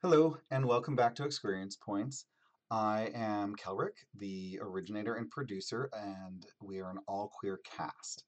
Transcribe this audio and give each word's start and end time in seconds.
Hello, 0.00 0.36
and 0.52 0.64
welcome 0.64 0.94
back 0.94 1.16
to 1.16 1.24
Experience 1.24 1.74
Points. 1.74 2.26
I 2.70 3.10
am 3.16 3.56
Kelrick, 3.56 3.96
the 4.14 4.60
originator 4.62 5.16
and 5.16 5.28
producer, 5.28 5.90
and 5.92 6.46
we 6.62 6.78
are 6.78 6.92
an 6.92 7.00
all 7.08 7.32
queer 7.36 7.58
cast. 7.64 8.22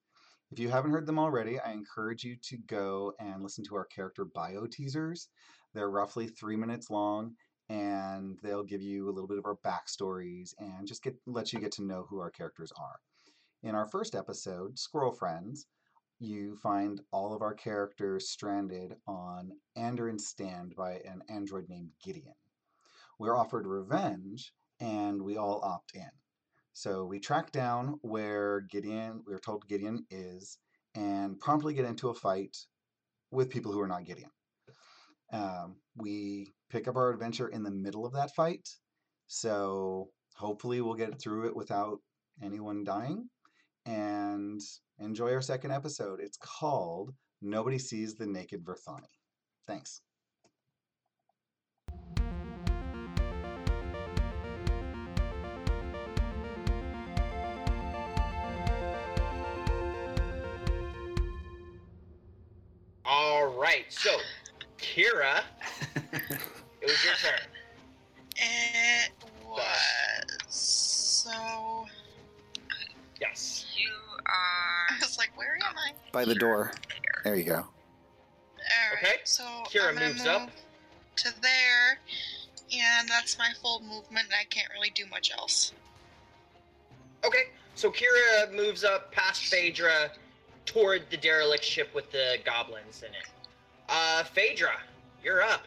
If 0.51 0.59
you 0.59 0.69
haven't 0.69 0.91
heard 0.91 1.07
them 1.07 1.21
already, 1.21 1.61
I 1.61 1.71
encourage 1.71 2.25
you 2.25 2.35
to 2.43 2.57
go 2.67 3.13
and 3.21 3.41
listen 3.41 3.63
to 3.67 3.77
our 3.77 3.85
character 3.85 4.25
bio 4.25 4.67
teasers. 4.67 5.29
They're 5.73 5.93
roughly 5.93 6.27
three 6.27 6.57
minutes 6.57 6.91
long, 6.91 7.37
and 7.69 8.37
they'll 8.43 8.65
give 8.65 8.83
you 8.83 9.09
a 9.09 9.13
little 9.13 9.29
bit 9.29 9.39
of 9.39 9.47
our 9.47 9.59
backstories 9.65 10.53
and 10.59 10.89
just 10.89 11.05
get 11.05 11.15
let 11.29 11.53
you 11.53 11.61
get 11.61 11.71
to 11.75 11.85
know 11.85 12.05
who 12.11 12.19
our 12.19 12.31
characters 12.31 12.73
are. 12.77 12.97
In 13.63 13.77
our 13.77 13.87
first 13.87 14.17
episode, 14.17 14.77
Squirrel 14.77 15.13
Friends, 15.13 15.69
you 16.21 16.55
find 16.63 17.01
all 17.13 17.35
of 17.35 17.41
our 17.41 17.55
characters 17.55 18.29
stranded 18.29 18.95
on 19.07 19.53
Andoran 19.77 20.21
Stand 20.21 20.75
by 20.77 21.01
an 21.07 21.23
android 21.31 21.65
named 21.69 21.91
Gideon. 22.05 22.35
We're 23.19 23.37
offered 23.37 23.67
revenge, 23.67 24.53
and 24.81 25.23
we 25.23 25.39
all 25.39 25.61
opt 25.65 25.93
in. 25.95 26.11
So 26.75 27.07
we 27.07 27.21
track 27.21 27.53
down 27.53 27.99
where 28.03 28.61
Gideon, 28.61 29.23
we 29.27 29.35
are 29.35 29.39
told 29.39 29.67
Gideon 29.67 30.05
is, 30.11 30.59
and 30.95 31.41
promptly 31.41 31.73
get 31.73 31.87
into 31.87 32.11
a 32.11 32.15
fight 32.15 32.57
with 33.31 33.51
people 33.51 33.73
who 33.73 33.81
are 33.81 33.89
not 33.89 34.05
Gideon. 34.05 34.31
Um, 35.33 35.77
we 35.97 36.53
pick 36.69 36.87
up 36.87 36.97
our 36.97 37.11
adventure 37.11 37.49
in 37.49 37.63
the 37.63 37.71
middle 37.71 38.05
of 38.05 38.13
that 38.13 38.35
fight, 38.35 38.69
so 39.27 40.11
hopefully 40.37 40.83
we'll 40.83 40.95
get 40.95 41.19
through 41.21 41.47
it 41.47 41.57
without 41.57 41.99
anyone 42.43 42.85
dying 42.85 43.29
and 43.87 44.61
enjoy 45.01 45.33
our 45.33 45.43
second 45.43 45.73
episode. 45.73 46.21
It's 46.21 46.37
called 46.37 47.13
Nobody 47.43 47.79
Sees 47.79 48.15
the 48.15 48.27
Naked 48.27 48.65
Verthani. 48.65 49.09
Thanks. 49.67 50.01
All 63.05 63.47
right, 63.61 63.87
so 63.89 64.11
Kira, 64.79 65.43
it 66.05 66.87
was 66.87 67.05
your 67.05 67.15
turn. 67.15 67.41
It 68.43 69.13
was 69.45 70.47
so. 70.49 71.87
Yes. 73.21 73.67
You 73.77 73.91
are. 74.27 74.90
I 75.21 75.23
was 75.23 75.29
like, 75.29 75.37
where 75.39 75.57
am 75.57 75.77
I? 75.77 75.93
By 76.13 76.25
the 76.25 76.35
door. 76.35 76.73
There 77.25 77.37
you 77.37 77.45
go. 77.45 77.53
Alright, 77.53 79.05
Okay. 79.05 79.17
so 79.25 79.43
Kira 79.69 79.89
I'm 79.89 79.95
gonna 79.95 80.09
moves 80.09 80.21
move 80.25 80.29
up. 80.35 80.51
to 81.17 81.41
there, 81.43 81.99
and 82.73 83.09
that's 83.09 83.37
my 83.39 83.51
full 83.61 83.81
movement, 83.81 84.27
and 84.27 84.35
I 84.41 84.45
can't 84.49 84.69
really 84.73 84.91
do 84.91 85.05
much 85.11 85.31
else. 85.33 85.73
Okay, 87.25 87.49
so 87.75 87.91
Kira 87.91 88.55
moves 88.55 88.83
up 88.85 89.13
past 89.13 89.45
Phaedra 89.45 90.11
toward 90.65 91.03
the 91.11 91.17
derelict 91.19 91.65
ship 91.65 91.95
with 91.95 92.11
the 92.13 92.39
goblins 92.45 93.03
in 93.03 93.11
it. 93.11 93.27
Uh, 93.91 94.25
Phaedra, 94.25 94.79
you're 95.23 95.43
up. 95.43 95.65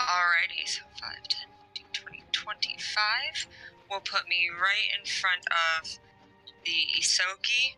Alrighty, 0.00 0.66
so 0.66 0.80
5, 1.00 1.10
10, 1.28 1.40
15, 1.76 1.84
20, 1.92 2.24
25 2.32 3.46
will 3.90 4.00
put 4.00 4.26
me 4.28 4.48
right 4.60 4.98
in 4.98 5.04
front 5.06 5.44
of 5.82 5.88
the 6.64 6.86
Ysoki. 6.98 7.74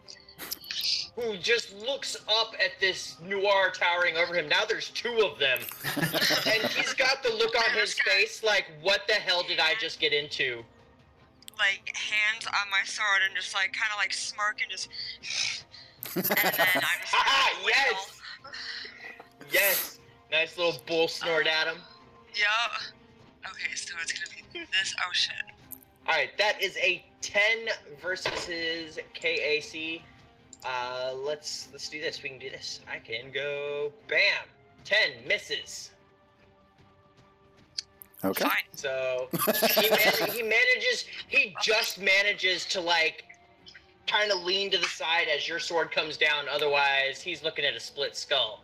Who 1.17 1.37
just 1.37 1.79
looks 1.79 2.17
up 2.29 2.55
at 2.63 2.81
this 2.81 3.17
nuar 3.23 3.73
towering 3.73 4.17
over 4.17 4.35
him. 4.35 4.49
Now 4.49 4.65
there's 4.65 4.91
two 4.91 5.29
of 5.31 5.39
them. 5.39 5.59
and 5.97 6.71
he's 6.71 6.95
got 6.95 7.23
the 7.23 7.31
look 7.31 7.55
on 7.57 7.79
his 7.79 7.95
face 8.01 8.43
like, 8.43 8.67
what 8.81 9.07
the 9.07 9.15
hell 9.15 9.43
did 9.47 9.61
I 9.61 9.75
just 9.79 10.01
get 10.01 10.13
into? 10.13 10.65
Like, 11.59 11.95
hands 11.95 12.47
on 12.47 12.71
my 12.71 12.83
sword 12.85 13.21
and 13.27 13.37
just 13.37 13.55
like, 13.55 13.73
kind 13.73 13.91
of 13.93 13.99
like 13.99 14.13
smirk 14.13 14.61
and 14.63 14.71
just. 14.71 14.89
and 16.17 16.25
then 16.25 16.83
I'm 16.83 17.01
just. 17.01 17.15
Ah, 17.15 17.51
yes! 17.67 18.21
Yes! 19.53 19.99
Nice 20.31 20.57
little 20.57 20.81
bull 20.87 21.09
snort 21.09 21.47
at 21.47 21.67
him. 21.67 21.77
Yup. 22.35 22.81
Okay, 23.51 23.75
so 23.75 23.95
it's 24.03 24.13
gonna 24.13 24.43
be 24.53 24.61
this. 24.61 24.95
Oh 24.99 25.13
shit. 25.13 25.35
Alright, 26.09 26.37
that 26.39 26.61
is 26.61 26.77
a 26.79 27.05
10 27.21 27.43
versus 28.01 28.47
his 28.47 28.99
KAC. 29.15 30.01
Uh, 30.65 31.13
let's 31.15 31.69
let's 31.73 31.89
do 31.89 32.01
this. 32.01 32.23
We 32.23 32.29
can 32.29 32.39
do 32.39 32.51
this. 32.51 32.81
I 32.91 32.99
can 32.99 33.33
go 33.33 33.93
bam. 34.09 34.47
10 34.85 34.99
misses. 35.27 35.91
Okay. 38.25 38.45
Fine. 38.45 38.53
So 38.73 39.29
he, 39.81 39.91
man- 39.91 40.31
he 40.31 40.43
manages 40.43 41.05
he 41.29 41.55
just 41.61 42.01
manages 42.01 42.65
to 42.67 42.81
like 42.81 43.25
kind 44.07 44.31
of 44.31 44.43
lean 44.43 44.71
to 44.71 44.79
the 44.79 44.87
side 44.87 45.27
as 45.35 45.49
your 45.49 45.59
sword 45.59 45.91
comes 45.91 46.17
down. 46.17 46.47
Otherwise, 46.51 47.21
he's 47.21 47.43
looking 47.43 47.65
at 47.65 47.75
a 47.75 47.81
split 47.81 48.17
skull. 48.17 48.63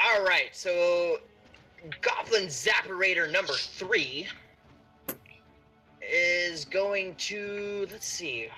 All 0.00 0.22
right, 0.24 0.50
so 0.52 1.18
Goblin 2.00 2.46
Zapperator 2.46 3.30
number 3.30 3.54
three 3.54 4.26
is 6.02 6.64
going 6.64 7.14
to 7.16 7.86
let's 7.90 8.06
see. 8.06 8.48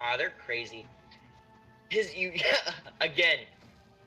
Ah, 0.00 0.16
they're 0.16 0.32
crazy. 0.44 0.86
His 1.90 2.14
you 2.14 2.32
again 3.00 3.38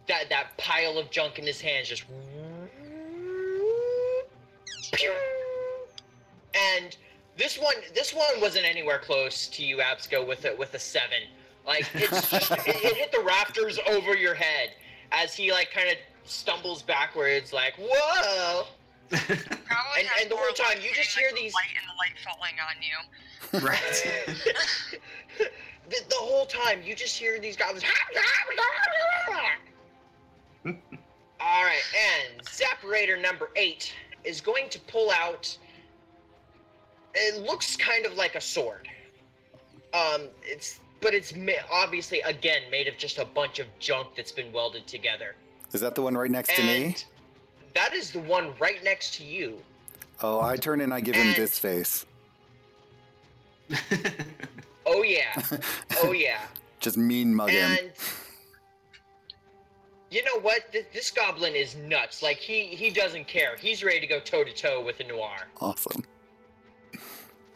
that 0.08 0.30
that 0.30 0.58
pile 0.58 0.98
of 0.98 1.10
junk 1.12 1.40
in 1.40 1.46
his 1.46 1.60
hands 1.62 1.88
just 1.88 2.04
and 6.54 6.96
this 7.38 7.58
one 7.58 7.76
this 7.96 8.14
one 8.14 8.40
wasn't 8.42 8.66
anywhere 8.66 9.00
close 9.00 9.48
to 9.48 9.64
you 9.64 9.78
absco 9.78 10.26
with 10.28 10.46
a 10.46 10.56
with 10.58 10.74
a 10.74 10.80
seven 10.80 11.20
like 11.66 11.90
it's 11.94 12.30
just, 12.32 12.52
it, 12.52 12.68
it 12.68 12.98
hit 12.98 13.12
the 13.12 13.20
rafters 13.22 13.80
over 13.88 14.16
your 14.16 14.34
head 14.34 14.70
as 15.12 15.34
he 15.34 15.52
like 15.52 15.72
kind 15.72 15.90
of 15.90 15.96
stumbles 16.26 16.82
backwards 16.82 17.54
like 17.54 17.74
whoa 17.80 18.66
And- 19.12 20.08
and 20.22 20.30
the 20.32 20.36
whole 20.36 20.54
time 20.54 20.78
you 20.82 20.94
just 20.94 21.18
hear 21.18 21.28
like, 21.28 21.36
the 21.36 21.42
these- 21.42 21.54
light 21.54 21.74
and 21.78 21.86
the 21.88 21.96
light 21.98 22.18
falling 22.24 22.56
on 22.68 22.76
you. 22.82 22.98
right. 23.68 25.48
The, 25.92 25.98
the 26.10 26.16
whole 26.16 26.46
time 26.46 26.82
you 26.84 26.96
just 26.96 27.18
hear 27.18 27.40
these 27.40 27.56
goblins 27.56 27.84
all 30.66 31.64
right 31.64 31.82
and 31.96 32.42
zapperator 32.44 33.22
number 33.22 33.50
eight 33.56 33.94
is 34.24 34.42
going 34.42 34.70
to 34.70 34.80
pull 34.82 35.12
out 35.12 35.56
it 37.14 37.42
looks 37.44 37.76
kind 37.76 38.06
of 38.06 38.14
like 38.14 38.36
a 38.36 38.42
sword 38.42 38.88
um 39.94 40.28
it's 40.44 40.80
but 41.02 41.14
it's 41.14 41.36
ma- 41.36 41.52
obviously 41.72 42.22
again 42.22 42.62
made 42.72 42.88
of 42.88 42.98
just 42.98 43.18
a 43.18 43.26
bunch 43.26 43.60
of 43.60 43.68
junk 43.80 44.10
that's 44.16 44.32
been 44.32 44.52
welded 44.52 44.86
together 44.88 45.36
Is 45.74 45.82
that 45.82 45.96
the 45.96 46.02
one 46.02 46.16
right 46.16 46.32
next 46.32 46.56
to 46.56 46.64
me? 46.64 46.96
that 47.74 47.94
is 47.94 48.12
the 48.12 48.20
one 48.20 48.54
right 48.60 48.84
next 48.84 49.16
to 49.16 49.24
you 49.24 49.58
Oh, 50.24 50.40
I 50.40 50.56
turn 50.56 50.82
and 50.82 50.94
I 50.94 51.02
give 51.02 51.16
him 51.16 51.34
this 51.36 51.58
face. 51.58 52.06
oh 54.94 55.04
yeah 55.04 55.42
oh 56.04 56.12
yeah 56.28 56.42
Just 56.80 56.98
mean 56.98 57.34
mug 57.34 57.50
him. 57.50 57.78
And 57.80 57.92
you 60.10 60.24
know 60.26 60.40
what? 60.42 60.72
Th- 60.72 60.88
This 60.94 61.10
goblin 61.10 61.56
is 61.56 61.76
nuts. 61.76 62.22
Like 62.22 62.38
he 62.38 62.66
he 62.66 62.90
doesn't 62.90 63.28
care. 63.28 63.56
He's 63.58 63.84
ready 63.84 64.00
to 64.02 64.08
go 64.08 64.20
toe 64.20 64.44
to 64.44 64.54
toe 64.54 64.84
with 64.84 65.00
a 65.00 65.04
nuar. 65.04 65.44
Awesome. 65.60 66.04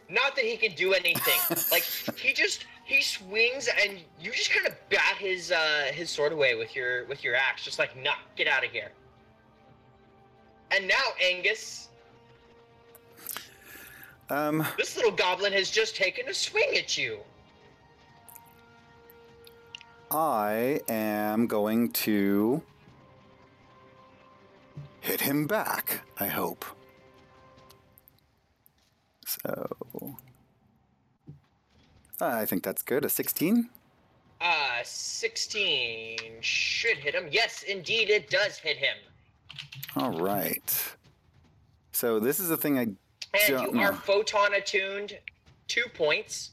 Not 0.08 0.36
that 0.36 0.44
he 0.44 0.56
can 0.56 0.72
do 0.74 0.94
anything. 0.94 1.40
like 1.70 1.82
he 2.16 2.32
just 2.32 2.64
he 2.84 3.02
swings 3.02 3.68
and 3.82 3.98
you 4.20 4.30
just 4.32 4.50
kind 4.52 4.66
of 4.66 4.74
bat 4.88 5.16
his 5.18 5.52
uh 5.52 5.90
his 5.92 6.08
sword 6.08 6.32
away 6.32 6.54
with 6.54 6.74
your 6.74 7.04
with 7.06 7.22
your 7.24 7.34
axe. 7.34 7.62
Just 7.62 7.78
like 7.78 7.96
nah, 8.02 8.12
get 8.36 8.46
out 8.48 8.64
of 8.64 8.70
here. 8.70 8.92
And 10.70 10.88
now 10.88 10.94
Angus, 11.22 11.88
Um, 14.28 14.66
this 14.76 14.96
little 14.96 15.12
goblin 15.12 15.52
has 15.52 15.70
just 15.70 15.94
taken 15.96 16.28
a 16.28 16.34
swing 16.34 16.76
at 16.76 16.98
you. 16.98 17.18
I 20.10 20.80
am 20.88 21.46
going 21.46 21.92
to 21.92 22.62
hit 25.00 25.20
him 25.20 25.46
back, 25.46 26.00
I 26.18 26.26
hope. 26.26 26.64
So. 29.26 30.16
I 32.20 32.46
think 32.46 32.62
that's 32.62 32.82
good. 32.82 33.04
A 33.04 33.08
16? 33.08 33.68
Uh, 34.40 34.80
16 34.82 36.18
should 36.40 36.98
hit 36.98 37.14
him. 37.14 37.28
Yes, 37.30 37.62
indeed, 37.62 38.10
it 38.10 38.30
does 38.30 38.58
hit 38.58 38.76
him. 38.76 38.96
All 39.96 40.18
right. 40.18 40.96
So 41.92 42.20
this 42.20 42.40
is 42.40 42.48
the 42.48 42.56
thing 42.56 42.78
I 42.78 42.88
And 43.48 43.72
you 43.74 43.80
are 43.80 43.92
photon 43.92 44.54
attuned, 44.54 45.18
two 45.68 45.84
points. 45.94 46.50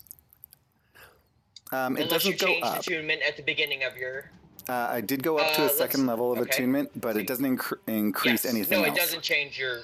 Um, 1.72 1.98
it 1.98 2.04
unless 2.04 2.26
you 2.26 2.34
doesn't 2.34 2.40
go 2.48 2.54
change 2.54 2.64
up. 2.66 2.80
attunement 2.80 3.22
at 3.28 3.36
the 3.38 3.44
beginning 3.44 3.84
of 3.84 3.98
your. 3.98 4.30
Uh, 4.70 4.88
I 4.92 5.02
did 5.02 5.24
go 5.24 5.38
up 5.40 5.54
to 5.56 5.64
Uh, 5.64 5.66
a 5.66 5.70
second 5.70 6.06
level 6.08 6.32
of 6.32 6.40
okay. 6.40 6.50
attunement, 6.50 6.90
but 7.02 7.18
it 7.18 7.28
doesn't 7.28 7.58
incre- 7.58 7.80
increase 7.88 8.46
Yes. 8.46 8.54
anything 8.54 8.82
No, 8.82 8.88
else. 8.88 8.98
it 8.98 9.00
doesn't 9.02 9.22
change 9.22 9.58
your 9.60 9.80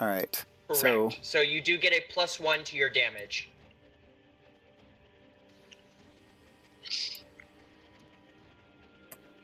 All 0.00 0.06
right. 0.06 0.44
correct. 0.68 0.80
So 0.80 1.10
so 1.22 1.40
you 1.40 1.60
do 1.60 1.76
get 1.76 1.92
a 1.92 2.00
plus 2.12 2.38
one 2.40 2.62
to 2.64 2.76
your 2.76 2.88
damage. 2.90 3.50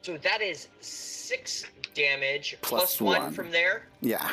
So 0.02 0.19
that 0.19 0.42
is 0.42 0.69
six 0.81 1.64
damage 1.94 2.56
Plus 2.60 2.96
plus 2.96 3.00
one 3.00 3.22
one. 3.22 3.32
from 3.32 3.50
there 3.50 3.86
yeah. 4.00 4.32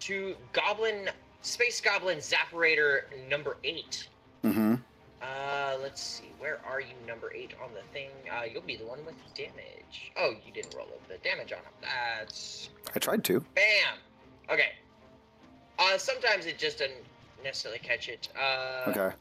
to 0.00 0.34
Goblin 0.52 1.08
Space 1.42 1.80
Goblin 1.80 2.18
Zapparator 2.18 3.02
number 3.28 3.56
eight. 3.64 4.08
Mm-hmm. 4.44 4.74
Uh, 5.22 5.76
let's 5.82 6.00
see. 6.02 6.30
Where 6.38 6.60
are 6.68 6.80
you, 6.80 6.94
number 7.06 7.32
eight 7.34 7.52
on 7.62 7.70
the 7.74 7.82
thing? 7.92 8.10
Uh, 8.32 8.42
you'll 8.52 8.62
be 8.62 8.76
the 8.76 8.84
one 8.86 9.04
with 9.04 9.14
damage. 9.34 10.12
Oh, 10.16 10.32
you 10.46 10.52
didn't 10.52 10.74
roll 10.76 10.86
up 10.86 11.08
the 11.08 11.18
damage 11.28 11.52
on 11.52 11.58
him. 11.58 11.72
That's 11.82 12.70
I 12.94 12.98
tried 12.98 13.24
to. 13.24 13.40
bam. 13.54 13.96
Okay. 14.50 14.70
Uh, 15.78 15.96
sometimes 15.98 16.46
it 16.46 16.58
just 16.58 16.78
doesn't 16.78 16.94
necessarily 17.44 17.80
catch 17.80 18.08
it. 18.08 18.28
Uh, 18.40 18.90
Okay. 18.90 19.14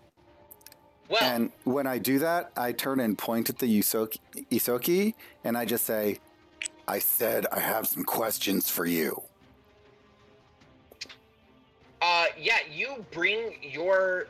Well, 1.09 1.23
And 1.23 1.51
when 1.63 1.87
I 1.87 1.99
do 1.99 2.19
that, 2.19 2.51
I 2.57 2.73
turn 2.73 2.99
and 2.99 3.17
point 3.17 3.49
at 3.49 3.59
the 3.59 3.79
Ysoki, 3.79 4.17
Ysoki 4.51 5.13
and 5.45 5.57
I 5.57 5.63
just 5.63 5.85
say, 5.85 6.19
I 6.87 6.99
said 6.99 7.45
I 7.51 7.59
have 7.61 7.87
some 7.87 8.03
questions 8.03 8.69
for 8.69 8.85
you. 8.85 9.21
Uh, 12.01 12.25
yeah, 12.39 12.59
you 12.71 13.05
bring 13.11 13.55
your 13.61 14.27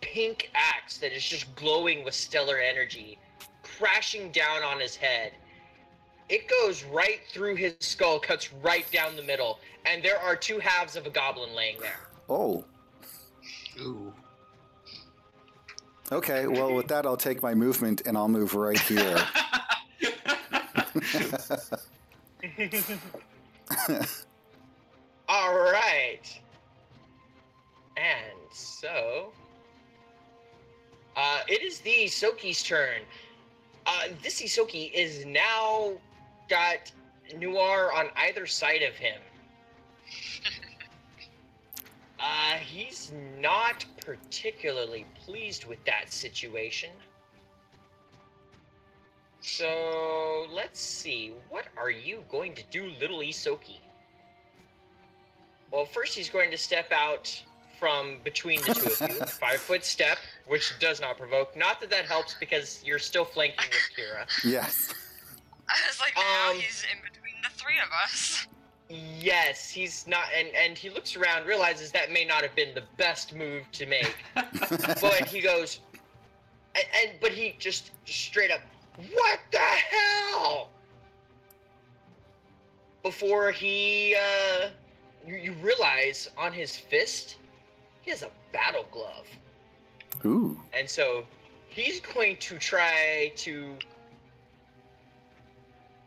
pink 0.00 0.50
axe 0.54 0.98
that 0.98 1.12
is 1.14 1.24
just 1.24 1.54
glowing 1.56 2.04
with 2.04 2.14
stellar 2.14 2.58
energy, 2.58 3.18
crashing 3.62 4.30
down 4.30 4.62
on 4.62 4.80
his 4.80 4.94
head. 4.96 5.32
It 6.28 6.46
goes 6.48 6.84
right 6.84 7.20
through 7.30 7.56
his 7.56 7.74
skull, 7.80 8.20
cuts 8.20 8.52
right 8.52 8.90
down 8.92 9.16
the 9.16 9.22
middle, 9.22 9.58
and 9.86 10.02
there 10.02 10.18
are 10.18 10.36
two 10.36 10.58
halves 10.58 10.94
of 10.96 11.06
a 11.06 11.10
goblin 11.10 11.54
laying 11.54 11.78
there. 11.80 12.00
Oh, 12.28 12.64
Ooh. 13.80 14.12
okay. 16.12 16.46
Well, 16.46 16.74
with 16.74 16.88
that, 16.88 17.06
I'll 17.06 17.16
take 17.16 17.42
my 17.42 17.54
movement 17.54 18.02
and 18.04 18.18
I'll 18.18 18.28
move 18.28 18.54
right 18.54 18.78
here. 18.78 19.16
All 25.28 25.54
right. 25.54 26.40
And 27.98 28.38
so, 28.52 29.32
uh, 31.16 31.40
it 31.48 31.62
is 31.62 31.80
the 31.80 31.90
Ysoki's 31.90 32.62
turn. 32.62 33.02
Uh, 33.86 34.08
this 34.22 34.40
Ysoki 34.40 34.92
is 34.92 35.26
now 35.26 35.92
got 36.48 36.92
Nuar 37.34 37.92
on 37.92 38.06
either 38.16 38.46
side 38.46 38.82
of 38.82 38.94
him. 38.94 39.20
Uh, 42.20 42.54
he's 42.54 43.12
not 43.38 43.84
particularly 44.04 45.06
pleased 45.24 45.66
with 45.66 45.78
that 45.84 46.12
situation. 46.12 46.90
So 49.40 50.48
let's 50.50 50.80
see. 50.80 51.32
What 51.48 51.66
are 51.76 51.90
you 51.90 52.24
going 52.28 52.56
to 52.56 52.64
do, 52.72 52.90
little 53.00 53.20
Ysoki? 53.20 53.78
Well, 55.70 55.84
first 55.84 56.16
he's 56.16 56.28
going 56.28 56.50
to 56.50 56.58
step 56.58 56.90
out 56.90 57.40
from 57.78 58.16
between 58.24 58.60
the 58.62 58.74
two 58.74 59.04
of 59.04 59.10
you, 59.10 59.16
five 59.26 59.58
foot 59.60 59.84
step, 59.84 60.18
which 60.46 60.72
does 60.80 61.00
not 61.00 61.16
provoke. 61.16 61.56
Not 61.56 61.80
that 61.80 61.90
that 61.90 62.04
helps 62.06 62.34
because 62.34 62.82
you're 62.84 62.98
still 62.98 63.24
flanking 63.24 63.58
with 63.68 63.96
Kira. 64.06 64.44
yes. 64.44 64.92
I 65.68 65.74
was 65.86 66.00
like, 66.00 66.14
now 66.16 66.50
Um, 66.50 66.56
he's 66.56 66.84
in 66.92 66.98
between 67.02 67.34
the 67.42 67.50
three 67.50 67.78
of 67.82 67.88
us. 68.02 68.46
Yes, 68.90 69.68
he's 69.68 70.06
not, 70.06 70.24
and 70.36 70.48
and 70.54 70.78
he 70.78 70.88
looks 70.88 71.14
around, 71.14 71.46
realizes 71.46 71.92
that 71.92 72.10
may 72.10 72.24
not 72.24 72.42
have 72.42 72.54
been 72.54 72.74
the 72.74 72.84
best 72.96 73.34
move 73.34 73.70
to 73.72 73.84
make, 73.86 74.16
but 74.34 75.26
he 75.28 75.40
goes, 75.42 75.80
and, 76.74 76.84
and 77.02 77.20
but 77.20 77.30
he 77.32 77.54
just 77.58 77.90
straight 78.06 78.50
up, 78.50 78.60
what 79.12 79.40
the 79.52 79.58
hell? 79.58 80.70
Before 83.02 83.50
he, 83.50 84.16
uh, 84.16 84.68
you, 85.26 85.36
you 85.36 85.52
realize 85.60 86.30
on 86.38 86.52
his 86.52 86.74
fist, 86.76 87.36
he 88.08 88.10
has 88.10 88.22
a 88.22 88.30
battle 88.54 88.86
glove. 88.90 89.26
Ooh. 90.24 90.58
And 90.72 90.88
so 90.88 91.24
he's 91.68 92.00
going 92.00 92.38
to 92.38 92.56
try 92.56 93.30
to 93.36 93.74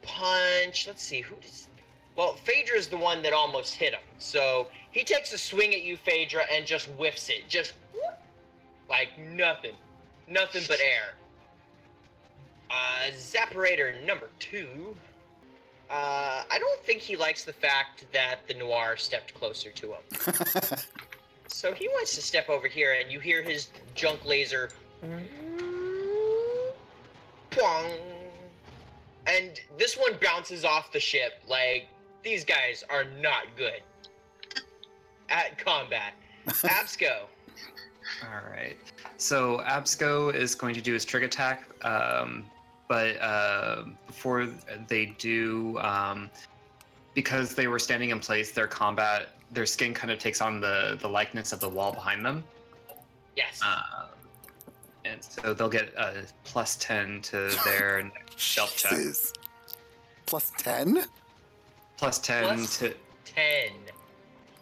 punch. 0.02 0.88
Let's 0.88 1.04
see, 1.04 1.22
who 1.22 1.36
does. 1.36 1.68
Well, 2.16 2.34
Phaedra 2.44 2.76
is 2.76 2.88
the 2.88 2.98
one 2.98 3.22
that 3.22 3.34
almost 3.34 3.76
hit 3.76 3.94
him. 3.94 4.02
So 4.18 4.68
he 4.90 5.04
takes 5.04 5.32
a 5.32 5.38
swing 5.38 5.76
at 5.76 5.84
you, 5.84 5.96
Phaedra, 5.96 6.46
and 6.52 6.66
just 6.66 6.88
whiffs 6.88 7.30
it. 7.30 7.48
Just 7.48 7.74
whoop, 7.94 8.18
like 8.90 9.10
nothing. 9.20 9.76
Nothing 10.28 10.64
but 10.68 10.80
air. 10.80 11.14
Uh, 12.72 13.12
Zapparator 13.12 14.04
number 14.08 14.30
two. 14.40 14.96
Uh, 15.88 16.42
I 16.50 16.58
don't 16.58 16.82
think 16.82 17.00
he 17.00 17.16
likes 17.16 17.44
the 17.44 17.54
fact 17.54 18.12
that 18.12 18.40
the 18.48 18.56
Nuar 18.56 18.98
stepped 18.98 19.36
closer 19.36 19.70
to 19.70 19.94
him. 19.94 20.78
So 21.52 21.74
he 21.74 21.88
wants 21.90 22.16
to 22.16 22.22
step 22.22 22.50
over 22.50 22.68
here, 22.68 22.96
and 23.00 23.12
you 23.12 23.20
hear 23.20 23.44
his 23.44 23.68
junk 23.94 24.26
laser. 24.26 24.70
Pwong. 27.52 28.00
And 29.28 29.60
this 29.78 29.96
one 29.96 30.14
bounces 30.22 30.66
off 30.66 30.92
the 30.92 31.00
ship. 31.00 31.44
Like, 31.48 31.88
these 32.24 32.44
guys 32.46 32.84
are 32.90 33.04
not 33.04 33.44
good 33.58 33.82
at 35.30 35.64
combat. 35.64 36.14
Absco. 36.48 37.24
All 38.24 38.52
right. 38.52 38.78
So 39.18 39.62
Absco 39.66 40.34
is 40.34 40.56
going 40.56 40.74
to 40.76 40.82
do 40.82 40.94
his 40.94 41.06
trick 41.06 41.24
attack, 41.24 41.70
um, 41.86 42.46
but 42.88 43.22
uh, 43.22 43.84
before 44.08 44.48
they 44.88 45.08
do, 45.18 45.78
um, 45.80 46.30
because 47.14 47.54
they 47.54 47.68
were 47.68 47.80
standing 47.80 48.10
in 48.10 48.20
place, 48.20 48.52
their 48.52 48.68
combat, 48.68 49.36
their 49.52 49.66
skin 49.66 49.94
kind 49.94 50.12
of 50.12 50.20
takes 50.20 50.42
on 50.42 50.60
the 50.62 50.98
the 51.02 51.08
likeness 51.08 51.52
of 51.52 51.60
the 51.60 51.70
wall 51.70 51.92
behind 51.94 52.26
them, 52.26 52.44
Yes. 53.36 53.60
uh, 53.66 54.08
and 55.06 55.24
so 55.24 55.54
they'll 55.54 55.70
get 55.70 55.94
a 55.98 56.24
plus 56.44 56.76
ten 56.78 57.22
to 57.24 57.50
their 57.66 58.12
stealth 58.38 58.76
check. 58.78 58.92
Plus 60.26 60.52
10? 60.60 61.04
Plus 61.98 62.20
ten 62.20 62.44
Plus- 62.44 62.78
to 62.78 62.94
10 63.26 63.72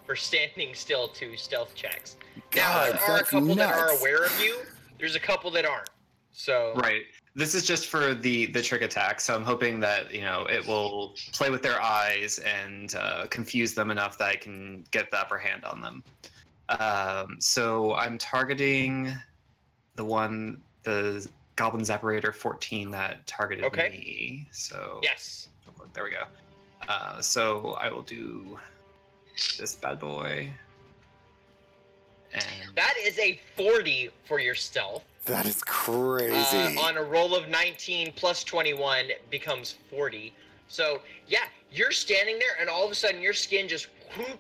for 0.08 0.16
standing 0.16 0.74
still 0.74 1.08
to 1.10 1.38
stealth 1.38 1.76
checks. 1.76 2.16
now, 2.56 2.86
there 2.86 2.94
are 2.94 3.16
a 3.16 3.18
that's 3.18 3.30
couple 3.30 3.54
that 3.56 3.76
are 3.76 3.90
aware 4.00 4.24
of 4.26 4.40
you, 4.42 4.62
there's 4.98 5.16
a 5.16 5.20
couple 5.20 5.52
that 5.52 5.66
aren't. 5.66 5.90
So, 6.32 6.74
Right. 6.78 7.04
This 7.40 7.56
is 7.56 7.64
just 7.66 7.88
for 7.88 8.14
the 8.14 8.48
the 8.48 8.62
trick 8.62 8.82
attack, 8.82 9.22
so 9.22 9.34
I'm 9.34 9.46
hoping 9.46 9.80
that 9.80 10.14
you 10.14 10.24
know 10.24 10.46
it 10.48 10.68
will 10.68 11.16
play 11.32 11.50
with 11.50 11.62
their 11.62 11.82
eyes 11.82 12.40
and 12.40 12.94
uh, 12.96 13.28
confuse 13.28 13.74
them 13.74 13.92
enough 13.92 14.18
that 14.18 14.28
I 14.28 14.36
can 14.36 14.84
get 14.92 15.10
the 15.10 15.20
upper 15.22 15.38
hand 15.38 15.64
on 15.64 15.80
them. 15.80 16.04
Um, 16.68 17.38
so 17.40 17.94
I'm 17.94 18.18
targeting 18.18 19.14
the 19.96 20.04
one, 20.04 20.62
the 20.84 21.26
Goblin 21.56 21.84
Zapparator 21.86 22.36
14 22.36 22.92
that 22.92 23.26
targeted 23.26 23.64
Okay. 23.64 23.90
me. 23.90 24.48
So 24.52 25.00
yes. 25.02 25.48
there 25.94 26.04
we 26.04 26.12
go. 26.12 26.24
Uh, 26.90 27.22
so 27.22 27.78
I 27.80 27.90
will 27.90 28.02
do 28.02 28.60
this 29.58 29.76
bad 29.76 30.02
boy. 30.02 30.52
And 32.34 32.76
That 32.76 32.96
is 33.02 33.18
a 33.18 33.40
40 33.56 34.10
for 34.26 34.42
your 34.42 34.56
stealth. 34.56 35.04
That 35.30 35.46
is 35.46 35.62
crazy. 35.62 36.76
Uh, 36.76 36.82
on 36.82 36.98
a 36.98 37.04
roll 37.04 37.36
of 37.36 37.48
19 37.50 38.14
plus 38.16 38.44
21 38.44 39.10
becomes 39.30 39.76
40. 39.92 40.34
So, 40.68 41.02
yeah, 41.28 41.44
you're 41.72 41.92
standing 41.92 42.40
there, 42.40 42.60
and 42.60 42.68
all 42.68 42.84
of 42.84 42.92
a 42.92 42.96
sudden 42.96 43.22
your 43.22 43.34
skin 43.34 43.68
just 43.68 43.90
whoop, 44.18 44.40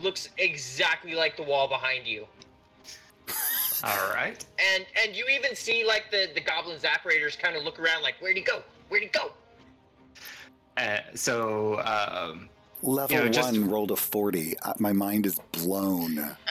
looks 0.00 0.28
exactly 0.38 1.14
like 1.14 1.36
the 1.36 1.44
wall 1.44 1.68
behind 1.68 2.04
you. 2.04 2.26
all 3.84 4.10
right. 4.12 4.44
And 4.74 4.84
and 5.04 5.14
you 5.14 5.24
even 5.28 5.54
see 5.54 5.84
like 5.84 6.10
the, 6.10 6.28
the 6.34 6.40
goblin 6.40 6.78
zapparators 6.78 7.38
kind 7.38 7.56
of 7.56 7.62
look 7.62 7.78
around 7.78 8.02
like, 8.02 8.14
where'd 8.18 8.36
he 8.36 8.42
go? 8.42 8.62
Where'd 8.88 9.04
he 9.04 9.08
go? 9.08 9.30
Uh, 10.76 10.98
so 11.14 11.80
um, 11.84 12.48
Level 12.82 13.16
you 13.16 13.22
know, 13.22 13.28
just- 13.28 13.52
one 13.52 13.70
rolled 13.70 13.92
a 13.92 13.96
40. 13.96 14.58
Uh, 14.58 14.72
My 14.80 14.92
mind 14.92 15.26
is 15.26 15.38
blown. 15.52 16.36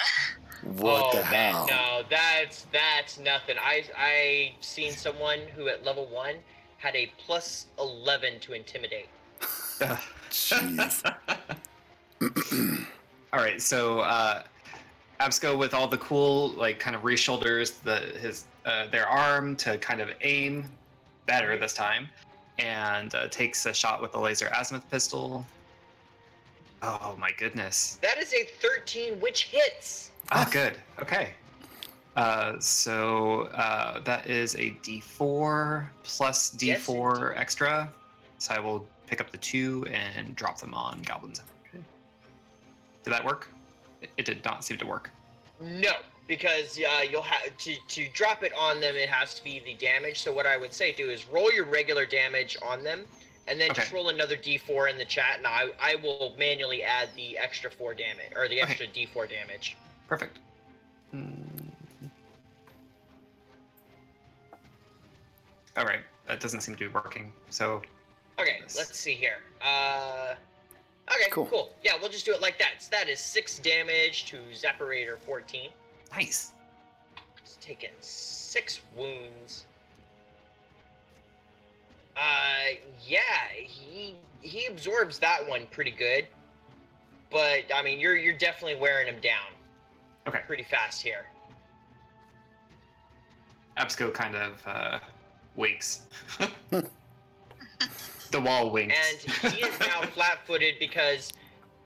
What 0.64 1.04
oh, 1.04 1.18
the 1.18 1.24
hell? 1.24 1.68
no, 1.70 2.04
that's 2.10 2.66
that's 2.72 3.20
nothing. 3.20 3.56
I 3.60 3.84
I 3.98 4.54
seen 4.62 4.92
someone 4.92 5.40
who 5.56 5.68
at 5.68 5.84
level 5.84 6.06
one 6.08 6.36
had 6.78 6.96
a 6.96 7.12
plus 7.18 7.68
11 7.80 8.40
to 8.42 8.54
intimidate. 8.54 9.08
Jeez. 10.30 11.14
all 13.34 13.40
right, 13.40 13.62
so 13.62 14.00
uh, 14.00 14.44
Absco 15.20 15.58
with 15.58 15.74
all 15.74 15.88
the 15.88 15.98
cool, 15.98 16.50
like, 16.50 16.80
kind 16.80 16.96
of 16.96 17.04
re-shoulders 17.04 17.72
the 17.72 17.98
his 18.20 18.46
uh, 18.66 18.88
their 18.88 19.08
arm 19.08 19.56
to 19.58 19.78
kind 19.80 20.02
of 20.02 20.10
aim 20.22 20.66
better 21.26 21.58
this 21.58 21.74
time. 21.74 22.08
and 22.60 23.16
uh, 23.16 23.28
takes 23.30 23.66
a 23.66 23.74
shot 23.74 24.02
with 24.02 24.12
the 24.12 24.20
laser 24.20 24.50
azimuth 24.60 24.88
pistol. 24.92 25.46
Oh 26.84 27.16
my 27.20 27.32
goodness. 27.38 27.98
That 28.02 28.18
is 28.18 28.34
a 28.34 28.46
13, 28.62 29.20
which 29.20 29.44
hits. 29.46 30.11
Ah, 30.32 30.48
good. 30.50 30.78
Okay. 31.02 31.34
Uh, 32.16 32.60
so 32.60 33.44
uh, 33.54 34.00
that 34.02 34.28
is 34.30 34.56
a 34.56 34.72
D4 34.84 35.88
plus 36.04 36.52
D4 36.56 37.38
extra. 37.38 37.92
So 38.38 38.54
I 38.54 38.60
will 38.60 38.86
pick 39.08 39.20
up 39.22 39.32
the 39.32 39.38
two 39.38 39.86
and 39.92 40.36
drop 40.36 40.60
them 40.60 40.74
on 40.74 41.02
goblins. 41.04 41.42
Did 41.74 43.14
that 43.14 43.26
work? 43.26 43.50
It, 44.18 44.26
did 44.26 44.44
not 44.46 44.64
seem 44.64 44.78
to 44.78 44.86
work. 44.86 45.10
No, 45.60 45.94
because 46.28 46.80
uh, 46.80 47.02
you'll 47.02 47.22
have 47.24 47.56
to 47.58 47.76
to 47.88 48.08
drop 48.14 48.44
it 48.44 48.52
on 48.58 48.80
them. 48.80 48.96
It 48.96 49.10
has 49.10 49.34
to 49.36 49.44
be 49.44 49.62
the 49.66 49.74
damage. 49.74 50.22
So 50.22 50.32
what 50.32 50.46
I 50.46 50.56
would 50.58 50.74
say 50.74 50.92
do 50.94 51.10
is 51.10 51.28
roll 51.28 51.52
your 51.52 51.66
regular 51.66 52.06
damage 52.06 52.58
on 52.64 52.84
them, 52.84 53.06
and 53.48 53.60
then 53.60 53.74
just 53.74 53.92
roll 53.92 54.10
another 54.10 54.38
D4 54.38 54.92
in 54.92 54.98
the 54.98 55.06
chat, 55.06 55.38
and 55.38 55.48
I 55.48 55.70
I 55.80 55.96
will 55.96 56.36
manually 56.38 56.84
add 56.84 57.10
the 57.16 57.38
extra 57.38 57.72
four 57.72 57.94
damage 57.96 58.34
or 58.36 58.48
the 58.48 58.62
Okay. 58.62 58.72
extra 58.72 58.88
D4 58.88 59.30
damage. 59.30 59.78
Perfect. 60.12 60.40
Mm. 61.16 61.72
All 65.78 65.86
right, 65.86 66.02
that 66.28 66.42
doesn't 66.42 66.60
seem 66.60 66.76
to 66.76 66.80
be 66.90 66.94
working. 66.94 67.32
So 67.50 67.82
Okay, 68.38 68.58
Yes. 68.62 68.76
let's 68.76 69.00
see 69.00 69.14
here. 69.14 69.38
Uh, 69.62 70.36
okay, 71.10 71.30
Cool. 71.30 71.46
cool. 71.46 71.74
Yeah, 71.82 71.94
we'll 71.98 72.10
just 72.10 72.26
do 72.26 72.34
it 72.34 72.42
like 72.42 72.60
that. 72.60 72.74
So 72.84 72.90
that 72.92 73.08
is 73.08 73.22
six 73.22 73.58
damage 73.60 74.26
to 74.26 74.42
Zapparator 74.52 75.18
14. 75.18 75.72
nice. 76.12 76.52
He's 77.42 77.56
taken 77.62 77.92
six 78.02 78.82
wounds. 78.98 79.66
Uh, 82.18 82.76
yeah, 83.08 83.22
he 83.56 84.18
he 84.42 84.66
absorbs 84.66 85.20
that 85.20 85.48
one 85.48 85.68
pretty 85.68 85.92
good. 85.92 86.28
But 87.30 87.64
I 87.74 87.82
mean, 87.82 87.98
you're 87.98 88.18
you're 88.18 88.38
definitely 88.38 88.76
wearing 88.76 89.08
him 89.08 89.22
down 89.22 89.54
Okay. 90.28 90.40
pretty 90.46 90.64
fast 90.64 91.02
here. 91.02 91.26
Absco 93.78 94.14
kind 94.14 94.36
of 94.36 94.62
uh, 94.68 95.00
winks. 95.56 96.02
the 98.32 98.42
wall 98.42 98.70
winks. 98.70 98.96
And 99.44 99.54
he 99.54 99.62
is 99.64 99.80
now 99.80 100.02
flat-footed 100.14 100.76
because 100.80 101.32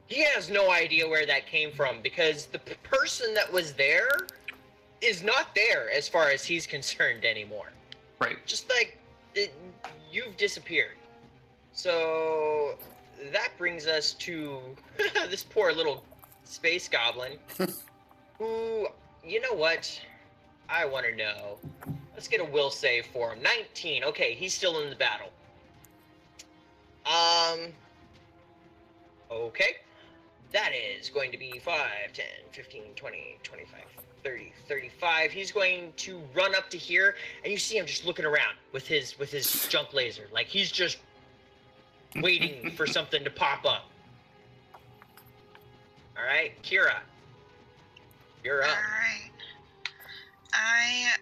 he 0.08 0.24
has 0.24 0.50
no 0.50 0.72
idea 0.72 1.08
where 1.08 1.26
that 1.26 1.48
came 1.48 1.72
from 1.72 2.02
because 2.02 2.48
the 2.48 2.60
p- 2.60 2.74
person 2.84 3.34
that 3.34 3.52
was 3.52 3.74
there 3.74 4.10
is 5.02 5.24
not 5.24 5.54
there 5.56 5.90
as 5.92 6.08
far 6.10 6.30
as 6.30 6.44
he's 6.44 6.68
concerned 6.76 7.26
anymore. 7.26 7.72
right. 8.20 8.38
just 8.46 8.70
like 8.70 8.98
it, 9.34 9.54
you've 10.12 10.36
disappeared. 10.38 10.98
So 11.72 12.78
that 13.32 13.50
brings 13.58 13.88
us 13.88 14.14
to 14.14 14.60
this 15.30 15.44
poor 15.44 15.72
little 15.72 16.04
space 16.44 16.88
goblin 16.88 17.34
who, 18.38 18.88
you 19.24 19.42
know 19.42 19.54
what? 19.54 20.00
I 20.70 20.86
want 20.86 21.06
to 21.06 21.16
know. 21.16 21.58
Let's 22.14 22.28
get 22.28 22.42
a 22.42 22.46
will 22.46 22.70
save 22.70 23.06
for 23.08 23.34
him. 23.34 23.42
19. 23.44 24.04
Okay, 24.06 24.34
he's 24.34 24.54
still 24.54 24.80
in 24.80 24.90
the 24.90 24.96
battle. 24.96 25.30
Um. 27.06 27.72
Okay. 29.32 29.78
That 30.52 30.72
is 30.74 31.10
going 31.10 31.32
to 31.32 31.38
be 31.38 31.60
5, 31.60 32.14
10, 32.14 32.26
15, 32.52 32.84
20, 32.96 33.38
25, 33.44 33.80
30, 34.24 34.54
35. 34.68 35.32
He's 35.32 35.52
going 35.52 35.92
to 35.98 36.22
run 36.34 36.56
up 36.56 36.70
to 36.70 36.78
here 36.78 37.16
and 37.44 37.52
you 37.52 37.60
see 37.60 37.78
him 37.78 37.86
just 37.86 38.06
looking 38.06 38.26
around 38.26 38.56
with 38.72 38.88
his 38.88 39.20
with 39.20 39.32
his 39.32 39.68
junk 39.68 39.94
laser. 39.94 40.28
Like 40.32 40.48
he's 40.48 40.72
just 40.72 41.00
waiting 42.16 42.72
for 42.72 42.88
something 42.88 43.24
to 43.24 43.30
pop 43.30 43.66
up. 43.66 43.90
All 46.18 46.24
right, 46.24 46.54
Kira. 46.64 47.00
You're 48.46 48.62
up. 48.62 48.70
Alright. 48.70 49.32
I 50.54 51.16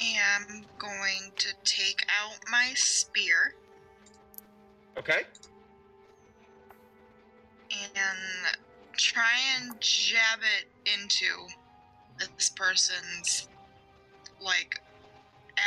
am 0.00 0.64
going 0.78 1.30
to 1.36 1.54
take 1.62 2.04
out 2.20 2.38
my 2.50 2.72
spear 2.74 3.54
Okay. 4.98 5.22
and 7.70 8.56
try 8.96 9.30
and 9.56 9.80
jab 9.80 10.40
it 10.40 10.92
into 10.92 11.26
this 12.18 12.50
person's 12.56 13.48
like 14.40 14.80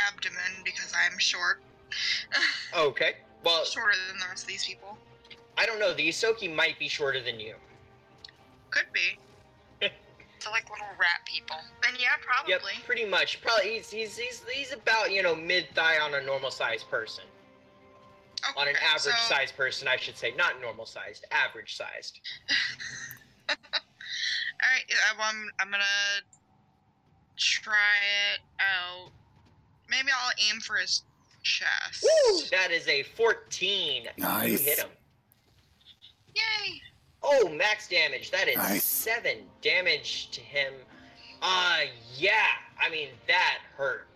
abdomen 0.06 0.62
because 0.66 0.92
I'm 0.94 1.18
short. 1.18 1.62
Okay. 2.76 3.14
Well, 3.42 3.64
Shorter 3.64 3.94
than 4.08 4.20
the 4.20 4.26
rest 4.28 4.42
of 4.44 4.48
these 4.48 4.66
people. 4.66 4.98
I 5.56 5.64
don't 5.64 5.80
know. 5.80 5.94
The 5.94 6.08
Ysoki 6.08 6.54
might 6.54 6.78
be 6.78 6.88
shorter 6.88 7.20
than 7.22 7.40
you. 7.40 7.54
Could 8.70 8.86
be. 8.92 9.18
They're 10.42 10.52
like 10.52 10.70
little 10.70 10.86
rat 10.98 11.20
people. 11.26 11.56
Then 11.82 11.92
yeah, 11.98 12.08
probably. 12.20 12.52
Yep, 12.52 12.60
probably. 12.62 12.82
pretty 12.86 13.04
much. 13.06 13.40
Probably 13.42 13.74
he's 13.74 13.90
he's 13.90 14.16
he's, 14.16 14.42
he's 14.52 14.72
about 14.72 15.12
you 15.12 15.22
know 15.22 15.34
mid 15.34 15.66
thigh 15.74 15.98
on 15.98 16.14
a 16.14 16.22
normal 16.24 16.50
sized 16.50 16.88
person. 16.90 17.24
Okay, 18.50 18.60
On 18.60 18.66
an 18.68 18.76
average 18.82 19.14
so- 19.16 19.34
sized 19.34 19.54
person, 19.56 19.86
I 19.86 19.96
should 19.96 20.16
say, 20.16 20.32
not 20.36 20.60
normal 20.62 20.86
sized, 20.86 21.26
average 21.30 21.76
sized. 21.76 22.20
All 23.50 23.56
right, 24.62 24.84
I'm, 25.20 25.50
I'm 25.60 25.70
gonna 25.70 25.84
try 27.36 27.74
it 28.34 28.40
out. 28.60 29.10
Maybe 29.90 30.08
I'll 30.10 30.32
aim 30.52 30.60
for 30.60 30.76
his 30.76 31.02
chest. 31.42 32.02
Woo! 32.02 32.40
That 32.50 32.70
is 32.70 32.86
a 32.88 33.02
14. 33.02 34.02
You 34.04 34.10
Nice. 34.22 34.60
hit 34.64 34.78
him. 34.78 34.88
Yay! 36.34 36.80
Oh, 37.22 37.48
max 37.48 37.88
damage. 37.88 38.30
That 38.30 38.48
is 38.48 38.56
Nice. 38.56 38.84
seven 38.84 39.38
damage 39.62 40.30
to 40.30 40.40
him. 40.40 40.72
Uh, 41.42 41.80
yeah. 42.16 42.46
I 42.80 42.88
mean, 42.90 43.08
that 43.28 43.58
hurt. 43.76 44.06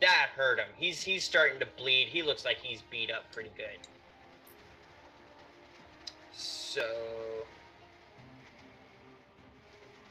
That 0.00 0.30
hurt 0.36 0.58
him. 0.58 0.66
He's 0.76 1.00
he's 1.02 1.22
starting 1.22 1.60
to 1.60 1.66
bleed. 1.76 2.08
He 2.08 2.22
looks 2.22 2.44
like 2.44 2.58
he's 2.58 2.82
beat 2.90 3.10
up 3.12 3.30
pretty 3.32 3.50
good. 3.56 3.78
So, 6.32 6.84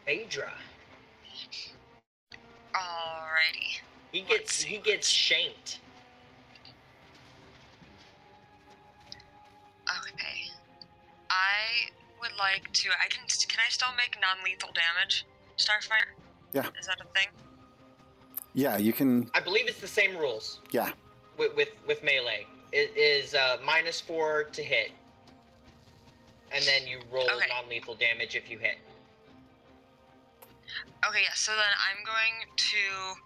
Phaedra. 0.06 0.54
Alrighty. 2.74 3.82
He 4.14 4.22
gets 4.22 4.62
he 4.62 4.78
gets 4.78 5.10
shanked. 5.10 5.80
Okay. 9.90 10.52
I 11.30 11.90
would 12.22 12.32
like 12.38 12.72
to. 12.74 12.90
I 12.90 13.08
can. 13.10 13.22
Can 13.48 13.60
I 13.66 13.70
still 13.70 13.90
make 13.98 14.18
non-lethal 14.22 14.70
damage? 14.74 15.26
Starfire. 15.58 16.14
Yeah. 16.54 16.68
Is 16.80 16.88
that 16.88 16.98
a 17.02 17.06
thing? 17.18 17.28
Yeah, 18.54 18.78
you 18.78 18.94
can. 18.94 19.30
I 19.34 19.40
believe 19.40 19.68
it's 19.68 19.80
the 19.80 19.88
same 19.88 20.18
rules. 20.18 20.60
Yeah. 20.72 20.92
With 21.38 21.56
with, 21.56 21.70
with 21.88 22.04
melee, 22.04 22.46
it 22.72 22.96
is 22.96 23.34
uh, 23.34 23.58
minus 23.66 24.00
four 24.02 24.44
to 24.52 24.62
hit, 24.64 24.92
and 26.52 26.64
then 26.66 26.88
you 26.88 27.00
roll 27.12 27.30
Okay. 27.30 27.48
non-lethal 27.50 27.96
damage 27.96 28.36
if 28.36 28.50
you 28.50 28.58
hit. 28.58 28.78
Okay. 31.08 31.22
Yeah. 31.24 31.34
So 31.34 31.52
then 31.54 31.72
I'm 31.90 32.04
going 32.06 32.48
to. 32.56 33.22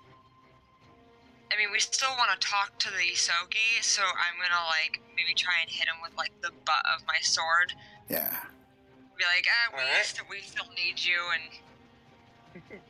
I 1.54 1.58
mean, 1.58 1.70
we 1.72 1.80
still 1.80 2.10
want 2.18 2.30
to 2.40 2.48
talk 2.48 2.78
to 2.80 2.90
the 2.90 3.14
Ysoki, 3.14 3.82
so 3.82 4.02
I'm 4.02 4.36
gonna 4.42 4.66
like 4.68 5.00
maybe 5.16 5.34
try 5.36 5.54
and 5.62 5.70
hit 5.70 5.88
him 5.88 5.96
with 6.02 6.12
like 6.18 6.32
the 6.42 6.50
butt 6.66 6.84
of 6.94 7.06
my 7.08 7.18
sword. 7.22 7.72
Yeah. 8.10 8.36
Be 9.18 9.24
like, 9.24 9.48
ah, 9.48 9.74
we 9.74 9.80
Alright. 9.82 10.06
still, 10.06 10.26
we 10.30 10.42
still 10.42 10.66
need 10.76 11.00
you, 11.04 11.20
and 11.34 12.82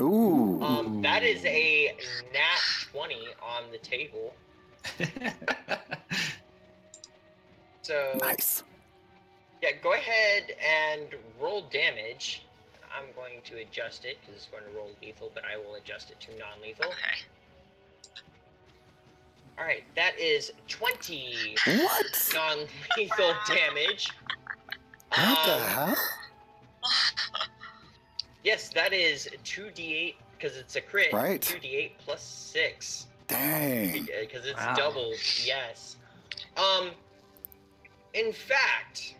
Ooh. 0.00 0.62
Um, 0.62 1.00
that 1.02 1.22
is 1.22 1.44
a 1.44 1.96
nat 2.32 2.60
twenty 2.92 3.28
on 3.42 3.70
the 3.72 3.78
table. 3.78 4.34
So 7.82 8.18
nice. 8.20 8.64
yeah, 9.62 9.68
go 9.80 9.92
ahead 9.92 10.56
and 10.58 11.06
roll 11.40 11.62
damage. 11.70 12.42
I'm 12.92 13.04
going 13.14 13.40
to 13.44 13.58
adjust 13.58 14.04
it 14.04 14.18
because 14.20 14.34
it's 14.34 14.46
going 14.46 14.64
to 14.64 14.76
roll 14.76 14.90
lethal, 15.00 15.30
but 15.32 15.44
I 15.44 15.56
will 15.56 15.76
adjust 15.76 16.10
it 16.10 16.18
to 16.22 16.36
non-lethal. 16.36 16.86
okay. 16.86 17.22
All 19.58 19.64
right, 19.64 19.84
that 19.94 20.18
is 20.18 20.52
twenty 20.68 21.56
What? 21.66 22.30
non-lethal 22.34 23.34
damage. 23.48 24.10
What 25.08 25.44
the 25.44 25.54
Um, 25.54 25.60
hell? 25.62 25.96
Yes, 28.44 28.68
that 28.74 28.92
is 28.92 29.28
2d8 29.44 30.14
because 30.38 30.56
it's 30.56 30.76
a 30.76 30.80
crit. 30.80 31.12
Right. 31.12 31.40
2d8 31.40 31.92
plus 31.98 32.22
6 32.22 33.06
Dang. 33.26 34.06
because 34.20 34.46
it's 34.46 34.60
Wow. 34.60 34.74
doubled. 34.74 35.14
Yes. 35.44 35.96
Um 36.56 36.90
in 38.14 38.32
fact 38.32 39.14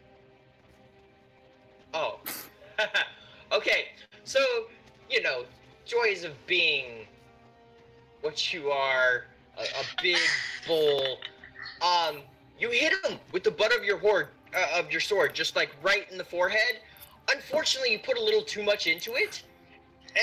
Oh. 1.94 2.20
okay. 3.52 3.88
So, 4.24 4.38
you 5.10 5.22
know, 5.22 5.44
joys 5.86 6.24
of 6.24 6.32
being 6.46 7.06
what 8.20 8.52
you 8.52 8.70
are, 8.70 9.24
a, 9.58 9.62
a 9.62 10.02
big 10.02 10.18
bull. 10.66 11.18
Um, 11.82 12.18
you 12.58 12.70
hit 12.70 12.92
him 13.04 13.18
with 13.32 13.44
the 13.44 13.50
butt 13.50 13.76
of 13.76 13.84
your 13.84 13.98
horde 13.98 14.28
uh, 14.56 14.78
of 14.78 14.90
your 14.90 15.00
sword, 15.00 15.34
just 15.34 15.56
like 15.56 15.70
right 15.82 16.10
in 16.10 16.18
the 16.18 16.24
forehead. 16.24 16.80
Unfortunately, 17.30 17.92
you 17.92 17.98
put 17.98 18.16
a 18.16 18.22
little 18.22 18.42
too 18.42 18.62
much 18.62 18.86
into 18.86 19.14
it, 19.14 19.42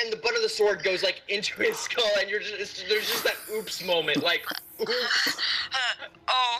and 0.02 0.12
the 0.12 0.18
butt 0.18 0.36
of 0.36 0.42
the 0.42 0.50
sword 0.50 0.84
goes 0.84 1.04
like 1.04 1.22
into 1.28 1.62
his 1.62 1.78
skull, 1.78 2.10
and 2.20 2.30
you're 2.30 2.40
just 2.40 2.54
it's, 2.54 2.84
there's 2.90 3.10
just 3.10 3.24
that 3.24 3.36
oops 3.56 3.86
moment, 3.86 4.24
like 4.24 4.46
oops, 4.82 5.42
oh, 6.28 6.60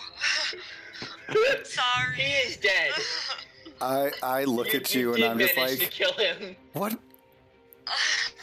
sorry. 1.64 2.16
he 2.16 2.32
is 2.48 2.58
dead. 2.58 2.92
I 3.82 4.12
I 4.22 4.44
look 4.44 4.76
at 4.76 4.94
you, 4.94 5.14
and 5.14 5.24
I'm 5.24 5.40
just 5.40 5.56
manage 5.56 5.80
to 5.80 5.86
like, 5.86 5.92
kill 5.92 6.14
him. 6.14 6.56
what? 6.74 6.98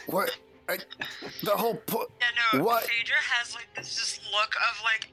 What? 0.07 0.37
I, 0.71 0.77
the 1.43 1.51
whole 1.51 1.75
po- 1.75 2.07
Yeah, 2.19 2.27
no, 2.59 2.63
What? 2.63 2.83
Phaedra 2.83 3.15
has 3.17 3.53
like 3.55 3.67
this 3.75 3.95
just 3.95 4.21
look 4.31 4.53
of 4.55 4.81
like, 4.83 5.11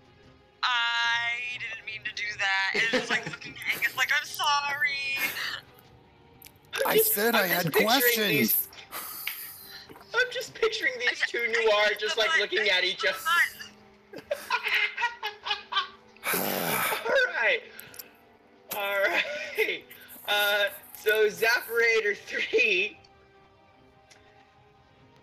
I 0.62 1.58
didn't 1.58 1.84
mean 1.86 2.00
to 2.04 2.14
do 2.14 2.24
that. 2.38 2.70
And 2.74 2.82
it's 2.84 2.92
just 2.92 3.10
like 3.10 3.26
looking 3.30 3.52
at 3.54 3.76
Angus 3.76 3.96
like, 3.96 4.10
I'm 4.18 4.26
sorry. 4.26 5.18
I 6.86 6.96
just- 6.98 7.12
said 7.12 7.34
I'm 7.34 7.44
I 7.44 7.46
had 7.48 7.72
questions. 7.72 8.16
these- 8.16 8.68
I'm 10.14 10.26
just 10.32 10.54
picturing 10.54 10.92
these 11.00 11.20
two 11.28 11.38
Nuar 11.38 11.98
just 11.98 12.16
like 12.16 12.30
looking 12.40 12.68
at 12.70 12.82
each 12.84 13.04
other. 13.04 14.22
Alright. 16.34 17.62
Alright. 18.74 19.84
Uh, 20.26 20.64
so 21.00 21.28
Zapparator 21.28 22.16
3. 22.16 22.98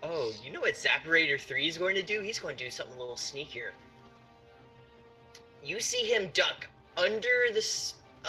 Oh, 0.07 0.31
you 0.43 0.51
know 0.51 0.62
what 0.62 0.75
Zapparator 0.75 1.39
3 1.39 1.67
is 1.67 1.77
going 1.77 1.95
to 1.95 2.03
do? 2.03 2.21
He's 2.21 2.38
going 2.38 2.55
to 2.55 2.63
do 2.63 2.69
something 2.69 2.95
a 2.95 3.00
little 3.00 3.15
sneakier. 3.15 3.71
You 5.63 5.79
see 5.79 6.03
him 6.03 6.29
duck 6.33 6.67
under 6.95 7.51
the 7.53 7.65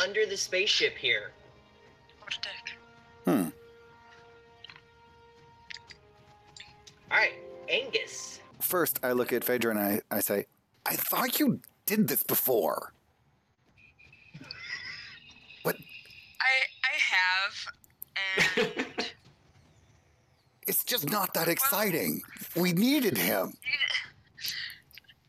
under 0.02 0.24
the 0.24 0.36
spaceship 0.36 0.96
here. 0.96 1.32
What 2.20 2.34
a 2.34 2.40
dick. 2.40 2.78
Hmm. 3.24 3.48
Alright, 7.10 7.34
Angus. 7.68 8.40
First, 8.60 8.98
I 9.02 9.12
look 9.12 9.32
at 9.32 9.44
Phaedra 9.44 9.70
and 9.72 9.78
I, 9.78 10.00
I 10.10 10.20
say, 10.20 10.46
I 10.86 10.96
thought 10.96 11.38
you 11.38 11.60
did 11.84 12.08
this 12.08 12.22
before. 12.22 12.92
What? 15.62 15.76
I 16.40 16.54
I 16.84 16.94
have, 18.64 18.76
and 18.76 18.85
It's 20.66 20.82
just 20.84 21.10
not 21.10 21.32
that 21.34 21.48
exciting. 21.48 22.22
We 22.56 22.72
needed 22.72 23.16
him. 23.16 23.54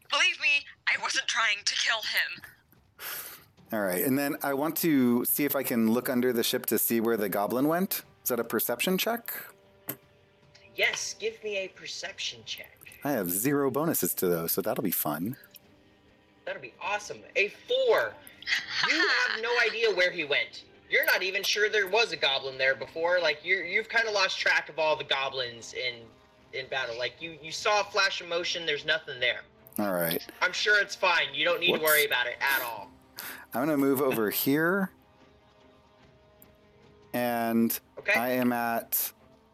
believe 0.09 0.39
me, 0.41 0.65
I 0.87 1.01
wasn't 1.01 1.27
trying 1.27 1.57
to 1.63 1.75
kill 1.75 2.01
him. 2.01 2.41
All 3.73 3.81
right, 3.81 4.03
and 4.03 4.17
then 4.17 4.37
I 4.41 4.53
want 4.53 4.77
to 4.77 5.25
see 5.25 5.43
if 5.45 5.55
I 5.55 5.61
can 5.61 5.91
look 5.91 6.09
under 6.09 6.31
the 6.31 6.43
ship 6.43 6.65
to 6.67 6.79
see 6.79 7.01
where 7.01 7.17
the 7.17 7.29
goblin 7.29 7.67
went. 7.67 8.03
Is 8.23 8.29
that 8.29 8.39
a 8.39 8.43
perception 8.43 8.97
check? 8.97 9.33
Yes, 10.75 11.15
give 11.19 11.43
me 11.43 11.57
a 11.57 11.67
perception 11.69 12.39
check. 12.45 12.77
I 13.03 13.11
have 13.11 13.29
zero 13.29 13.69
bonuses 13.69 14.13
to 14.15 14.27
those, 14.27 14.51
so 14.51 14.61
that'll 14.61 14.83
be 14.83 14.91
fun. 14.91 15.35
That'll 16.45 16.61
be 16.61 16.73
awesome. 16.81 17.17
A 17.35 17.49
four. 17.67 18.13
You 18.89 18.97
have 18.97 19.41
no 19.41 19.49
idea 19.67 19.91
where 19.93 20.11
he 20.11 20.23
went. 20.23 20.63
You're 20.89 21.05
not 21.05 21.21
even 21.23 21.43
sure 21.43 21.69
there 21.69 21.87
was 21.87 22.11
a 22.13 22.15
goblin 22.15 22.57
there 22.57 22.75
before. 22.75 23.19
Like 23.21 23.43
you, 23.43 23.57
you've 23.57 23.89
kind 23.89 24.07
of 24.07 24.13
lost 24.13 24.39
track 24.39 24.69
of 24.69 24.79
all 24.79 24.95
the 24.95 25.03
goblins 25.03 25.73
in 25.73 25.95
in 26.57 26.65
battle. 26.67 26.97
Like 26.97 27.21
you, 27.21 27.37
you 27.41 27.51
saw 27.51 27.81
a 27.81 27.83
flash 27.83 28.21
of 28.21 28.27
motion. 28.29 28.65
There's 28.65 28.85
nothing 28.85 29.19
there. 29.19 29.41
All 29.79 29.91
right, 29.93 30.25
I'm 30.41 30.53
sure 30.53 30.79
it's 30.81 30.95
fine. 30.95 31.27
You 31.33 31.45
don't 31.45 31.59
need 31.59 31.71
Whoops. 31.71 31.81
to 31.83 31.85
worry 31.85 32.05
about 32.05 32.25
it 32.25 32.35
at 32.41 32.61
all. 32.63 32.89
I'm 33.53 33.61
gonna 33.61 33.77
move 33.77 34.01
over 34.01 34.29
here, 34.29 34.91
and 37.13 37.77
Okay. 37.99 38.13
I 38.13 38.29
am 38.31 38.53
at 38.53 39.11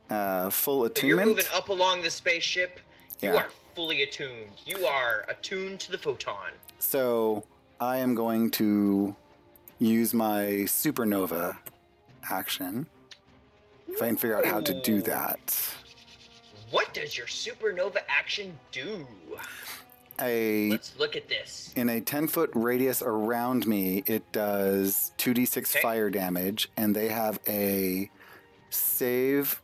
uh, 0.10 0.50
full 0.50 0.88
so 0.96 1.08
you're 1.08 1.18
moving 1.18 1.40
attunement. 1.40 1.56
up 1.58 1.70
along 1.70 2.02
the 2.04 2.10
spaceship. 2.12 2.80
You 3.22 3.30
Yeah. 3.34 3.36
are 3.44 3.50
fully 3.76 4.04
attuned. 4.04 4.52
You 4.66 4.86
are 4.86 5.26
attuned 5.30 5.80
to 5.82 5.92
the 5.92 5.98
photon. 5.98 6.52
So 6.80 7.44
I 7.80 7.98
am 7.98 8.14
going 8.14 8.52
to 8.52 9.16
use 9.80 10.14
my 10.14 10.66
supernova 10.66 11.58
action. 12.30 12.88
If 13.88 14.02
I 14.02 14.08
can 14.08 14.18
figure 14.18 14.38
out 14.38 14.46
how 14.46 14.62
to 14.62 14.82
do 14.82 15.02
that. 15.04 15.76
What 16.72 16.94
does 16.94 17.16
your 17.18 17.28
supernova 17.28 17.98
action 18.08 18.58
do? 18.72 19.06
A 20.20 20.70
Let's 20.70 20.98
look 21.00 21.16
at 21.16 21.28
this. 21.28 21.74
in 21.76 21.90
a 21.90 22.00
10 22.00 22.28
foot 22.28 22.52
radius 22.54 23.02
around 23.02 23.68
me, 23.68 24.04
it 24.08 24.24
does 24.32 25.12
2d6 25.18 25.58
Okay. 25.76 25.82
fire 25.82 26.10
damage, 26.10 26.70
and 26.78 26.96
they 26.96 27.10
have 27.10 27.40
a 27.48 28.10
save 28.70 29.60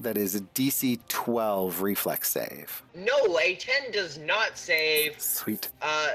that 0.00 0.16
is 0.18 0.34
a 0.34 0.40
DC 0.40 0.98
12 1.08 1.80
reflex 1.82 2.30
save. 2.30 2.82
No, 2.94 3.38
a 3.38 3.54
10 3.54 3.92
does 3.92 4.18
not 4.18 4.58
save. 4.58 5.20
Sweet. 5.20 5.70
Uh, 5.80 6.14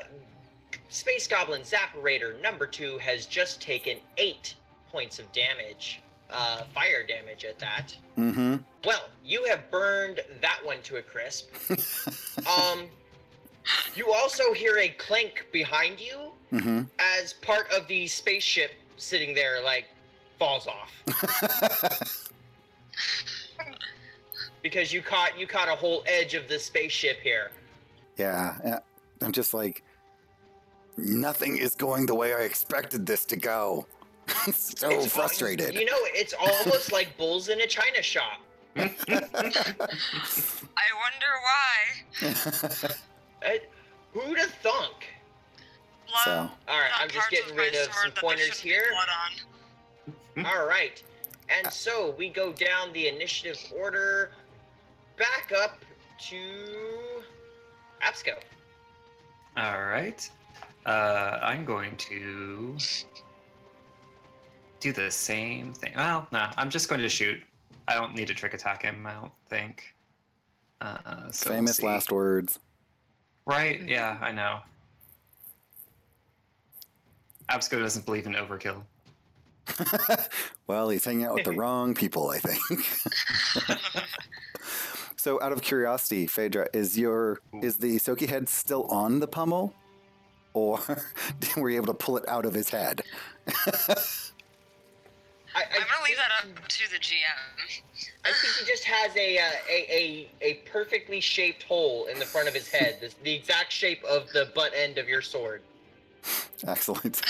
Space 0.90 1.28
Goblin 1.28 1.62
Zapperator 1.62 2.42
number 2.42 2.66
two 2.66 2.98
has 2.98 3.26
just 3.26 3.62
taken 3.62 3.98
eight 4.18 4.56
points 4.92 5.20
of 5.20 5.32
damage. 5.32 6.02
Uh, 6.32 6.64
fire 6.76 7.06
damage 7.08 7.46
at 7.46 7.58
that. 7.60 7.96
Mm-hmm. 8.18 8.58
Well, 8.86 9.10
you 9.24 9.46
have 9.46 9.70
burned 9.72 10.20
that 10.42 10.60
one 10.64 10.82
to 10.84 10.98
a 10.98 11.02
crisp. 11.02 11.50
Um, 12.48 12.86
you 13.94 14.12
also 14.14 14.54
hear 14.54 14.78
a 14.80 14.90
clank 14.90 15.46
behind 15.52 16.00
you 16.00 16.32
mm 16.52 16.62
hmm. 16.62 16.82
as 16.98 17.34
part 17.34 17.70
of 17.72 17.86
the 17.88 18.08
spaceship 18.08 18.72
sitting 18.96 19.36
there, 19.36 19.62
like, 19.62 19.86
falls 20.40 20.68
off. 20.68 22.24
Because 24.62 24.92
you 24.92 25.02
caught 25.02 25.40
you 25.40 25.48
caught 25.48 25.70
a 25.70 25.76
whole 25.76 26.04
edge 26.06 26.34
of 26.34 26.50
the 26.50 26.60
spaceship 26.60 27.20
here. 27.22 27.52
yeah. 28.66 28.80
I'm 29.22 29.32
just 29.32 29.54
like, 29.54 29.84
nothing 31.04 31.58
is 31.58 31.76
going 31.76 32.06
the 32.06 32.16
way 32.16 32.34
I 32.34 32.40
expected 32.42 33.06
this 33.06 33.26
to 33.26 33.36
go. 33.38 33.86
I'm 34.46 34.54
so 34.54 34.90
It's- 34.90 35.12
frustrated. 35.14 35.74
You 35.74 35.86
know, 35.86 35.98
it's 36.14 36.34
almost 36.34 36.92
like 36.98 37.18
bulls 37.18 37.50
in 37.50 37.62
a 37.62 37.68
china 37.68 38.02
shop. 38.02 38.40
I 38.76 38.86
wonder 41.04 41.32
why. 41.44 42.30
Uh, 43.44 43.50
who'd 44.14 44.38
have 44.38 44.52
thunk? 44.62 45.08
Blood, 46.08 46.24
so, 46.26 46.32
All 46.68 46.80
right, 46.80 46.92
I'm 46.98 47.10
just 47.10 47.30
getting 47.30 47.56
rid 47.56 47.76
of 47.76 47.92
some 47.94 48.12
pointers 48.12 48.60
here. 48.60 48.84
All 50.46 50.66
right, 50.66 51.02
and 51.50 51.72
so 51.72 52.16
we 52.18 52.30
go 52.30 52.52
down 52.54 52.94
the 52.94 53.08
initiative 53.08 53.60
order, 53.78 54.32
back 55.18 55.52
up 55.62 55.80
to 56.30 56.38
Absco. 58.04 58.36
All 59.58 59.82
right. 59.84 60.30
Uh, 60.86 61.40
I'm 61.42 61.66
going 61.66 61.96
to 61.98 62.76
do 64.80 64.94
the 64.94 65.12
same 65.12 65.74
thing. 65.74 65.94
Well, 65.96 66.28
no, 66.32 66.48
I'm 66.58 66.70
just 66.70 66.90
going 66.90 67.02
to 67.02 67.10
shoot. 67.10 67.42
I 67.88 67.96
don't 67.96 68.16
need 68.16 68.28
to 68.28 68.34
trick 68.34 68.54
attack 68.54 68.84
him. 68.84 69.06
I 69.06 69.14
don't 69.14 69.32
think. 69.48 69.94
Uh, 70.82 70.98
so 71.32 71.50
we'll 71.50 71.58
famous 71.58 71.84
last 71.84 72.12
words. 72.12 72.60
Right? 73.46 73.82
Yeah, 73.88 74.18
I 74.22 74.32
know. 74.32 74.60
Absco 77.50 77.80
doesn't 77.80 78.06
believe 78.06 78.28
in 78.28 78.34
overkill. 78.34 78.84
well, 80.68 80.90
he's 80.90 81.04
hanging 81.04 81.26
out 81.26 81.34
with 81.34 81.46
the 81.46 81.52
wrong 81.58 81.94
people, 81.94 82.30
I 82.30 82.40
think. 82.40 83.80
so, 85.16 85.42
out 85.42 85.52
of 85.52 85.62
curiosity, 85.62 86.28
Phaedra, 86.28 86.68
is 86.74 86.98
your 86.98 87.40
is 87.62 87.78
the 87.78 87.96
Ysoki 87.96 88.28
head 88.30 88.50
still 88.50 88.84
on 88.86 89.20
the 89.20 89.28
pommel, 89.28 89.74
or 90.54 90.80
were 91.58 91.70
you 91.70 91.78
able 91.78 91.88
to 91.88 91.94
pull 91.94 92.18
it 92.18 92.28
out 92.28 92.46
of 92.46 92.54
his 92.54 92.70
head? 92.70 93.02
I, 93.48 93.54
I 95.56 95.64
I'm 95.64 95.82
gonna 95.82 96.06
leave 96.06 96.18
that 96.18 96.32
up 96.58 96.68
to 96.68 96.92
the 96.92 96.98
GM. 96.98 97.82
I 98.24 98.32
think 98.32 98.54
he 98.60 98.66
just 98.66 98.84
has 98.84 99.16
a, 99.16 99.38
uh, 99.40 99.44
a 99.70 99.88
a 99.90 100.30
a 100.42 100.54
perfectly 100.70 101.20
shaped 101.20 101.64
hole 101.64 102.06
in 102.06 102.20
the 102.20 102.26
front 102.26 102.48
of 102.48 102.54
his 102.54 102.70
head, 102.70 103.00
the, 103.02 103.14
the 103.24 103.34
exact 103.34 103.72
shape 103.72 104.04
of 104.04 104.32
the 104.34 104.52
butt 104.54 104.72
end 104.76 104.98
of 104.98 105.08
your 105.08 105.22
sword. 105.22 105.62
Excellent. 106.68 107.22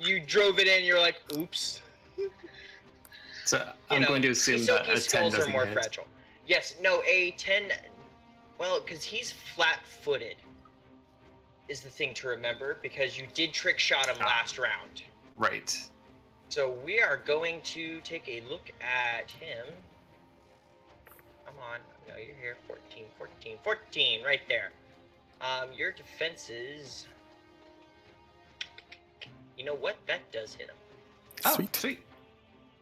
You 0.00 0.20
drove 0.20 0.58
it 0.58 0.66
in, 0.66 0.84
you're 0.84 1.00
like, 1.00 1.16
oops. 1.36 1.80
So 3.44 3.68
I'm 3.90 4.02
know, 4.02 4.08
going 4.08 4.22
to 4.22 4.30
assume 4.30 4.64
that 4.66 4.84
Ysoki 4.86 5.06
a 5.06 5.10
10 5.10 5.22
are 5.22 5.30
doesn't 5.30 5.52
more 5.52 5.66
hit. 5.66 5.74
fragile. 5.74 6.06
Yes, 6.46 6.76
no, 6.80 7.02
a 7.02 7.32
10. 7.38 7.64
Well, 8.58 8.80
because 8.80 9.02
he's 9.02 9.32
flat 9.32 9.80
footed, 9.84 10.36
is 11.72 11.80
the 11.80 11.88
thing 11.88 12.12
to 12.12 12.28
remember, 12.28 12.76
because 12.82 13.18
you 13.18 13.26
did 13.32 13.52
trick 13.54 13.78
shot 13.78 14.06
him 14.06 14.16
Ah. 14.20 14.26
last 14.26 14.58
round. 14.58 15.02
Right. 15.36 15.74
So 16.50 16.70
we 16.84 17.00
are 17.00 17.16
going 17.16 17.62
to 17.62 18.00
take 18.02 18.28
a 18.28 18.42
look 18.42 18.70
at 18.82 19.30
him. 19.30 19.66
Come 21.46 21.54
on. 21.72 21.80
No, 22.06 22.16
you're 22.16 22.36
here. 22.36 22.56
14, 22.68 23.06
14, 23.16 23.56
14, 23.64 24.22
right 24.22 24.42
there. 24.48 24.70
Um, 25.40 25.72
your 25.74 25.92
defenses. 25.92 27.06
You 29.56 29.64
know 29.64 29.74
what? 29.74 29.96
That 30.06 30.30
does 30.30 30.54
hit 30.54 30.68
him. 30.68 30.76
Oh, 31.46 31.54
Sweet. 31.56 31.74
sweet. 31.74 32.00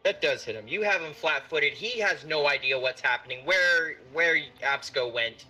That 0.03 0.21
does 0.21 0.43
hit 0.43 0.55
him. 0.55 0.67
You 0.67 0.81
have 0.81 0.99
him 1.01 1.13
flat-footed. 1.13 1.73
He 1.73 1.97
has 2.01 2.25
no 2.25 2.47
idea 2.47 2.77
what's 2.77 3.01
happening. 3.01 3.45
Where 3.45 3.95
where 4.11 4.35
Absco 4.61 5.11
went. 5.13 5.45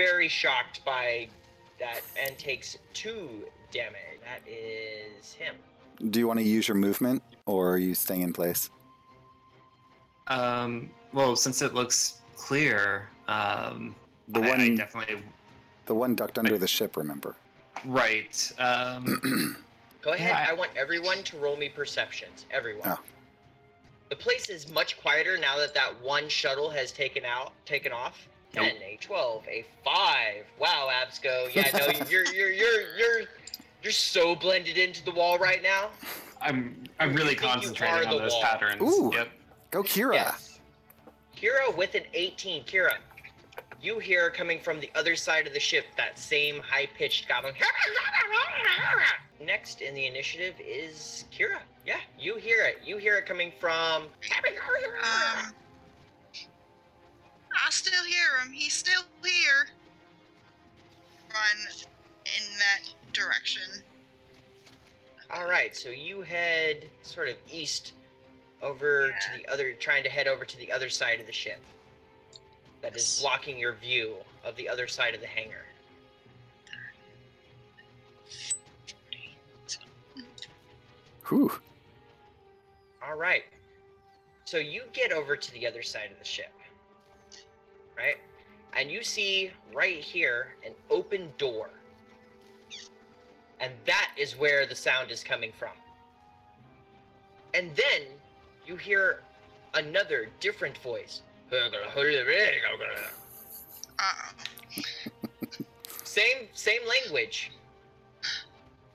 He's 0.00 0.08
very 0.08 0.28
shocked 0.28 0.84
by 0.84 1.28
that 1.78 2.00
and 2.18 2.36
takes 2.38 2.78
two 2.94 3.28
damage. 3.70 3.96
That 4.24 4.48
is 4.50 5.32
him. 5.34 5.54
Do 6.10 6.18
you 6.18 6.26
want 6.26 6.38
to 6.38 6.44
use 6.44 6.68
your 6.68 6.76
movement 6.76 7.22
or 7.46 7.72
are 7.74 7.78
you 7.78 7.94
staying 7.94 8.22
in 8.22 8.32
place? 8.32 8.70
Um, 10.28 10.90
well, 11.12 11.36
since 11.36 11.60
it 11.60 11.74
looks 11.74 12.20
clear, 12.36 13.08
um, 13.28 13.94
The 14.28 14.40
I, 14.40 14.46
I 14.46 14.48
one, 14.50 14.74
definitely 14.76 15.22
the 15.86 15.94
one 15.94 16.14
ducked 16.14 16.38
under 16.38 16.56
the 16.56 16.68
ship. 16.68 16.96
Remember? 16.96 17.34
right. 17.84 18.52
Um, 18.58 19.56
Go 20.02 20.12
ahead. 20.12 20.30
Yeah, 20.30 20.46
I- 20.48 20.52
I 20.52 20.54
want 20.54 20.70
everyone 20.76 21.22
to 21.24 21.36
roll 21.38 21.56
me 21.56 21.68
perceptions. 21.68 22.46
Everyone. 22.50 22.88
Oh. 22.88 22.98
The 24.08 24.16
place 24.16 24.48
is 24.48 24.70
much 24.72 24.98
quieter 25.00 25.36
now 25.36 25.56
that 25.58 25.74
that 25.74 25.92
one 26.02 26.28
shuttle 26.28 26.70
has 26.70 26.90
taken 26.90 27.24
out, 27.24 27.52
taken 27.66 27.92
off. 27.92 28.26
Nope. 28.54 28.66
10, 28.66 28.76
a 28.82 28.98
12, 29.00 29.44
a 29.48 29.64
5. 29.84 29.94
Wow, 30.58 30.88
Absco. 30.90 31.54
Yeah, 31.54 31.70
no, 31.72 31.86
you're 32.10 32.26
you're 32.26 32.50
you're 32.50 32.96
you're 32.98 33.20
you're 33.82 33.92
so 33.92 34.34
blended 34.34 34.76
into 34.76 35.04
the 35.04 35.12
wall 35.12 35.38
right 35.38 35.62
now. 35.62 35.90
I'm 36.40 36.82
I'm 36.98 37.14
really 37.14 37.32
You 37.34 37.38
concentrating 37.38 38.08
on 38.08 38.18
those 38.18 38.32
wall. 38.32 38.42
patterns. 38.42 38.82
Ooh. 38.82 39.10
Yep. 39.14 39.28
Go, 39.70 39.82
Kira. 39.82 40.14
Yes. 40.14 40.58
Kira 41.36 41.74
with 41.76 41.94
an 41.94 42.02
18. 42.12 42.64
Kira, 42.64 42.94
you 43.80 43.98
hear 43.98 44.30
coming 44.30 44.60
from 44.60 44.80
the 44.80 44.90
other 44.94 45.14
side 45.16 45.46
of 45.46 45.54
the 45.54 45.60
ship 45.60 45.86
that 45.96 46.18
same 46.18 46.60
high-pitched 46.60 47.28
goblin. 47.28 47.54
Next 49.44 49.80
in 49.80 49.94
the 49.94 50.06
initiative 50.06 50.54
is 50.60 51.24
Kira. 51.32 51.60
Yeah, 51.86 51.96
you 52.18 52.36
hear 52.36 52.64
it. 52.64 52.78
You 52.84 52.98
hear 52.98 53.16
it 53.16 53.26
coming 53.26 53.52
from. 53.58 54.02
Um, 54.02 54.08
I 57.52 57.70
still 57.70 58.04
hear 58.04 58.38
him. 58.44 58.52
He's 58.52 58.74
still 58.74 59.02
here. 59.24 59.68
Run 61.32 61.84
in 62.24 62.58
that 62.58 62.88
direction. 63.12 63.82
All 65.32 65.48
right, 65.48 65.76
so 65.76 65.90
you 65.90 66.22
head 66.22 66.88
sort 67.02 67.28
of 67.28 67.36
east 67.50 67.92
over 68.62 69.08
to 69.08 69.38
the 69.38 69.46
other, 69.52 69.72
trying 69.72 70.02
to 70.02 70.10
head 70.10 70.26
over 70.26 70.44
to 70.44 70.58
the 70.58 70.72
other 70.72 70.88
side 70.88 71.20
of 71.20 71.26
the 71.26 71.32
ship. 71.32 71.60
That 72.82 72.96
is 72.96 73.20
blocking 73.20 73.58
your 73.58 73.74
view 73.74 74.16
of 74.44 74.56
the 74.56 74.68
other 74.68 74.86
side 74.86 75.14
of 75.14 75.20
the 75.20 75.26
hangar. 75.26 75.64
Whew. 81.28 81.52
All 83.06 83.16
right. 83.16 83.44
So 84.44 84.56
you 84.56 84.82
get 84.92 85.12
over 85.12 85.36
to 85.36 85.52
the 85.52 85.66
other 85.66 85.82
side 85.82 86.10
of 86.10 86.18
the 86.18 86.24
ship, 86.24 86.52
right? 88.00 88.16
And 88.76 88.90
you 88.90 89.02
see 89.02 89.50
right 89.74 89.98
here 89.98 90.54
an 90.64 90.72
open 90.90 91.32
door. 91.38 91.70
And 93.60 93.72
that 93.86 94.12
is 94.16 94.38
where 94.38 94.66
the 94.66 94.74
sound 94.74 95.10
is 95.10 95.22
coming 95.22 95.52
from. 95.58 95.72
And 97.52 97.74
then 97.76 98.02
you 98.66 98.76
hear 98.76 99.22
another 99.74 100.28
different 100.40 100.78
voice. 100.78 101.22
Same 106.04 106.48
same 106.54 106.80
language, 106.88 107.52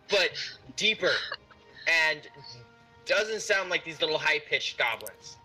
but 0.10 0.32
deeper 0.76 1.12
and 1.88 2.28
doesn't 3.06 3.42
sound 3.42 3.70
like 3.70 3.86
these 3.86 4.02
little 4.02 4.18
high-pitched 4.18 4.78
goblins. 4.78 5.38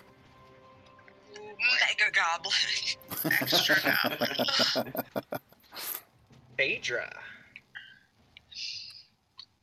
Mega 1.58 2.10
goblin. 2.12 3.34
Extra 3.40 3.76
now. 3.84 4.84
Phaedra. 6.56 7.10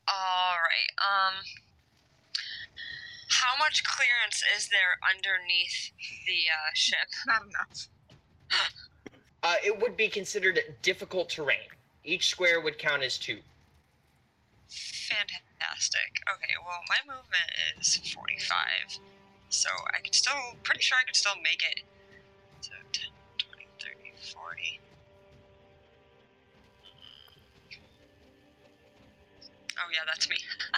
All 0.08 0.56
right. 0.56 0.92
Um, 1.00 1.34
how 3.30 3.58
much 3.60 3.84
clearance 3.84 4.44
is 4.58 4.70
there 4.70 4.98
underneath 5.14 5.92
the 6.28 6.50
uh, 6.52 6.72
ship? 6.74 7.08
Not 7.28 7.42
enough. 7.44 7.88
Uh, 9.44 9.54
it 9.64 9.80
would 9.80 9.96
be 9.96 10.08
considered 10.08 10.60
difficult 10.82 11.30
terrain. 11.30 11.70
Each 12.04 12.30
square 12.30 12.62
would 12.62 12.80
count 12.80 13.04
as 13.04 13.20
two. 13.20 13.38
Fantastic. 14.70 16.10
Okay. 16.34 16.54
Well, 16.66 16.82
my 16.90 16.98
movement 17.06 17.52
is 17.80 18.12
forty-five, 18.12 18.98
so 19.50 19.70
I 19.96 20.00
could 20.02 20.16
still. 20.16 20.34
Pretty 20.64 20.82
sure 20.82 20.98
I 21.02 21.06
could 21.06 21.16
still 21.16 21.36
make 21.44 21.62
it. 21.72 21.82
So 22.62 22.72
10, 22.94 23.10
20, 23.38 23.68
30, 23.80 23.96
40. 24.34 24.80
Oh 29.78 29.90
yeah, 29.92 30.00
that's 30.08 30.30
me. 30.30 30.38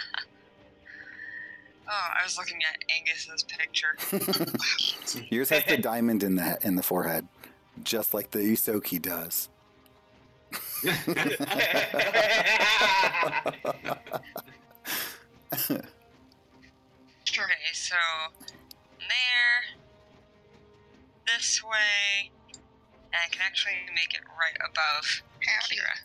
oh, 1.89 2.07
I 2.19 2.23
was 2.23 2.37
looking 2.37 2.59
at 2.63 2.77
Angus's 2.89 3.43
picture. 3.43 3.95
Yours 5.29 5.49
has 5.49 5.63
the 5.65 5.77
diamond 5.77 6.23
in 6.23 6.35
the 6.35 6.57
in 6.61 6.75
the 6.75 6.83
forehead, 6.83 7.27
just 7.83 8.13
like 8.13 8.31
the 8.31 8.39
Ysoki 8.39 9.01
does. 9.01 9.49
Okay, 17.39 17.53
so 17.73 17.95
there, 19.07 19.77
this 21.25 21.63
way, 21.63 22.31
and 22.53 23.21
I 23.25 23.29
can 23.29 23.41
actually 23.45 23.73
make 23.95 24.13
it 24.13 24.21
right 24.27 24.57
above 24.69 25.21
Howdy. 25.45 25.75
Kira. 25.75 25.95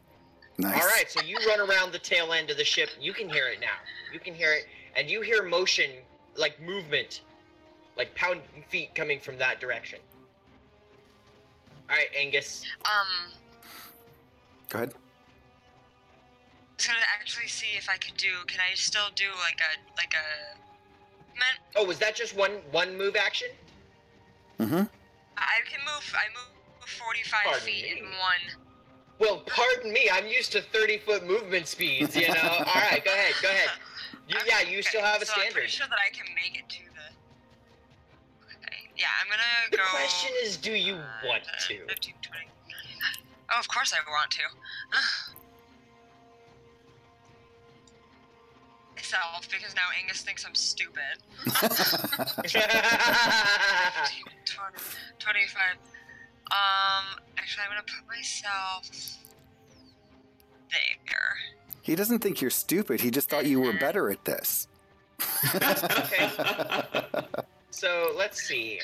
Nice. 0.59 0.81
All 0.81 0.89
right, 0.89 1.11
so 1.11 1.23
you 1.23 1.37
run 1.49 1.61
around 1.61 1.93
the 1.93 1.99
tail 1.99 2.33
end 2.33 2.51
of 2.51 2.57
the 2.57 2.65
ship. 2.65 2.91
You 3.01 3.13
can 3.13 3.29
hear 3.29 3.49
it 3.49 3.61
now. 3.61 3.79
You 4.13 4.21
can 4.21 4.35
hear 4.35 4.53
it, 4.53 4.67
and 4.97 5.09
you 5.11 5.23
hear 5.23 5.43
motion, 5.43 5.91
like 6.37 6.61
movement, 6.61 7.23
like 7.97 8.15
pounding 8.15 8.43
feet 8.69 8.95
coming 8.95 9.19
from 9.19 9.39
that 9.39 9.61
direction. 9.61 9.99
All 11.91 11.97
right, 11.97 12.09
Angus. 12.17 12.65
Um, 12.85 13.33
Go 14.69 14.79
ahead. 14.79 14.95
I 14.95 16.75
was 16.79 16.87
gonna 16.87 17.01
actually 17.19 17.49
see 17.49 17.77
if 17.77 17.89
I 17.89 17.97
could 17.97 18.17
do. 18.17 18.31
Can 18.47 18.61
I 18.61 18.75
still 18.75 19.11
do 19.15 19.27
like 19.41 19.61
a 19.61 19.79
like 19.97 20.15
a? 20.15 20.57
Man, 21.35 21.55
Oh, 21.77 21.85
was 21.85 21.99
that 21.99 22.15
just 22.15 22.37
one 22.37 22.53
one 22.71 22.97
move 22.97 23.17
action? 23.17 23.49
Mm-hmm. 24.61 24.83
I 25.39 25.59
can 25.71 25.81
move. 25.85 26.15
I 26.15 26.29
move 26.35 26.89
forty-five 26.89 27.45
Pardon 27.45 27.61
feet 27.63 27.87
in 27.99 28.05
one. 28.05 28.45
Well, 29.19 29.43
pardon 29.47 29.93
me. 29.93 30.09
I'm 30.13 30.27
used 30.27 30.51
to 30.53 30.61
30 30.63 30.99
foot 30.99 31.25
movement 31.27 31.69
speeds. 31.69 32.17
You 32.17 32.29
know. 32.29 32.35
All 32.43 32.65
right, 32.91 33.03
go 33.05 33.13
ahead. 33.13 33.35
Go 33.41 33.49
ahead. 33.49 33.69
You, 34.29 34.37
Okay, 34.39 34.47
yeah, 34.49 34.61
you 34.69 34.79
okay, 34.79 34.89
still 34.89 35.03
have 35.03 35.23
a 35.23 35.27
so 35.27 35.33
I'm 35.35 35.41
standard. 35.41 35.55
pretty 35.55 35.69
sure 35.69 35.87
that 35.89 35.99
I 35.99 36.11
can 36.11 36.27
make 36.35 36.59
it 36.59 36.69
to 36.69 36.79
the. 36.83 37.07
Okay. 38.67 38.91
Yeah, 38.97 39.07
I'm 39.21 39.29
gonna 39.29 39.71
The 39.71 39.77
go. 39.77 39.83
question 39.91 40.31
is, 40.43 40.57
do 40.57 40.73
you 40.73 40.95
uh, 40.95 41.27
want 41.27 41.45
10, 41.69 41.79
to? 41.79 41.87
15, 41.87 42.15
20. 42.23 42.47
Oh, 43.55 43.61
of 43.61 43.69
course 43.69 43.93
I 43.93 43.99
want 44.11 44.31
to. 44.33 44.43
Myself, 49.13 49.49
because 49.51 49.75
now 49.75 49.83
Angus 50.01 50.23
thinks 50.23 50.47
I'm 50.47 50.55
stupid. 50.55 51.19
20, 51.45 51.69
25. 55.19 55.19
Um, 56.53 57.19
actually, 57.39 57.65
I'm 57.65 57.71
gonna 57.71 57.83
put 57.83 58.07
myself 58.15 59.17
there. 60.71 61.37
he 61.81 61.95
doesn't 61.95 62.19
think 62.19 62.43
you're 62.43 62.51
stupid. 62.51 63.01
He 63.01 63.11
just 63.11 63.31
thought 63.31 63.47
you 63.47 63.59
were 63.59 63.73
better 63.73 64.11
at 64.11 64.23
this. 64.27 64.69
Okay. 65.55 66.31
So 67.71 68.13
let's 68.19 68.43
see. 68.43 68.81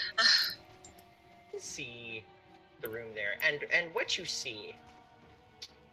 Let's 1.53 1.67
see 1.67 2.25
the 2.81 2.88
room 2.88 3.09
there, 3.14 3.35
and 3.47 3.62
and 3.71 3.95
what 3.95 4.17
you 4.17 4.25
see. 4.25 4.75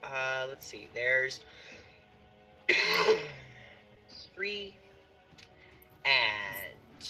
Uh, 0.02 0.46
let's 0.48 0.66
see. 0.66 0.88
There's 0.94 1.42
three, 4.36 4.76
and 6.06 7.10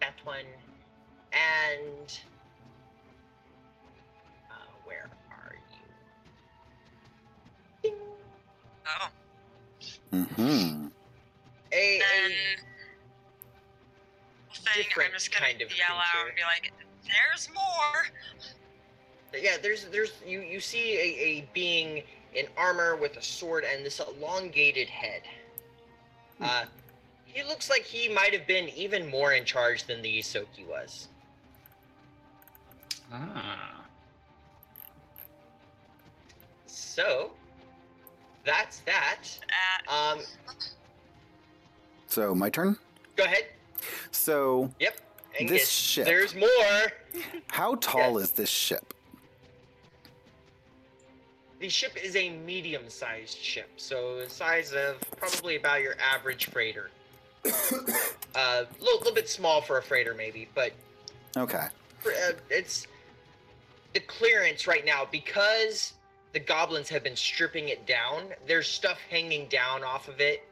that 0.00 0.14
one, 0.24 0.44
and 1.32 2.18
uh, 4.50 4.54
where 4.84 5.08
are 5.30 5.54
you? 7.84 7.90
Ding. 7.90 7.94
Oh. 8.86 9.08
Mm-hmm. 10.12 10.86
A, 11.72 11.76
a 11.76 11.98
Then 11.98 12.32
thing, 14.74 14.84
I'm 15.04 15.12
just 15.12 15.32
gonna 15.32 15.46
kind 15.46 15.62
of 15.62 15.70
yell 15.76 15.96
out 15.96 16.26
and 16.26 16.34
be 16.36 16.42
like, 16.42 16.72
There's 17.04 17.48
more. 17.54 18.06
yeah, 19.40 19.56
there's 19.62 19.84
there's 19.86 20.12
you 20.26 20.40
you 20.40 20.60
see 20.60 20.96
a, 20.96 21.24
a 21.40 21.48
being 21.54 22.02
in 22.34 22.46
armor 22.56 22.96
with 22.96 23.16
a 23.16 23.22
sword 23.22 23.64
and 23.64 23.84
this 23.84 24.00
elongated 24.00 24.88
head. 24.88 25.22
Uh, 26.40 26.64
he 27.24 27.42
looks 27.44 27.68
like 27.70 27.82
he 27.82 28.08
might 28.08 28.32
have 28.32 28.46
been 28.46 28.68
even 28.70 29.08
more 29.08 29.32
in 29.32 29.44
charge 29.44 29.84
than 29.84 30.02
the 30.02 30.18
Ysoki 30.20 30.66
was. 30.68 31.08
Ah. 33.12 33.84
So, 36.66 37.32
that's 38.44 38.80
that. 38.80 39.18
Uh, 39.88 39.92
Um, 39.92 40.20
So 42.06 42.34
my 42.34 42.50
turn. 42.50 42.76
go 43.16 43.24
ahead. 43.24 43.46
So 44.10 44.70
Angus, 45.38 45.60
This 45.60 45.68
ship. 45.70 46.04
There's 46.06 46.34
more. 46.34 46.92
how 47.48 47.74
tall 47.80 48.18
Yes. 48.20 48.28
is 48.30 48.32
this 48.32 48.48
ship? 48.50 48.94
The 51.60 51.68
ship 51.68 51.92
is 52.02 52.16
a 52.16 52.30
medium-sized 52.30 53.36
ship, 53.36 53.68
so 53.76 54.16
the 54.16 54.30
size 54.30 54.72
of 54.72 54.98
probably 55.18 55.56
about 55.56 55.82
your 55.82 55.94
average 56.00 56.46
freighter. 56.46 56.90
A 57.44 57.48
uh, 58.34 58.64
little, 58.80 58.98
little 58.98 59.14
bit 59.14 59.28
small 59.28 59.60
for 59.60 59.76
a 59.76 59.82
freighter, 59.82 60.14
maybe, 60.14 60.48
but 60.54 60.72
Okay. 61.36 61.66
for, 61.98 62.12
uh, 62.12 62.32
it's 62.48 62.86
the 63.92 64.00
clearance 64.00 64.66
right 64.66 64.86
now 64.86 65.06
because 65.10 65.92
the 66.32 66.40
goblins 66.40 66.88
have 66.88 67.04
been 67.04 67.16
stripping 67.16 67.68
it 67.68 67.86
down. 67.86 68.24
There's 68.46 68.66
stuff 68.66 68.98
hanging 69.10 69.46
down 69.48 69.84
off 69.84 70.08
of 70.08 70.18
it. 70.20 70.42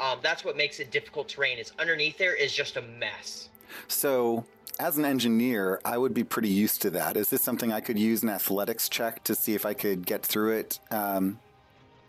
Um, 0.00 0.18
that's 0.20 0.44
what 0.44 0.56
makes 0.56 0.80
it 0.80 0.90
difficult 0.90 1.28
terrain. 1.28 1.58
Is 1.58 1.72
underneath 1.78 2.18
there 2.18 2.34
is 2.34 2.52
just 2.52 2.76
a 2.76 2.82
mess. 2.82 3.50
So 3.86 4.44
as 4.78 4.98
an 4.98 5.04
engineer, 5.04 5.80
I 5.84 5.98
would 5.98 6.14
be 6.14 6.24
pretty 6.24 6.48
used 6.48 6.82
to 6.82 6.90
that. 6.90 7.16
Is 7.16 7.28
this 7.28 7.42
something 7.42 7.72
I 7.72 7.80
could 7.80 7.98
use 7.98 8.22
an 8.22 8.28
athletics 8.28 8.88
check 8.88 9.22
to 9.24 9.34
see 9.34 9.54
if 9.54 9.64
I 9.64 9.74
could 9.74 10.06
get 10.06 10.24
through 10.24 10.52
it 10.58 10.78
um, 10.90 11.38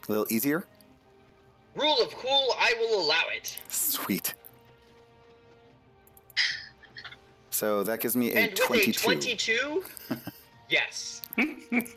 a 0.07 0.11
little 0.11 0.25
easier? 0.29 0.65
Rule 1.75 2.01
of 2.01 2.11
cool, 2.15 2.55
I 2.57 2.73
will 2.79 3.05
allow 3.05 3.23
it. 3.35 3.59
Sweet. 3.67 4.33
So 7.49 7.83
that 7.83 8.01
gives 8.01 8.15
me 8.17 8.33
a 8.33 8.35
and 8.35 8.51
with 8.51 8.67
22. 8.67 8.89
a 8.89 8.93
22, 8.93 9.83
yes, 10.69 11.21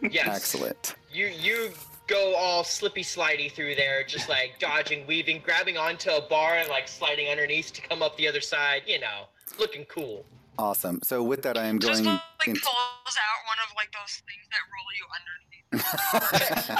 yes, 0.03 0.29
Excellent. 0.29 0.95
You 1.13 1.27
you 1.27 1.71
go 2.07 2.35
all 2.37 2.63
slippy 2.63 3.03
slidey 3.03 3.51
through 3.51 3.75
there, 3.75 4.05
just 4.05 4.29
like 4.29 4.59
dodging, 4.61 5.05
weaving, 5.07 5.43
grabbing 5.45 5.77
onto 5.77 6.11
a 6.11 6.21
bar 6.21 6.59
and 6.59 6.69
like 6.69 6.87
sliding 6.87 7.29
underneath 7.29 7.73
to 7.73 7.81
come 7.81 8.03
up 8.03 8.17
the 8.17 8.29
other 8.29 8.41
side. 8.41 8.83
You 8.87 9.01
know, 9.01 9.25
looking 9.59 9.85
cool. 9.87 10.25
Awesome. 10.59 11.01
So 11.05 11.23
with 11.23 11.43
that, 11.43 11.57
I 11.57 11.67
am 11.67 11.79
going. 11.79 11.93
just 11.93 12.05
going. 12.05 12.21
like 12.41 12.49
into- 12.49 12.61
pulls 12.61 13.17
out 13.17 13.45
one 13.47 13.59
of 13.65 13.73
like 13.77 13.93
those 13.93 14.23
things 14.27 14.49
that 14.51 14.61
roll 14.75 14.91
you 14.99 15.07
underneath. 15.19 16.77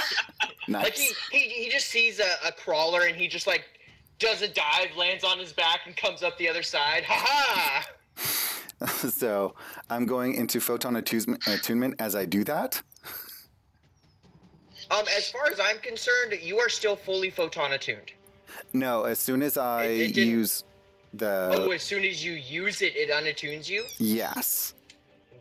nice. 0.67 0.83
Like 0.83 0.95
he, 0.95 1.13
he 1.31 1.63
he 1.63 1.69
just 1.71 1.87
sees 1.87 2.19
a, 2.19 2.47
a 2.47 2.51
crawler 2.51 3.01
and 3.07 3.15
he 3.15 3.27
just 3.27 3.47
like 3.47 3.63
does 4.19 4.41
a 4.43 4.47
dive, 4.47 4.95
lands 4.97 5.23
on 5.23 5.39
his 5.39 5.51
back, 5.53 5.79
and 5.87 5.95
comes 5.97 6.21
up 6.23 6.37
the 6.37 6.47
other 6.49 6.61
side. 6.61 7.03
Ha 7.05 7.85
ha! 8.17 8.85
so 9.09 9.55
I'm 9.89 10.05
going 10.05 10.35
into 10.35 10.59
photon 10.59 10.97
attunement, 10.97 11.47
attunement 11.47 11.95
as 11.99 12.15
I 12.15 12.25
do 12.25 12.43
that. 12.43 12.81
Um, 14.91 15.05
as 15.15 15.31
far 15.31 15.45
as 15.47 15.59
I'm 15.59 15.77
concerned, 15.79 16.33
you 16.41 16.59
are 16.59 16.69
still 16.69 16.95
fully 16.95 17.29
photon 17.29 17.73
attuned. 17.73 18.11
No, 18.73 19.03
as 19.05 19.19
soon 19.19 19.41
as 19.41 19.57
I 19.57 19.85
It- 19.85 20.01
it 20.01 20.13
didn't- 20.15 20.29
use 20.29 20.63
the 21.13 21.49
oh, 21.55 21.71
as 21.71 21.81
soon 21.83 22.03
as 22.05 22.23
you 22.23 22.33
use 22.33 22.81
it, 22.81 22.95
it 22.95 23.09
unattunes 23.09 23.67
you. 23.69 23.85
yes, 23.97 24.73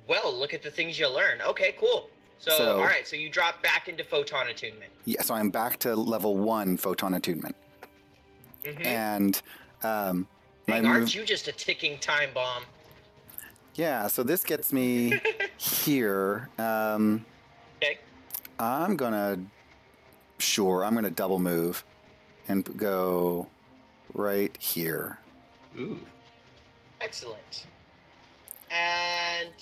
Well, 0.06 0.32
look 0.34 0.54
at 0.54 0.62
the 0.62 0.70
things 0.70 0.98
you 0.98 1.08
learn. 1.08 1.40
Okay, 1.42 1.74
cool. 1.78 2.08
So, 2.38 2.50
So- 2.56 2.76
all 2.78 2.84
right, 2.84 3.06
so 3.06 3.16
you 3.16 3.28
drop 3.28 3.62
back 3.62 3.88
into 3.88 4.04
photon 4.04 4.48
attunement. 4.48 4.90
yeah. 5.04 5.22
So 5.22 5.34
I'm 5.34 5.50
back 5.50 5.78
to 5.80 5.94
level 5.94 6.36
one 6.36 6.76
photon 6.76 7.14
attunement, 7.14 7.56
Mm-hmm. 8.64 8.82
and 8.86 9.42
um, 9.82 10.26
my 10.66 10.74
Dang, 10.76 10.82
move. 10.84 10.92
aren't 10.92 11.14
you 11.14 11.24
just 11.24 11.48
a 11.48 11.52
ticking 11.52 11.98
time 11.98 12.30
bomb? 12.34 12.64
Yeah. 13.74 14.08
So 14.08 14.22
this 14.22 14.42
gets 14.44 14.72
me 14.72 15.20
here. 15.58 16.48
Um, 16.58 17.24
Okay. 17.80 17.98
I'm 18.58 18.96
gonna 18.96 19.38
sure 20.38 20.84
I'm 20.84 20.94
gonna 20.94 21.10
double 21.10 21.38
move 21.38 21.84
and 22.48 22.64
go 22.76 23.46
right 24.14 24.56
here. 24.60 25.18
Ooh. 25.78 25.98
Excellent. 27.00 27.66
And 28.70 29.52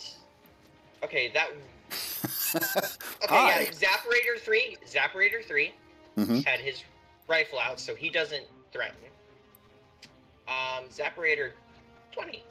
okay, 1.05 1.31
that 1.35 1.49
okay, 2.55 2.97
Hi. 3.29 3.61
yeah, 3.61 3.67
Zapparator 3.71 4.41
three, 4.41 4.77
Zapperator 4.87 5.45
three 5.45 5.73
Mhm. 6.17 6.45
had 6.47 6.61
his 6.61 6.83
rifle 7.29 7.59
out, 7.59 7.79
so 7.79 7.95
he 7.95 8.09
doesn't 8.09 8.45
threaten. 8.73 8.97
Um, 10.49 10.85
Zapparator 10.91 11.53
twenty. 12.13 12.43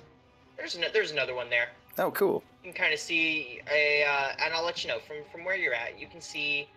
There's 0.58 0.76
an, 0.76 0.86
there's 0.94 1.12
another 1.12 1.34
one 1.36 1.50
there. 1.50 1.70
Oh, 1.98 2.12
cool. 2.12 2.44
You 2.64 2.72
can 2.72 2.82
kind 2.82 2.94
of 2.94 3.00
see 3.00 3.62
a, 3.72 4.04
uh, 4.04 4.34
and 4.44 4.54
I'll 4.54 4.64
let 4.66 4.84
you 4.84 4.90
know 4.90 5.00
from 5.00 5.18
from 5.32 5.44
where 5.44 5.56
you're 5.56 5.74
at. 5.74 6.00
You 6.00 6.08
can 6.08 6.22
see 6.22 6.68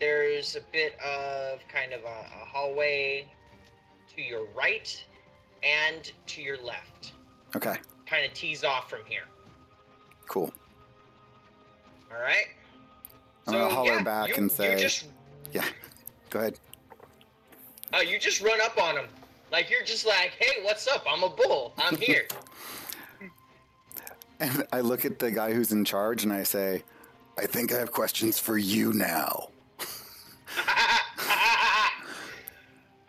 there's 0.00 0.56
a 0.56 0.60
bit 0.72 0.98
of 1.00 1.60
kind 1.68 1.92
of 1.92 2.00
a, 2.02 2.26
a 2.42 2.44
hallway 2.44 3.26
to 4.14 4.22
your 4.22 4.46
right 4.56 5.02
and 5.64 6.12
to 6.26 6.42
your 6.42 6.62
left. 6.62 7.12
Okay. 7.56 7.76
Kind 8.06 8.26
of 8.26 8.34
tease 8.34 8.64
off 8.64 8.90
from 8.90 9.00
here. 9.06 9.24
Cool. 10.28 10.52
All 12.10 12.20
right. 12.20 12.46
I'm 13.46 13.54
gonna 13.54 13.68
holler 13.74 13.94
yeah, 13.94 14.02
back 14.02 14.28
you, 14.28 14.34
and 14.36 14.50
say- 14.50 14.80
just 14.80 15.06
Yeah. 15.52 15.64
Go 16.30 16.40
ahead. 16.40 16.58
uh, 17.92 17.98
you 17.98 18.18
just 18.18 18.40
run 18.40 18.60
up 18.60 18.76
on 18.82 18.96
him 18.96 19.06
like 19.54 19.70
you're 19.70 19.84
just 19.84 20.04
like, 20.04 20.32
hey, 20.40 20.62
what's 20.64 20.88
up? 20.88 21.04
I'm 21.08 21.22
a 21.22 21.28
bull. 21.28 21.72
I'm 21.78 21.96
here. 21.96 22.26
And 24.40 24.66
I 24.72 24.80
look 24.80 25.04
at 25.04 25.20
the 25.20 25.30
guy 25.30 25.52
who's 25.52 25.70
in 25.70 25.84
charge 25.84 26.24
and 26.24 26.32
I 26.32 26.42
say, 26.42 26.82
I 27.38 27.46
think 27.46 27.72
I 27.72 27.78
have 27.78 27.92
questions 27.92 28.36
for 28.36 28.58
you 28.58 28.92
now. 28.92 29.50
okay. 30.58 30.66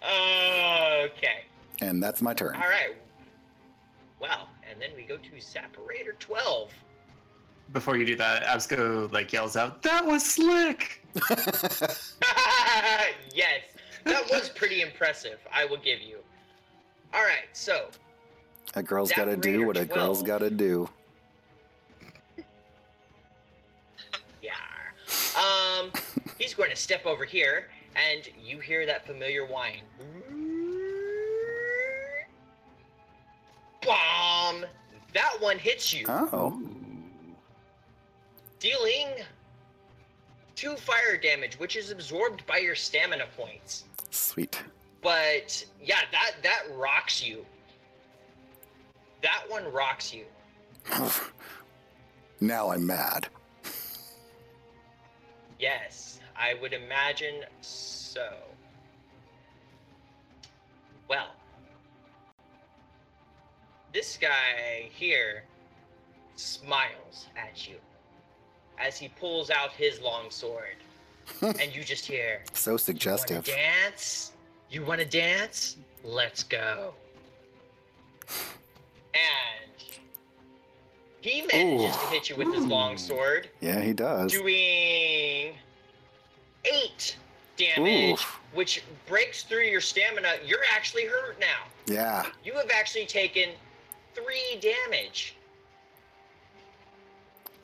And 1.81 2.01
that's 2.01 2.21
my 2.21 2.33
turn. 2.33 2.55
All 2.55 2.61
right. 2.61 2.95
Well, 4.19 4.49
and 4.69 4.81
then 4.81 4.89
we 4.95 5.03
go 5.03 5.17
to 5.17 5.39
Separator 5.39 6.13
12. 6.19 6.71
Before 7.73 7.97
you 7.97 8.05
do 8.05 8.15
that, 8.15 8.43
Absco 8.43 9.11
like 9.11 9.33
yells 9.33 9.55
out, 9.55 9.81
"That 9.81 10.05
was 10.05 10.23
slick!" 10.23 11.03
yes, 13.33 13.61
that 14.03 14.29
was 14.29 14.49
pretty 14.49 14.81
impressive. 14.81 15.39
I 15.51 15.65
will 15.65 15.77
give 15.77 15.99
you. 15.99 16.19
All 17.13 17.23
right, 17.23 17.47
so 17.53 17.89
a 18.75 18.83
girl's 18.83 19.11
gotta 19.11 19.35
do 19.35 19.51
Raider 19.51 19.65
what 19.65 19.77
a 19.77 19.85
girl's 19.85 20.21
gotta 20.21 20.51
do. 20.51 20.87
yeah, 24.43 24.51
um, 25.35 25.91
he's 26.37 26.53
going 26.53 26.69
to 26.69 26.75
step 26.75 27.05
over 27.05 27.25
here, 27.25 27.69
and 27.95 28.29
you 28.39 28.59
hear 28.59 28.85
that 28.85 29.07
familiar 29.07 29.45
whine. 29.45 29.81
Bomb! 33.85 34.65
That 35.13 35.37
one 35.39 35.57
hits 35.57 35.93
you, 35.93 36.05
Oh. 36.09 36.61
dealing 38.59 39.07
two 40.55 40.75
fire 40.75 41.17
damage, 41.17 41.59
which 41.59 41.75
is 41.75 41.91
absorbed 41.91 42.45
by 42.47 42.57
your 42.57 42.75
stamina 42.75 43.27
points. 43.37 43.85
Sweet. 44.09 44.61
But 45.01 45.63
yeah, 45.81 46.01
that 46.11 46.31
that 46.41 46.63
rocks 46.75 47.23
you. 47.23 47.45
That 49.21 49.43
one 49.47 49.71
rocks 49.71 50.13
you. 50.13 50.25
now 52.39 52.71
I'm 52.71 52.85
mad. 52.85 53.27
Yes, 55.59 56.19
I 56.35 56.55
would 56.55 56.73
imagine 56.73 57.43
so. 57.61 58.29
Well, 61.07 61.27
this 63.95 64.17
guy 64.21 64.89
here 64.89 65.45
smiles 66.35 67.27
at 67.37 67.65
you 67.67 67.75
as 68.77 68.97
he 68.97 69.07
pulls 69.07 69.49
out 69.49 69.71
his 69.71 70.01
long 70.01 70.29
sword, 70.29 70.75
and 71.41 71.73
you 71.73 71.81
just 71.81 72.05
hear, 72.05 72.41
So 72.51 72.75
suggestive. 72.75 73.45
to 73.45 73.51
dance? 73.51 74.33
You 74.69 74.83
want 74.83 74.99
to 74.99 75.05
dance? 75.07 75.77
Let's 76.03 76.43
go." 76.43 76.93
And 79.15 79.71
he 81.21 81.43
manages 81.53 81.95
Ooh. 81.95 81.99
to 81.99 82.05
hit 82.07 82.29
you 82.29 82.35
with 82.35 82.53
his 82.53 82.65
long 82.65 82.97
sword. 82.97 83.47
Yeah, 83.61 83.79
he 83.79 83.93
does. 83.93 84.29
doing 84.33 85.53
eight 86.65 87.15
damage, 87.55 88.11
Oof. 88.19 88.39
which 88.53 88.83
breaks 89.07 89.43
through 89.43 89.63
your 89.63 89.79
stamina. 89.79 90.33
You're 90.45 90.65
actually 90.73 91.05
hurt 91.05 91.39
now. 91.39 91.63
Yeah. 91.87 92.25
You 92.43 92.51
have 92.55 92.69
actually 92.75 93.05
taken 93.05 93.51
three 94.15 94.59
damage. 94.61 95.35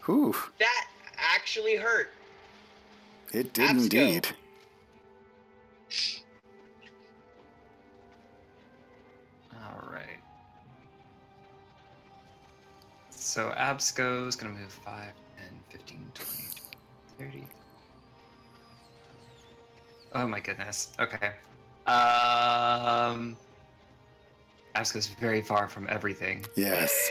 Whew, 0.05 0.35
That 0.59 0.87
actually 1.17 1.75
hurt. 1.77 2.11
it 3.33 3.53
did 3.53 3.69
Absco. 3.69 3.83
indeed. 3.83 4.27
All 9.53 9.89
right. 9.91 10.19
So 13.09 13.53
Absco 13.57 14.27
is 14.27 14.35
going 14.35 14.53
to 14.53 14.59
move 14.59 14.71
5, 14.71 15.03
10, 15.37 15.45
15, 15.69 16.11
20, 16.13 17.31
30. 17.31 17.47
Oh 20.13 20.27
my 20.27 20.39
goodness. 20.39 20.89
Okay. 20.99 21.31
Um, 21.87 23.37
Absco's 24.75 25.07
very 25.07 25.41
far 25.41 25.67
from 25.67 25.85
everything. 25.89 26.45
Yes. 26.55 27.09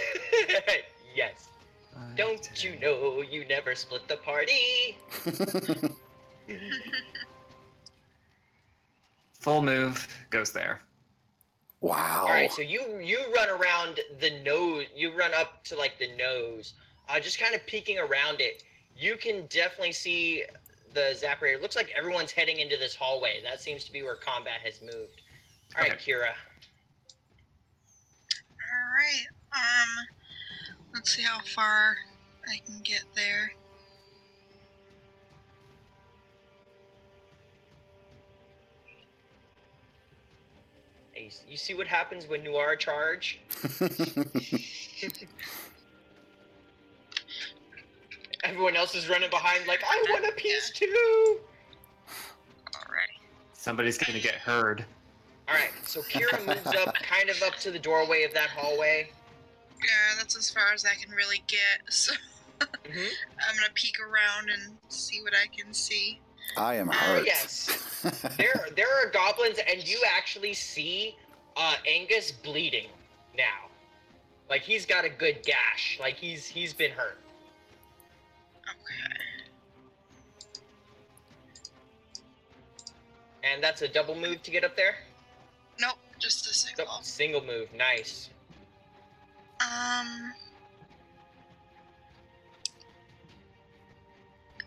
yes. 1.14 1.49
Five, 1.94 2.16
Don't 2.16 2.42
10. 2.42 2.73
you 2.73 2.79
know 2.81 3.23
you 3.23 3.44
never 3.46 3.75
split 3.75 4.07
the 4.09 4.16
party? 4.16 4.96
Full 9.40 9.62
move 9.62 10.07
goes 10.31 10.53
there. 10.53 10.81
wow. 11.81 12.20
All 12.27 12.29
right, 12.29 12.53
so 12.53 12.61
you 12.62 12.99
you 13.03 13.18
run 13.35 13.49
around 13.49 14.01
the 14.20 14.31
nose. 14.44 14.85
You 14.94 15.12
run 15.16 15.33
up 15.35 15.64
to 15.64 15.77
like 15.77 15.99
the 15.99 16.14
nose, 16.16 16.75
uh, 17.09 17.18
just 17.20 17.38
kind 17.38 17.55
of 17.55 17.64
peeking 17.66 17.99
around 17.99 18.40
it. 18.40 18.62
You 18.96 19.16
can 19.16 19.46
definitely 19.46 19.92
see 19.92 20.44
the 20.92 21.16
Zapper. 21.23 21.53
It 21.55 21.62
looks 21.62 21.77
like 21.77 21.90
everyone's 21.96 22.33
heading 22.33 22.59
into 22.59 22.77
this 22.77 22.94
hallway. 22.94 23.40
That 23.42 23.61
seems 23.62 23.85
to 23.85 23.92
be 23.92 24.03
where 24.03 24.14
combat 24.16 24.61
has 24.62 24.83
moved. 24.83 25.23
All 25.77 25.83
right, 25.83 25.92
Okay. 25.92 26.12
Kira. 26.12 26.33
All 28.61 28.90
right. 28.99 29.27
Um, 29.55 30.07
let's 31.00 31.16
see 31.16 31.22
how 31.22 31.40
far 31.40 31.96
I 32.46 32.60
can 32.66 32.78
get 32.84 33.04
there. 33.16 33.50
Hey, 41.12 41.30
You 41.48 41.56
see 41.56 41.72
what 41.72 41.86
happens 41.86 42.28
when 42.28 42.44
you 42.44 42.56
are 42.56 42.76
charge? 42.76 43.40
Everyone 48.44 48.76
else 48.76 48.94
is 48.94 49.08
running 49.08 49.30
behind, 49.30 49.66
like 49.66 49.82
I 49.82 50.04
want 50.10 50.26
a 50.26 50.32
piece 50.32 50.68
too. 50.68 51.40
Alright. 52.76 53.08
Somebody's 53.54 53.96
going 53.96 54.12
to 54.12 54.20
get 54.20 54.34
heard. 54.34 54.84
All 55.48 55.54
right, 55.54 55.70
so 55.82 56.02
Kira 56.02 56.46
moves 56.46 56.76
up, 56.76 56.94
kind 56.96 57.30
of 57.30 57.42
up 57.42 57.54
to 57.60 57.70
the 57.70 57.78
doorway 57.78 58.24
of 58.24 58.34
that 58.34 58.50
hallway. 58.50 59.08
Yeah, 59.82 60.14
that's 60.18 60.36
as 60.36 60.50
far 60.50 60.72
as 60.74 60.84
I 60.84 60.94
can 60.94 61.10
really 61.14 61.42
get. 61.46 61.82
So 61.90 62.14
Mhm. 62.84 63.08
I'm 63.48 63.54
gonna 63.56 63.68
peek 63.74 63.96
around 64.00 64.50
and 64.50 64.76
see 64.88 65.22
what 65.22 65.32
I 65.34 65.46
can 65.56 65.72
see. 65.72 66.20
I 66.58 66.74
am 66.74 66.90
Oh 66.90 66.92
hurt. 66.92 67.24
yes. 67.24 67.70
there 68.36 68.68
there 68.76 68.92
are 68.96 69.08
goblins 69.10 69.58
and 69.66 69.82
you 69.86 69.98
actually 70.14 70.52
see 70.52 71.16
uh 71.56 71.76
Angus 71.88 72.32
bleeding 72.32 72.88
now. 73.36 73.70
Like 74.50 74.60
he's 74.62 74.84
got 74.84 75.04
a 75.06 75.08
good 75.08 75.42
gash. 75.44 75.96
Like 75.98 76.16
he's 76.16 76.46
he's 76.46 76.74
been 76.74 76.90
hurt. 76.90 77.18
Okay. 78.68 79.40
And 83.42 83.62
that's 83.62 83.80
a 83.80 83.88
double 83.88 84.14
move 84.14 84.42
to 84.42 84.50
get 84.50 84.64
up 84.64 84.76
there? 84.76 84.96
Nope, 85.80 85.96
just 86.18 86.46
a 86.46 86.52
So, 86.52 86.66
single. 86.68 86.98
single 87.02 87.44
move. 87.44 87.72
Nice. 87.74 88.28
Um. 89.61 90.33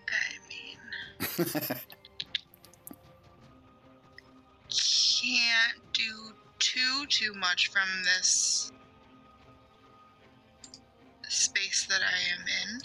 I 0.09 0.37
mean, 0.49 0.77
can't 4.69 5.93
do 5.93 6.33
too 6.59 7.05
too 7.09 7.33
much 7.33 7.69
from 7.71 7.87
this 8.03 8.71
space 11.27 11.85
that 11.89 12.01
I 12.01 12.33
am 12.33 12.45
in. 12.63 12.81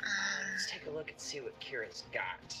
Let's 0.00 0.64
Um, 0.64 0.68
take 0.68 0.86
a 0.86 0.90
look 0.90 1.10
and 1.10 1.20
see 1.20 1.40
what 1.40 1.58
Kira's 1.60 2.04
got. 2.12 2.56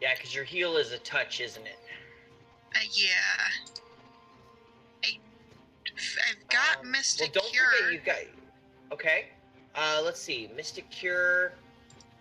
Yeah, 0.00 0.14
because 0.14 0.34
your 0.34 0.44
heal 0.44 0.76
is 0.76 0.92
a 0.92 0.98
touch, 0.98 1.40
isn't 1.40 1.66
it? 1.66 1.78
uh, 2.74 2.78
yeah. 2.92 3.81
I, 5.96 6.30
I've 6.30 6.48
got 6.48 6.84
Um, 6.84 6.90
Mystic 6.90 7.32
well, 7.34 7.42
don't 7.44 7.52
Cure. 7.52 7.64
forget 7.78 7.92
you've 7.92 8.04
got. 8.04 8.16
Okay. 8.92 9.26
Uh, 9.74 10.00
let's 10.04 10.20
see. 10.20 10.50
Mystic 10.54 10.88
Cure 10.90 11.52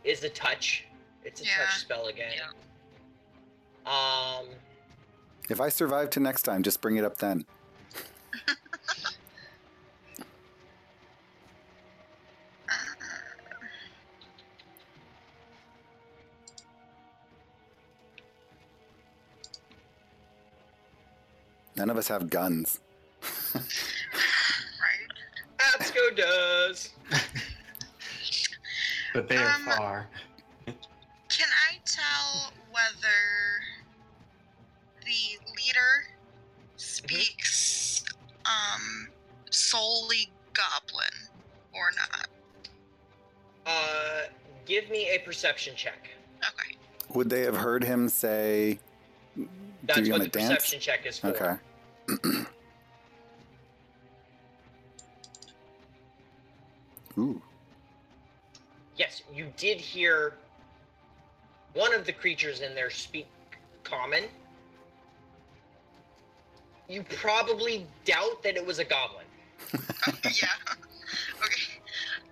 is 0.04 0.24
a 0.24 0.30
touch. 0.30 0.86
It's 1.24 1.42
a 1.42 1.46
Yeah. 1.46 1.52
touch 1.66 1.78
spell 1.80 2.08
again. 2.08 2.34
Um. 3.86 4.48
if 5.50 5.60
I 5.60 5.70
survive 5.70 6.10
to 6.12 6.20
next 6.20 6.44
time, 6.44 6.62
just 6.64 6.82
bring 6.82 6.98
it 6.98 7.04
up 7.04 7.18
then. 7.18 7.46
None 21.76 21.90
of 21.90 21.98
us 21.98 22.08
have 22.10 22.30
guns. 22.30 22.80
Right. 23.56 25.10
Absco 25.60 26.16
does. 26.16 26.90
But 29.14 29.28
they 29.28 29.36
are 29.36 29.50
Um, 29.56 29.64
far. 29.66 30.08
Can 30.66 31.48
I 31.70 31.80
tell 31.86 32.54
whether 32.72 33.20
the 35.04 35.38
leader 35.58 36.08
speaks 36.78 38.06
um 38.46 39.10
solely 39.50 40.32
goblin 40.54 41.12
or 41.74 41.92
not? 41.98 42.28
Uh, 43.66 44.22
give 44.66 44.90
me 44.90 45.10
a 45.10 45.20
perception 45.20 45.76
check. 45.76 46.08
Okay. 46.40 46.78
Would 47.14 47.30
they 47.30 47.42
have 47.42 47.58
heard 47.58 47.84
him 47.84 48.08
say, 48.08 48.80
That's 49.84 50.00
"Do 50.00 50.06
you 50.06 50.12
what 50.14 50.22
want 50.22 50.32
the 50.32 50.40
to 50.40 50.48
dance?" 50.48 50.54
perception 50.54 50.80
check 50.80 51.06
is 51.06 51.20
for. 51.20 51.28
Okay. 51.28 52.41
Ooh. 57.22 57.42
Yes, 58.98 59.22
you 59.34 59.48
did 59.58 59.80
hear 59.80 60.34
one 61.74 61.94
of 61.94 62.06
the 62.06 62.12
creatures 62.12 62.62
in 62.62 62.74
there 62.74 62.90
speak 62.90 63.28
common. 63.84 64.24
You 66.90 67.04
probably 67.04 67.86
doubt 68.06 68.44
that 68.44 68.58
it 68.58 68.66
was 68.66 68.80
a 68.80 68.84
goblin. 68.84 69.26
yeah. 70.24 70.48
Okay. 71.44 71.72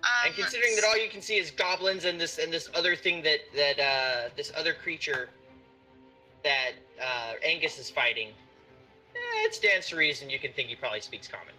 Um, 0.02 0.26
and 0.26 0.34
considering 0.34 0.74
that 0.74 0.84
all 0.84 0.98
you 0.98 1.08
can 1.08 1.22
see 1.22 1.36
is 1.38 1.50
goblins 1.50 2.04
and 2.04 2.20
this 2.20 2.38
and 2.38 2.52
this 2.52 2.68
other 2.74 2.96
thing 2.96 3.22
that 3.22 3.40
that 3.54 3.78
uh, 3.78 4.28
this 4.36 4.52
other 4.56 4.74
creature 4.74 5.30
that 6.42 6.72
uh, 7.00 7.34
Angus 7.44 7.78
is 7.78 7.90
fighting, 7.90 8.28
eh, 8.28 9.46
it 9.46 9.54
stands 9.54 9.88
to 9.88 9.96
reason 9.96 10.28
you 10.28 10.38
can 10.38 10.52
think 10.52 10.68
he 10.68 10.74
probably 10.74 11.00
speaks 11.00 11.28
common. 11.28 11.54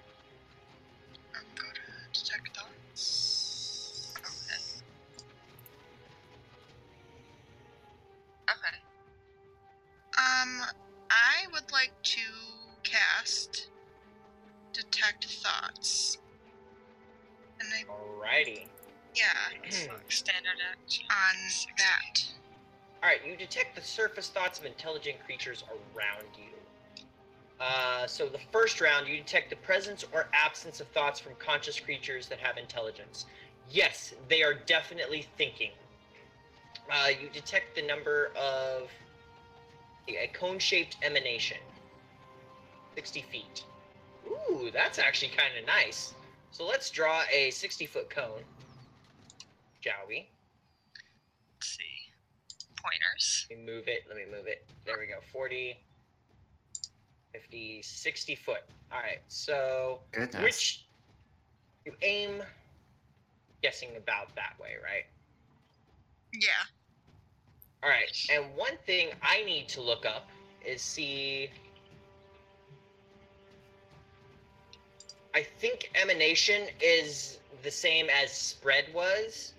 On 21.10 21.38
that. 21.78 22.24
All 23.04 23.10
right, 23.10 23.20
you 23.26 23.36
detect 23.36 23.76
the 23.76 23.82
surface 23.82 24.30
thoughts 24.30 24.60
of 24.60 24.66
intelligent 24.66 25.18
creatures 25.26 25.64
around 25.70 26.28
you. 26.38 27.06
Uh, 27.60 28.08
so 28.08 28.28
the 28.28 28.40
first 28.52 28.82
round, 28.82 29.08
you 29.08 29.18
detect 29.18 29.50
the 29.50 29.56
presence 29.58 30.04
or 30.12 30.28
absence 30.34 30.82
of 30.82 30.88
thoughts 30.88 31.20
from 31.20 31.34
conscious 31.40 31.80
creatures 31.80 32.28
that 32.28 32.40
have 32.40 32.58
intelligence. 32.58 33.26
Yes, 33.70 34.14
they 34.30 34.44
are 34.44 34.54
definitely 34.54 35.26
thinking. 35.38 35.72
Uh, 36.92 37.10
you 37.22 37.30
detect 37.30 37.76
the 37.76 37.82
number 37.84 38.32
of 38.36 38.90
a 40.08 40.28
cone-shaped 40.34 40.98
emanation, 41.04 41.58
60 42.96 43.22
feet. 43.32 43.64
Ooh, 44.28 44.70
that's 44.74 45.00
actually 45.00 45.30
kind 45.30 45.54
of 45.60 45.66
nice. 45.66 46.14
So 46.52 46.66
let's 46.66 46.90
draw 46.90 47.22
a 47.32 47.50
60-foot 47.50 48.10
cone. 48.10 48.42
Shall 49.82 49.94
we? 50.08 50.28
Let's. 52.84 53.48
Pointers. 53.48 53.48
Let 53.50 53.60
me 53.60 53.66
move 53.66 53.88
it. 53.88 54.04
Let 54.08 54.18
me 54.18 54.24
move 54.32 54.48
it. 54.48 54.66
There 54.86 54.96
we 55.00 55.08
go. 55.08 55.20
40, 55.32 55.78
50, 57.34 57.82
60 57.82 58.36
foot. 58.36 58.64
All 58.92 59.00
right. 59.00 59.20
So, 59.28 60.00
Goodness. 60.12 60.44
which 60.44 60.86
you 61.86 61.94
aim 62.02 62.44
guessing 63.62 63.90
about 63.98 64.36
that 64.36 64.54
way, 64.60 64.76
right? 64.84 65.06
Yeah. 66.34 66.50
All 67.84 67.90
right. 67.90 68.16
And 68.32 68.46
one 68.56 68.78
thing 68.86 69.10
I 69.22 69.44
need 69.44 69.68
to 69.70 69.82
look 69.82 70.06
up 70.06 70.28
is 70.66 70.82
see. 70.82 71.50
I 75.34 75.44
think 75.44 75.90
emanation 75.96 76.68
is 76.82 77.40
the 77.64 77.72
same 77.72 78.08
as 78.10 78.32
spread 78.32 78.86
was. 78.94 79.54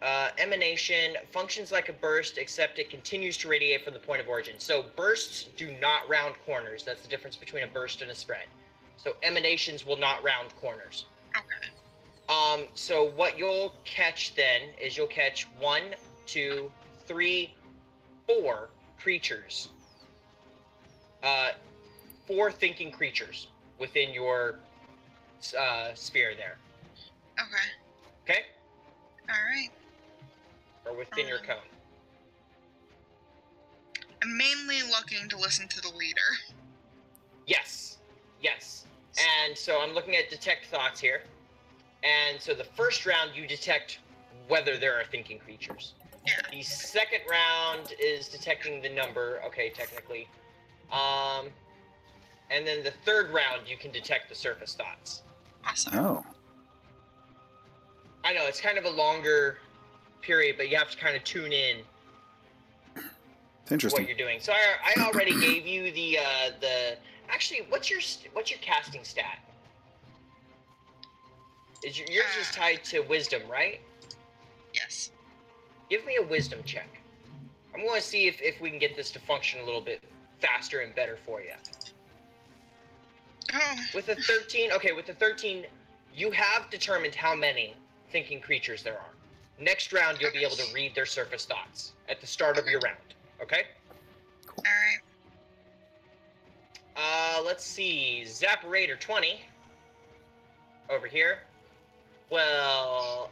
Uh, 0.00 0.28
emanation 0.38 1.16
functions 1.32 1.72
like 1.72 1.88
a 1.88 1.92
burst, 1.92 2.38
except 2.38 2.78
it 2.78 2.88
continues 2.88 3.36
to 3.36 3.48
radiate 3.48 3.84
from 3.84 3.94
the 3.94 3.98
point 3.98 4.20
of 4.20 4.28
origin. 4.28 4.54
So 4.58 4.84
bursts 4.94 5.48
do 5.56 5.74
not 5.80 6.08
round 6.08 6.36
corners. 6.46 6.84
That's 6.84 7.02
the 7.02 7.08
difference 7.08 7.34
between 7.34 7.64
a 7.64 7.66
burst 7.66 8.00
and 8.00 8.10
a 8.10 8.14
spread. 8.14 8.46
So 8.96 9.16
emanations 9.24 9.84
will 9.84 9.96
not 9.96 10.22
round 10.22 10.54
corners. 10.60 11.06
Okay. 11.36 11.68
Um, 12.28 12.66
so 12.74 13.10
what 13.16 13.38
you'll 13.38 13.74
catch 13.84 14.34
then 14.36 14.62
is 14.80 14.96
you'll 14.96 15.06
catch 15.08 15.48
one, 15.58 15.82
two, 16.26 16.70
three, 17.06 17.54
four 18.26 18.68
creatures. 19.00 19.70
Uh, 21.22 21.50
four 22.26 22.52
thinking 22.52 22.92
creatures 22.92 23.48
within 23.78 24.12
your 24.12 24.60
uh, 25.58 25.88
sphere 25.94 26.34
there. 26.36 26.58
Okay. 27.40 28.30
Okay, 28.30 28.40
All 29.28 29.34
right. 29.48 29.70
Or 30.88 30.96
within 30.96 31.28
your 31.28 31.38
Um, 31.40 31.44
cone. 31.44 31.68
I'm 34.22 34.36
mainly 34.36 34.82
looking 34.82 35.28
to 35.28 35.36
listen 35.36 35.68
to 35.68 35.80
the 35.80 35.90
leader. 35.90 36.20
Yes, 37.46 37.98
yes. 38.40 38.84
And 39.18 39.56
so 39.56 39.80
I'm 39.80 39.92
looking 39.92 40.16
at 40.16 40.28
detect 40.30 40.66
thoughts 40.66 41.00
here. 41.00 41.22
And 42.02 42.40
so 42.40 42.54
the 42.54 42.64
first 42.64 43.06
round 43.06 43.34
you 43.34 43.46
detect 43.46 43.98
whether 44.48 44.76
there 44.76 44.98
are 44.98 45.04
thinking 45.04 45.38
creatures. 45.38 45.94
Yeah. 46.26 46.40
The 46.50 46.62
second 46.62 47.20
round 47.30 47.94
is 48.00 48.28
detecting 48.28 48.82
the 48.82 48.88
number. 48.88 49.40
Okay, 49.46 49.70
technically. 49.70 50.28
Um, 50.92 51.48
and 52.50 52.66
then 52.66 52.82
the 52.82 52.92
third 53.04 53.30
round 53.30 53.68
you 53.68 53.76
can 53.76 53.90
detect 53.92 54.28
the 54.28 54.34
surface 54.34 54.74
thoughts. 54.74 55.22
Awesome. 55.64 55.98
Oh, 55.98 56.24
I 58.24 58.32
know 58.32 58.46
it's 58.46 58.60
kind 58.60 58.78
of 58.78 58.84
a 58.84 58.90
longer 58.90 59.58
period, 60.20 60.56
but 60.56 60.68
you 60.68 60.76
have 60.76 60.90
to 60.90 60.96
kind 60.96 61.16
of 61.16 61.24
tune 61.24 61.52
in 61.52 61.78
it's 63.70 63.84
what 63.92 64.00
interesting. 64.00 64.08
you're 64.08 64.16
doing. 64.16 64.40
So 64.40 64.52
I, 64.52 64.94
I 64.96 65.04
already 65.04 65.38
gave 65.40 65.66
you 65.66 65.92
the 65.92 66.18
uh, 66.18 66.50
the. 66.60 66.96
Actually, 67.28 67.66
what's 67.68 67.90
your 67.90 68.00
what's 68.32 68.50
your 68.50 68.60
casting 68.60 69.04
stat? 69.04 69.38
Is 71.84 71.98
your, 71.98 72.08
yours 72.10 72.26
is 72.40 72.48
Uh, 72.50 72.60
tied 72.60 72.84
to 72.84 73.00
wisdom, 73.02 73.42
right? 73.48 73.80
Yes. 74.74 75.10
Give 75.90 76.04
me 76.04 76.16
a 76.16 76.22
wisdom 76.22 76.60
check. 76.64 76.88
I'm 77.74 77.84
going 77.84 78.00
to 78.00 78.06
see 78.06 78.26
if, 78.26 78.40
if 78.42 78.60
we 78.60 78.70
can 78.70 78.78
get 78.78 78.96
this 78.96 79.10
to 79.12 79.20
function 79.20 79.60
a 79.60 79.64
little 79.64 79.80
bit 79.80 80.02
faster 80.40 80.80
and 80.80 80.94
better 80.94 81.18
for 81.24 81.40
you. 81.40 81.52
Oh. 83.54 83.76
With 83.94 84.08
a 84.08 84.16
13, 84.16 84.72
okay, 84.72 84.92
with 84.92 85.08
a 85.08 85.14
13, 85.14 85.64
you 86.14 86.30
have 86.32 86.68
determined 86.70 87.14
how 87.14 87.34
many 87.34 87.74
thinking 88.10 88.40
creatures 88.40 88.82
there 88.82 88.94
are. 88.94 89.10
Next 89.60 89.92
round, 89.92 90.18
you'll 90.20 90.32
be 90.32 90.44
able 90.44 90.56
to 90.56 90.74
read 90.74 90.94
their 90.94 91.06
surface 91.06 91.44
thoughts 91.44 91.92
at 92.08 92.20
the 92.20 92.26
start 92.26 92.58
of 92.58 92.66
your 92.66 92.80
round. 92.80 92.96
Okay? 93.42 93.62
All 94.56 94.64
right. 94.64 94.98
Uh, 96.96 97.42
let's 97.44 97.64
see. 97.64 98.22
Zapperator 98.24 98.98
20. 98.98 99.40
Over 100.90 101.06
here. 101.06 101.40
Well, 102.30 103.30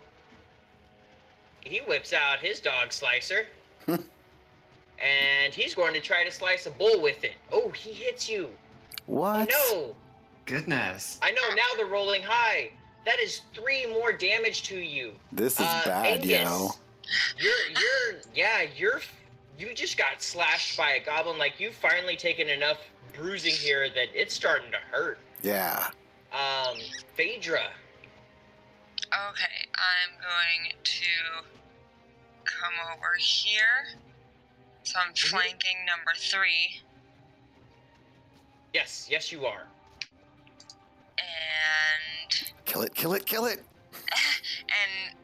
he 1.60 1.78
whips 1.86 2.12
out 2.12 2.40
his 2.40 2.60
dog 2.60 2.92
slicer. 2.92 3.46
and 3.86 5.52
he's 5.52 5.74
going 5.74 5.94
to 5.94 6.00
try 6.00 6.24
to 6.24 6.30
slice 6.30 6.66
a 6.66 6.70
bull 6.70 7.00
with 7.00 7.22
it. 7.24 7.34
Oh, 7.52 7.70
he 7.70 7.92
hits 7.92 8.28
you. 8.28 8.48
What? 9.06 9.48
No. 9.48 9.94
Goodness. 10.44 11.18
I 11.22 11.30
know, 11.32 11.54
now 11.54 11.62
they're 11.76 11.86
rolling 11.86 12.22
high. 12.22 12.70
That 13.06 13.20
is 13.20 13.42
three 13.54 13.86
more 13.86 14.12
damage 14.12 14.64
to 14.64 14.76
you. 14.78 15.12
This 15.32 15.54
is 15.54 15.60
Uh, 15.66 15.82
bad, 15.86 16.06
Angus, 16.06 16.28
yo. 16.30 16.70
You're, 17.38 17.68
you're, 17.70 18.20
yeah, 18.34 18.62
you're, 18.76 19.00
you 19.56 19.72
just 19.74 19.96
got 19.96 20.20
slashed 20.20 20.76
by 20.76 20.90
a 20.94 21.00
goblin. 21.04 21.38
Like, 21.38 21.60
you've 21.60 21.76
finally 21.76 22.16
taken 22.16 22.48
enough 22.48 22.78
bruising 23.14 23.54
here 23.54 23.88
that 23.88 24.08
it's 24.12 24.34
starting 24.34 24.72
to 24.72 24.78
hurt. 24.90 25.18
Yeah. 25.42 25.88
Um, 26.32 26.76
Phaedra. 27.14 27.70
Okay, 29.06 29.68
I'm 29.76 30.20
going 30.20 30.74
to 30.82 31.44
come 32.44 32.72
over 32.92 33.14
here. 33.18 34.00
So 34.82 34.98
I'm 34.98 35.12
Mhm. 35.14 35.28
flanking 35.30 35.84
number 35.86 36.12
three 36.16 36.80
Yes, 38.74 39.06
yes, 39.08 39.30
you 39.32 39.46
are. 39.46 39.66
and 41.18 42.15
Kill 42.76 42.84
it, 42.84 42.94
kill 42.94 43.14
it, 43.14 43.24
kill 43.24 43.46
it. 43.46 43.62
and 43.94 45.16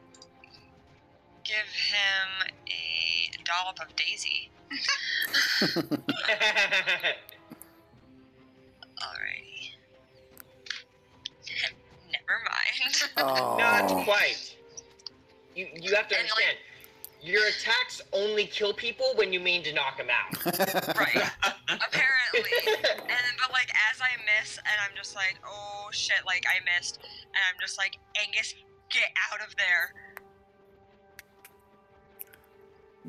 give 1.43 1.55
him 1.55 2.47
a 2.67 3.29
dollop 3.43 3.79
of 3.79 3.95
Daisy. 3.95 4.49
Alrighty. 8.97 9.75
Never 12.11 12.37
mind. 12.49 13.11
Oh. 13.17 13.57
Not 13.59 14.03
quite. 14.03 14.55
You, 15.55 15.67
you 15.79 15.93
have 15.95 16.07
to 16.07 16.17
And, 16.17 16.23
like- 16.29 16.31
understand. 16.31 16.57
Your 17.23 17.47
attacks 17.47 18.01
only 18.11 18.45
kill 18.45 18.73
people 18.73 19.13
when 19.15 19.31
you 19.31 19.39
mean 19.39 19.63
to 19.63 19.73
knock 19.73 19.97
them 19.97 20.07
out. 20.09 20.45
right. 20.97 21.31
Apparently. 21.69 22.09
And 23.03 23.21
then, 23.21 23.35
but 23.39 23.51
like 23.51 23.69
as 23.91 24.01
I 24.01 24.09
miss, 24.41 24.57
and 24.57 24.75
I'm 24.83 24.97
just 24.97 25.15
like, 25.15 25.37
oh 25.47 25.87
shit, 25.91 26.17
like 26.25 26.43
I 26.47 26.59
missed, 26.77 26.97
and 26.97 27.37
I'm 27.47 27.59
just 27.61 27.77
like, 27.77 27.99
Angus, 28.19 28.55
get 28.89 29.03
out 29.31 29.47
of 29.47 29.55
there. 29.55 29.93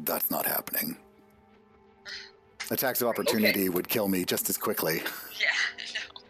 That's 0.05 0.31
not 0.31 0.45
happening. 0.45 0.99
Attacks 2.71 3.01
of 3.01 3.09
opportunity 3.09 3.71
would 3.71 3.89
kill 3.89 4.09
me 4.09 4.25
just 4.27 4.51
as 4.51 4.59
quickly. 4.59 5.03
Yeah, 5.41 5.49
no. 5.95 6.21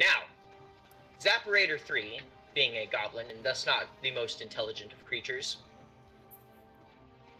Now, 0.00 0.24
Zapperator 1.20 1.78
3, 1.78 2.20
being 2.54 2.76
a 2.76 2.86
goblin 2.86 3.26
and 3.30 3.42
thus 3.44 3.66
not 3.66 3.86
the 4.02 4.10
most 4.12 4.40
intelligent 4.40 4.92
of 4.92 5.04
creatures, 5.04 5.58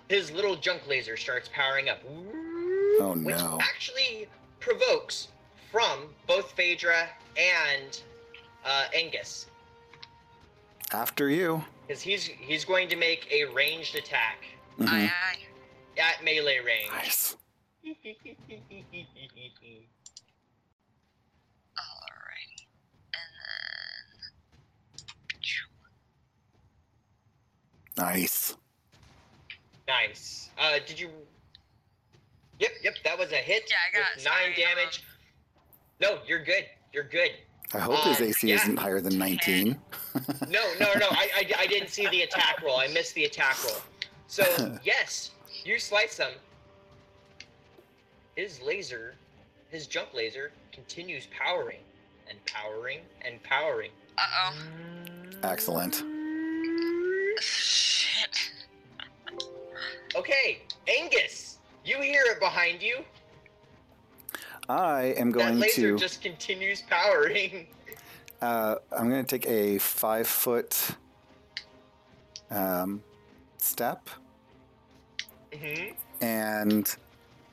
his 0.08 0.30
little 0.32 0.56
junk 0.56 0.82
laser 0.88 1.16
starts 1.16 1.48
powering 1.52 1.88
up. 1.88 2.00
Oh, 2.06 3.14
no. 3.16 3.26
Which 3.26 3.36
no. 3.36 3.58
actually 3.62 4.28
provokes 4.60 5.28
from 5.70 6.08
both 6.26 6.52
Phaedra 6.52 7.08
and 7.36 8.00
uh, 8.64 8.84
Angus. 8.94 9.46
After 10.92 11.30
you. 11.30 11.64
Because 11.86 12.02
he's, 12.02 12.24
he's 12.24 12.64
going 12.64 12.88
to 12.88 12.96
make 12.96 13.26
a 13.32 13.44
ranged 13.52 13.94
attack 13.96 14.44
Mhm. 14.78 14.88
Aye, 14.88 15.12
aye. 15.12 15.38
at 16.02 16.24
melee 16.24 16.58
range. 16.58 16.90
Nice. 16.90 17.36
Alrighty. 21.78 22.66
And 23.14 23.20
Nice. 27.96 28.56
nice. 29.86 30.50
Uh, 30.58 30.78
did 30.86 30.98
you. 30.98 31.08
Yep, 32.60 32.70
yep, 32.82 32.94
that 33.04 33.18
was 33.18 33.32
a 33.32 33.36
hit 33.36 33.64
Yeah, 33.68 33.76
I 33.90 33.98
got 34.02 34.16
with 34.16 34.24
nine 34.24 34.34
sorry, 34.54 34.64
um, 34.64 34.76
damage. 34.76 35.04
No, 36.00 36.18
you're 36.26 36.42
good. 36.44 36.64
You're 36.92 37.04
good. 37.04 37.30
I 37.72 37.78
hope 37.78 37.98
his 38.04 38.20
Uh, 38.20 38.24
AC 38.24 38.48
yeah. 38.48 38.54
isn't 38.56 38.76
higher 38.76 39.00
than 39.00 39.18
19. 39.18 39.76
No, 40.48 40.60
no, 40.78 40.86
no. 40.96 41.08
I, 41.10 41.28
I, 41.36 41.50
I 41.58 41.66
didn't 41.66 41.88
see 41.90 42.06
the 42.08 42.22
attack 42.22 42.62
roll. 42.62 42.76
I 42.78 42.86
missed 42.88 43.14
the 43.14 43.24
attack 43.24 43.56
roll. 43.64 43.78
So 44.28 44.44
yes, 44.84 45.32
you 45.64 45.78
slice 45.80 46.18
him. 46.18 46.30
His 48.36 48.60
laser, 48.62 49.14
his 49.70 49.86
junk 49.88 50.08
laser, 50.14 50.52
continues 50.72 51.26
powering 51.36 51.80
and 52.28 52.38
powering 52.46 53.00
and 53.22 53.42
powering. 53.42 53.90
Uh 54.18 54.22
oh. 54.44 54.54
Excellent. 55.42 56.04
Okay, 60.16 60.60
Angus, 60.86 61.58
you 61.84 62.00
hear 62.00 62.22
it 62.26 62.40
behind 62.40 62.82
you. 62.82 62.98
I 64.68 65.14
am 65.16 65.30
going 65.30 65.54
That 65.54 65.60
laser 65.60 65.92
to. 65.92 65.98
just 65.98 66.22
continues 66.22 66.82
powering. 66.82 67.66
Uh, 68.42 68.74
I'm 68.92 69.08
going 69.08 69.24
to 69.24 69.38
take 69.38 69.48
a 69.48 69.78
five 69.78 70.26
foot 70.26 70.76
um, 72.50 73.02
step 73.56 74.10
hmm 75.56 75.92
and, 76.20 76.94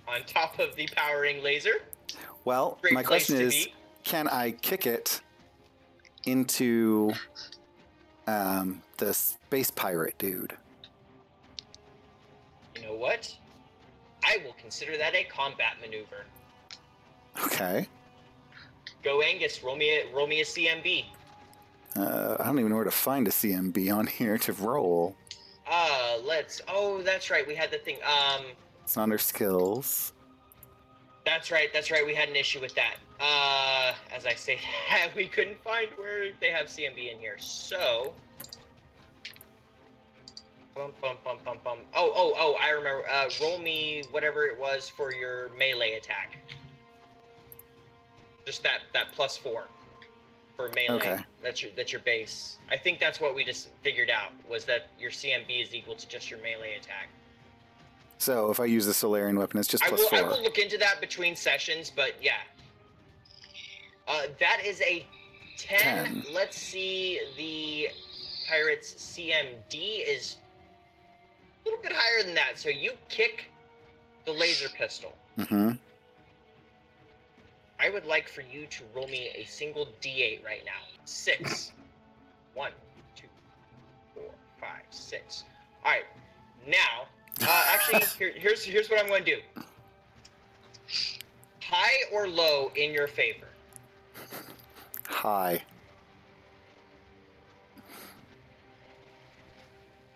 On 0.06 0.22
top 0.28 0.60
of 0.60 0.76
the 0.76 0.88
powering 0.94 1.42
laser. 1.44 1.84
well, 2.44 2.78
Great 2.82 2.94
my 2.94 3.04
question 3.04 3.40
is 3.40 3.54
be. 3.68 3.74
can 4.04 4.28
I 4.28 4.52
kick 4.52 4.86
it 4.86 5.22
into 6.26 7.14
um, 8.28 8.82
the 8.98 9.14
space 9.14 9.72
pirate 9.72 10.18
dude. 10.18 10.58
Know 12.92 12.98
what? 12.98 13.34
I 14.26 14.38
will 14.44 14.56
consider 14.60 14.98
that 14.98 15.16
a 15.16 15.24
combat 15.24 15.76
maneuver. 15.82 16.26
Okay. 17.46 17.88
Go 19.02 19.22
Angus, 19.22 19.64
roll 19.64 19.78
me 19.78 19.90
a 19.90 20.14
roll 20.14 20.28
me 20.28 20.42
a 20.42 20.44
CMB. 20.44 21.06
Uh, 21.96 22.36
I 22.40 22.46
don't 22.46 22.60
even 22.60 22.70
know 22.70 22.76
where 22.76 22.84
to 22.86 22.92
find 22.92 23.28
a 23.28 23.32
CMB 23.32 23.96
on 23.96 24.08
here 24.08 24.38
to 24.40 24.54
roll. 24.54 25.16
Uh, 25.66 26.18
let's. 26.26 26.62
Oh, 26.68 27.02
that's 27.02 27.30
right. 27.30 27.48
We 27.48 27.56
had 27.56 27.72
the 27.72 27.78
thing. 27.78 27.98
Um, 28.04 28.46
It's 28.84 28.98
under 28.98 29.18
skills. 29.18 30.12
that's 31.26 31.50
right. 31.50 31.72
That's 31.72 31.92
right. 31.92 32.06
We 32.06 32.14
had 32.14 32.28
an 32.28 32.36
issue 32.36 32.60
with 32.60 32.76
that. 32.76 32.96
Uh, 33.22 33.94
as 34.14 34.26
I 34.26 34.34
say 34.34 34.60
we 35.16 35.28
couldn't 35.28 35.64
find 35.64 35.88
where 35.96 36.32
they 36.42 36.50
have 36.50 36.68
CMB 36.68 37.14
in 37.14 37.20
here. 37.20 37.38
So. 37.40 38.14
Bum, 40.76 40.92
bum, 41.02 41.18
bum, 41.24 41.38
bum, 41.44 41.58
bum. 41.64 41.78
Oh, 41.96 42.12
oh, 42.16 42.34
oh! 42.38 42.56
I 42.62 42.70
remember. 42.70 43.04
Uh, 43.10 43.30
roll 43.42 43.60
me 43.60 44.04
whatever 44.12 44.46
it 44.46 44.58
was 44.58 44.88
for 44.88 45.14
your 45.14 45.50
melee 45.58 45.94
attack. 45.94 46.38
Just 48.46 48.64
that 48.64 48.80
that 48.94 49.12
plus 49.12 49.36
four 49.36 49.66
for 50.56 50.70
melee. 50.70 50.96
Okay. 50.96 51.20
That's 51.44 51.62
your 51.62 51.72
that's 51.76 51.92
your 51.92 52.02
base. 52.02 52.58
I 52.70 52.78
think 52.78 53.00
that's 53.00 53.20
what 53.20 53.36
we 53.36 53.44
just 53.44 53.70
figured 53.84 54.10
out 54.10 54.32
was 54.50 54.64
that 54.66 54.88
your 54.98 55.12
CMB 55.12 55.62
is 55.62 55.76
equal 55.76 55.96
to 55.96 56.08
just 56.08 56.30
your 56.30 56.40
melee 56.40 56.78
attack. 56.80 57.10
So 58.18 58.50
if 58.50 58.60
I 58.60 58.66
use 58.66 58.86
the 58.86 58.94
Solarian 58.94 59.38
weapon, 59.38 59.60
it's 59.60 59.68
just 59.68 59.84
I 59.84 59.90
plus 59.90 60.10
will, 60.12 60.20
I 60.20 60.22
will 60.22 60.42
look 60.42 60.58
into 60.58 60.78
that 60.78 61.02
between 61.02 61.36
sessions, 61.36 61.92
but 61.94 62.14
yeah. 62.22 62.34
Uh, 64.08 64.24
that 64.40 64.62
is 64.66 64.82
a 64.82 65.06
10. 65.58 65.80
Ten. 65.80 66.24
Let's 66.34 66.58
see. 66.58 67.20
The 67.38 67.90
Pirates 68.48 68.94
CMD 68.94 70.08
is 70.08 70.38
little 71.72 71.84
bit 71.84 71.94
higher 71.96 72.24
than 72.24 72.36
that. 72.36 72.60
So 72.60 72.70
you 72.70 72.92
kick 73.10 73.46
the 74.26 74.32
laser 74.32 74.70
pistol. 74.70 75.14
Mm-hmm. 75.38 75.72
I 77.80 77.90
would 77.90 78.06
like 78.06 78.30
for 78.30 78.42
you 78.42 78.68
to 78.68 78.84
roll 78.96 79.08
me 79.08 79.30
a 79.36 79.46
single 79.46 79.88
D8 80.02 80.46
right 80.46 80.62
now. 80.66 80.72
Six. 81.06 81.72
One, 82.54 82.72
two, 83.16 83.28
four, 84.14 84.30
five, 84.60 84.84
six. 84.92 85.46
All 85.84 85.92
right. 85.92 86.04
Now, 86.68 87.08
uh, 87.42 87.64
actually, 87.70 88.04
here, 88.20 88.34
here's 88.36 88.64
here's 88.64 88.90
what 88.90 89.00
I'm 89.00 89.08
going 89.08 89.24
to 89.24 89.36
do. 89.36 89.64
High 91.64 92.04
or 92.12 92.28
low 92.28 92.72
in 92.76 92.94
your 92.94 93.08
favor. 93.08 93.48
High. 95.08 95.64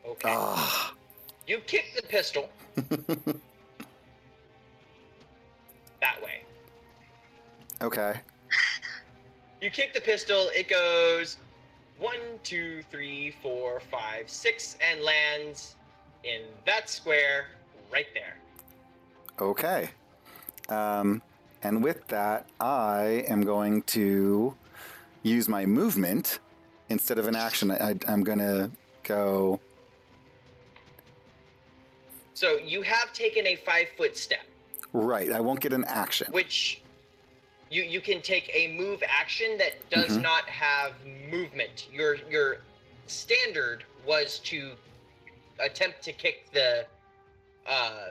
Okay. 0.05 0.29
Ah. 0.29 0.94
You 1.47 1.59
kick 1.59 1.93
the 1.95 2.01
pistol 2.01 2.49
that 2.75 3.37
way. 6.21 6.41
okay. 7.81 8.15
You 9.61 9.69
kick 9.69 9.93
the 9.93 10.01
pistol. 10.01 10.49
It 10.55 10.67
goes 10.67 11.37
one, 11.99 12.19
two, 12.43 12.83
three, 12.91 13.35
four, 13.41 13.79
five, 13.79 14.29
six, 14.29 14.77
and 14.91 15.01
lands 15.01 15.75
in 16.23 16.41
that 16.65 16.89
square 16.89 17.47
right 17.91 18.07
there. 18.13 18.35
Okay. 19.39 19.89
Um, 20.69 21.21
and 21.63 21.83
with 21.83 22.05
that, 22.07 22.47
I 22.59 23.23
am 23.27 23.43
going 23.43 23.83
to 23.83 24.55
use 25.23 25.47
my 25.47 25.65
movement 25.65 26.39
instead 26.89 27.17
of 27.17 27.27
an 27.27 27.35
action. 27.35 27.71
I, 27.71 27.95
I'm 28.07 28.23
going 28.23 28.39
to 28.39 28.71
go. 29.03 29.59
So 32.35 32.57
you 32.57 32.81
have 32.83 33.13
taken 33.13 33.47
a 33.47 33.55
five 33.55 33.87
foot 33.97 34.15
step, 34.17 34.45
Right. 34.91 35.31
I 35.31 35.39
won't 35.39 35.61
get 35.61 35.73
an 35.73 35.85
action. 35.85 36.27
which 36.31 36.81
you 37.71 37.81
you 37.83 38.01
can 38.01 38.21
take 38.21 38.51
a 38.53 38.67
move 38.77 39.01
action 39.07 39.57
that 39.57 39.73
does 39.89 40.11
Mhm. 40.17 40.21
not 40.21 40.47
have 40.49 40.93
movement. 41.31 41.87
Your 41.91 42.15
your 42.29 42.61
standard 43.07 43.85
was 44.05 44.39
to 44.39 44.75
attempt 45.59 46.01
to 46.03 46.11
kick 46.13 46.51
the 46.51 46.85
uh 47.65 48.09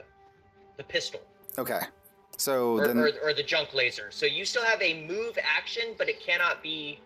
the 0.77 0.83
pistol 0.83 1.21
Okay. 1.57 1.81
So 2.37 2.77
or, 2.79 2.87
then. 2.87 2.97
or, 2.97 3.09
or 3.23 3.33
the 3.33 3.43
junk 3.43 3.73
laser. 3.73 4.09
So 4.11 4.25
you 4.25 4.43
still 4.43 4.63
have 4.65 4.81
a 4.81 5.05
move 5.05 5.37
action, 5.41 5.93
but 5.97 6.09
it 6.09 6.19
cannot 6.19 6.61
be 6.63 6.99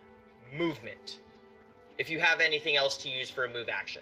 movement. 0.54 1.20
If 2.00 2.10
you 2.10 2.20
have 2.20 2.40
anything 2.40 2.78
else 2.78 2.98
to 3.04 3.10
use 3.10 3.30
for 3.30 3.44
a 3.46 3.50
move 3.50 3.70
action. 3.70 4.02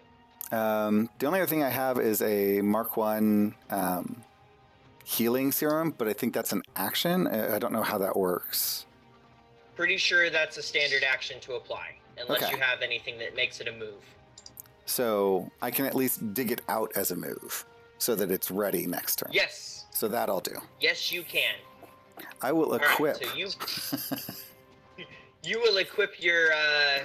Um, 0.52 1.10
the 1.20 1.26
only 1.28 1.40
other 1.42 1.48
thing 1.50 1.64
I 1.64 1.70
have 1.70 2.00
is 2.00 2.22
a 2.22 2.62
Mark 2.62 2.96
One 2.98 3.56
um, 3.70 4.24
healing 5.04 5.52
serum, 5.52 5.94
but 5.98 6.08
I 6.08 6.14
think 6.14 6.34
that's 6.34 6.52
an 6.54 6.64
action. 6.76 7.28
I 7.28 7.56
I 7.56 7.60
don't 7.60 7.74
know 7.74 7.84
how 7.84 7.98
that 7.98 8.16
works. 8.16 8.86
Pretty 9.76 9.98
sure 9.98 10.30
that's 10.30 10.58
a 10.58 10.64
standard 10.64 11.04
action 11.04 11.40
to 11.42 11.54
apply, 11.56 11.96
unless 12.18 12.44
Okay. 12.44 12.52
you 12.54 12.58
have 12.62 12.82
anything 12.82 13.18
that 13.20 13.36
makes 13.36 13.60
it 13.60 13.68
a 13.68 13.72
move. 13.74 14.02
So 14.86 15.52
I 15.62 15.70
can 15.70 15.86
at 15.86 15.96
least 15.96 16.34
dig 16.34 16.50
it 16.52 16.62
out 16.70 16.92
as 16.96 17.12
a 17.12 17.16
move, 17.16 17.66
so 17.98 18.16
that 18.16 18.32
it's 18.32 18.50
ready 18.50 18.88
next 18.88 19.18
turn. 19.18 19.30
Yes, 19.34 19.86
So 19.92 20.08
that 20.08 20.30
I'll 20.30 20.40
do. 20.40 20.56
yes, 20.80 21.12
you 21.12 21.24
can. 21.24 21.56
I 22.42 22.52
will 22.54 22.72
All 22.72 22.80
right, 22.80 22.92
equip. 22.94 23.18
so 23.18 23.36
you 23.36 23.50
you 25.44 25.60
will 25.60 25.78
equip 25.78 26.22
your 26.24 26.54
uh, 26.54 27.00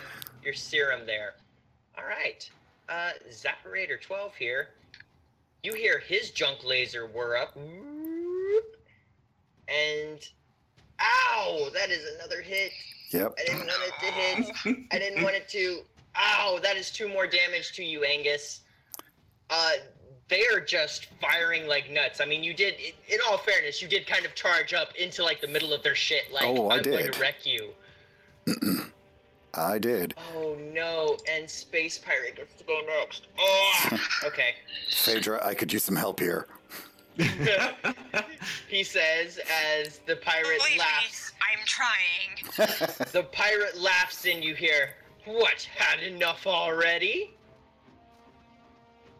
your 0.44 0.54
serum 0.54 1.04
there. 1.06 1.34
All 1.98 2.04
right, 2.04 2.48
uh, 2.92 3.10
Zapparator 3.30 4.00
twelve 4.00 4.34
here. 4.34 4.68
You 5.62 5.74
hear 5.74 5.98
his 6.00 6.30
junk 6.30 6.64
laser 6.64 7.06
whir 7.06 7.36
up, 7.36 7.56
and 9.68 10.18
ow! 11.00 11.68
That 11.72 11.90
is 11.90 12.04
another 12.16 12.40
hit. 12.42 12.72
yep. 13.12 13.32
I 13.38 13.44
didn't 13.44 13.66
want 13.66 13.82
it 13.86 13.94
to 14.00 14.12
hit. 14.12 14.76
I 14.92 14.98
didn't 14.98 15.22
want 15.22 15.36
it 15.36 15.48
to. 15.50 15.82
Ow! 16.16 16.58
That 16.62 16.76
is 16.76 16.90
two 16.90 17.08
more 17.08 17.26
damage 17.26 17.72
to 17.76 17.84
you, 17.84 18.04
Angus. 18.04 18.60
Uh, 19.50 19.72
they 20.28 20.44
are 20.52 20.60
just 20.60 21.06
firing 21.20 21.66
like 21.66 21.90
nuts. 21.90 22.20
I 22.20 22.24
mean, 22.24 22.42
you 22.42 22.54
did. 22.54 22.74
In 23.08 23.18
all 23.28 23.38
fairness, 23.38 23.80
you 23.80 23.88
did 23.88 24.06
kind 24.06 24.24
of 24.26 24.34
charge 24.34 24.74
up 24.74 24.94
into 24.96 25.22
like 25.22 25.40
the 25.40 25.48
middle 25.48 25.72
of 25.72 25.82
their 25.82 25.94
shit. 25.94 26.32
Like, 26.32 26.44
Oh, 26.44 26.68
I 26.70 26.76
I'm 26.76 26.82
going 26.82 27.04
did. 27.04 27.12
to 27.14 27.20
wreck 27.20 27.46
you. 27.46 27.70
I 29.54 29.78
did. 29.78 30.14
Oh 30.34 30.56
no! 30.72 31.16
And 31.30 31.48
Space 31.48 31.98
Pirate 31.98 32.36
gets 32.36 32.54
to 32.54 32.64
go 32.64 32.80
next. 33.00 33.26
Oh, 33.38 34.00
okay. 34.24 34.54
Phaedra, 34.90 35.44
I 35.44 35.54
could 35.54 35.72
use 35.72 35.84
some 35.84 35.96
help 35.96 36.20
here. 36.20 36.46
He 38.68 38.82
says 38.84 39.38
as 39.76 39.98
the 40.06 40.16
pirate 40.16 40.58
Believe 40.58 40.72
me, 40.72 40.78
laughs. 40.78 41.32
I'm 41.52 41.58
trying. 41.66 43.06
The 43.12 43.24
pirate 43.24 43.78
laughs 43.78 44.24
and 44.24 44.42
you 44.42 44.54
hear, 44.54 44.94
What? 45.26 45.68
Had 45.76 46.02
enough 46.02 46.46
already? 46.46 47.34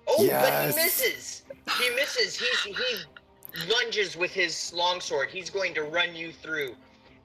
Oh, 0.08 0.26
but 0.26 0.70
he 0.70 0.74
misses. 0.74 1.42
He 1.78 1.90
misses. 1.90 2.38
He's, 2.38 2.76
he 2.76 3.70
lunges 3.70 4.16
with 4.16 4.30
his 4.30 4.72
longsword. 4.72 5.28
He's 5.28 5.50
going 5.50 5.74
to 5.74 5.82
run 5.82 6.16
you 6.16 6.32
through. 6.32 6.74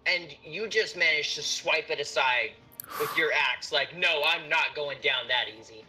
And 0.06 0.36
you 0.44 0.68
just 0.68 0.98
manage 0.98 1.36
to 1.36 1.42
swipe 1.42 1.90
it 1.90 2.02
aside 2.02 2.52
with 3.00 3.16
your 3.18 3.32
axe. 3.34 3.72
Like, 3.72 3.96
no, 3.98 4.22
I'm 4.26 4.50
not 4.50 4.76
going 4.76 4.98
down 5.02 5.28
that 5.28 5.46
easy. 5.60 5.84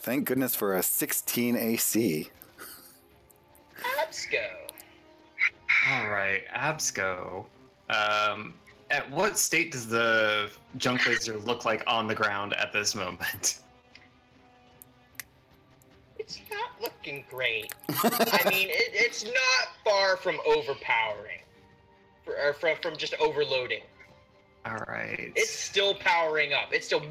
Thank 0.00 0.26
goodness 0.26 0.54
for 0.54 0.76
a 0.76 0.82
16 0.82 1.56
AC. 1.56 2.30
Let's. 3.96 4.26
All 5.90 6.08
right, 6.08 6.42
Absco. 6.54 7.44
Um, 7.90 8.54
at 8.90 9.10
what 9.10 9.38
state 9.38 9.72
does 9.72 9.86
the 9.86 10.50
junk 10.76 11.06
laser 11.06 11.38
look 11.38 11.64
like 11.64 11.82
on 11.86 12.06
the 12.06 12.14
ground 12.14 12.54
at 12.54 12.72
this 12.72 12.94
moment? 12.94 13.60
It's 16.18 16.40
not 16.50 16.70
looking 16.80 17.24
great. 17.28 17.74
I 17.88 18.48
mean, 18.50 18.68
it, 18.70 18.92
it's 18.94 19.24
not 19.24 19.68
far 19.84 20.16
from 20.16 20.38
overpowering. 20.46 21.40
Or 22.26 22.54
from, 22.54 22.76
from 22.80 22.96
just 22.96 23.14
overloading. 23.20 23.82
All 24.66 24.82
right. 24.88 25.32
It's 25.36 25.50
still 25.50 25.94
powering 25.94 26.52
up. 26.52 26.72
It's 26.72 26.86
still, 26.86 27.02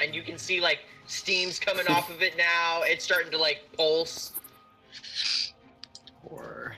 and 0.00 0.14
you 0.14 0.22
can 0.22 0.38
see 0.38 0.60
like 0.60 0.80
steam's 1.06 1.58
coming 1.58 1.86
off 1.88 2.10
of 2.10 2.22
it 2.22 2.36
now. 2.36 2.82
It's 2.84 3.04
starting 3.04 3.30
to 3.32 3.38
like 3.38 3.64
pulse. 3.76 4.32
Or 6.24 6.76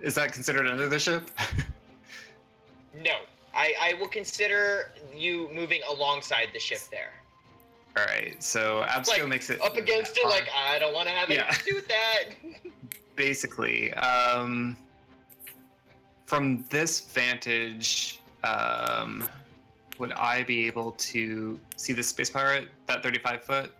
is 0.00 0.14
that 0.14 0.32
considered 0.32 0.66
under 0.66 0.88
the 0.88 0.98
ship? 0.98 1.30
No, 3.04 3.18
I, 3.54 3.72
I 3.80 3.94
will 3.94 4.08
consider 4.08 4.92
you 5.14 5.48
moving 5.54 5.80
alongside 5.88 6.48
the 6.52 6.58
ship 6.58 6.80
there, 6.90 7.12
All 7.96 8.04
right. 8.04 8.42
So 8.42 8.84
Absco 8.88 9.20
Like, 9.20 9.28
makes 9.28 9.50
it 9.50 9.60
up 9.62 9.76
against 9.76 10.16
it. 10.18 10.26
Like 10.26 10.48
I 10.56 10.78
don't 10.78 10.92
want 10.92 11.06
to 11.08 11.14
have 11.14 11.30
anything 11.30 11.46
Yeah. 11.48 11.54
to 11.54 11.64
do 11.64 11.74
with 11.76 11.88
that. 11.88 12.24
basically 13.16 13.92
um, 13.94 14.76
from 16.26 16.64
this 16.70 17.00
vantage 17.00 18.19
um, 18.44 19.28
would 19.98 20.12
I 20.12 20.42
be 20.44 20.66
able 20.66 20.92
to 20.92 21.60
see 21.76 21.92
the 21.92 22.02
space 22.02 22.30
pirate, 22.30 22.68
that 22.86 23.02
35 23.02 23.42
foot? 23.42 23.72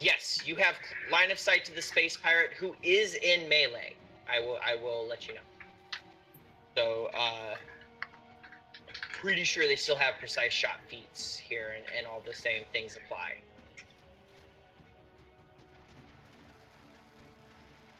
Yes, 0.00 0.40
you 0.44 0.54
have 0.56 0.74
line 1.10 1.30
of 1.30 1.38
sight 1.38 1.64
to 1.64 1.74
the 1.74 1.82
space 1.82 2.16
pirate 2.16 2.50
who 2.58 2.76
is 2.82 3.14
in 3.14 3.48
melee. 3.48 3.94
I 4.30 4.40
will 4.40 4.58
I 4.64 4.76
will 4.76 5.06
let 5.08 5.26
you 5.26 5.34
know. 5.34 5.40
So 6.76 7.10
uh 7.16 7.54
pretty 9.24 9.44
sure 9.44 9.66
they 9.66 9.76
still 9.76 9.96
have 9.96 10.14
precise 10.18 10.52
shot 10.52 10.80
feats 10.88 11.38
here 11.38 11.74
and, 11.74 11.84
and 11.96 12.06
all 12.06 12.22
the 12.26 12.34
same 12.34 12.64
things 12.72 12.98
apply. 13.02 13.36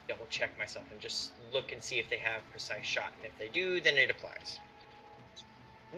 Double 0.08 0.26
check 0.30 0.56
myself 0.58 0.84
and 0.92 1.00
just 1.00 1.30
look 1.52 1.72
and 1.72 1.82
see 1.82 1.98
if 1.98 2.08
they 2.10 2.18
have 2.18 2.42
precise 2.50 2.84
shot. 2.84 3.12
And 3.22 3.32
if 3.32 3.38
they 3.38 3.48
do, 3.48 3.80
then 3.80 3.96
it 3.96 4.10
applies. 4.10 4.58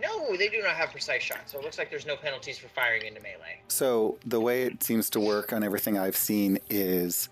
No, 0.00 0.36
they 0.36 0.48
do 0.48 0.60
not 0.62 0.74
have 0.76 0.90
precise 0.90 1.22
shot, 1.22 1.38
so 1.46 1.58
it 1.58 1.64
looks 1.64 1.78
like 1.78 1.90
there's 1.90 2.04
no 2.06 2.16
penalties 2.16 2.58
for 2.58 2.68
firing 2.68 3.06
into 3.06 3.20
melee. 3.22 3.60
So 3.68 4.18
the 4.26 4.40
way 4.40 4.64
it 4.64 4.82
seems 4.82 5.08
to 5.10 5.20
work 5.20 5.52
on 5.52 5.64
everything 5.64 5.98
I've 5.98 6.16
seen 6.16 6.58
is 6.68 7.30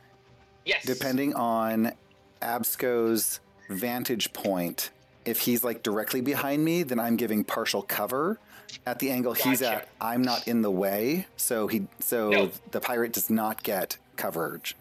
Yes. 0.65 0.83
depending 0.85 1.35
on 1.35 1.93
Absco's 2.41 3.41
vantage 3.69 4.33
point, 4.33 4.91
if 5.27 5.41
he's 5.41 5.63
like 5.63 5.83
directly 5.83 6.23
behind 6.23 6.65
me, 6.65 6.83
then 6.83 6.99
I'm 6.99 7.17
giving 7.17 7.45
partial 7.45 7.83
cover. 7.83 8.39
At 8.87 8.99
the 8.99 9.11
angle 9.11 9.35
he's 9.35 9.63
at, 9.63 9.89
I'm 10.01 10.23
not 10.23 10.49
in 10.49 10.63
the 10.63 10.71
way, 10.71 11.27
so 11.37 11.67
he 11.69 11.87
so 12.01 12.31
No. 12.31 12.51
the 12.73 12.81
pirate 12.81 13.13
does 13.13 13.29
not 13.31 13.63
get 13.63 13.99
coverage. 14.17 14.75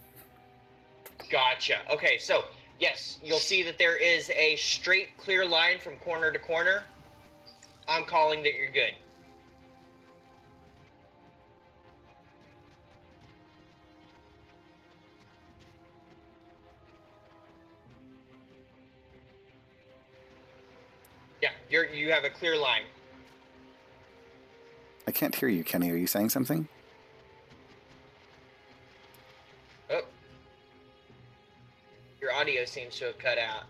Gotcha. 1.33 1.79
Okay, 1.91 2.19
so 2.19 2.43
yes, 2.79 3.17
you'll 3.23 3.39
see 3.39 3.63
that 3.63 3.79
there 3.79 3.97
is 3.97 4.29
a 4.29 4.55
straight, 4.55 5.17
clear 5.17 5.47
line 5.47 5.79
from 5.79 5.95
corner 5.95 6.31
to 6.31 6.37
corner. 6.37 6.83
I'm 7.87 8.05
calling 8.05 8.43
that 8.43 8.53
you're 8.53 8.71
good. 8.71 8.93
Yeah, 21.41 21.49
you're 21.67 21.89
you 21.89 22.11
have 22.11 22.25
a 22.25 22.29
clear 22.29 22.55
line. 22.55 22.83
I 25.07 25.11
can't 25.11 25.33
hear 25.33 25.49
you, 25.49 25.63
Kenny. 25.63 25.89
Are 25.89 25.95
you 25.95 26.05
saying 26.05 26.29
something? 26.29 26.67
Your 32.23 32.33
audio 32.33 32.63
seems 32.63 32.97
to 32.99 33.07
have 33.07 33.17
cut 33.17 33.37
out. 33.37 33.65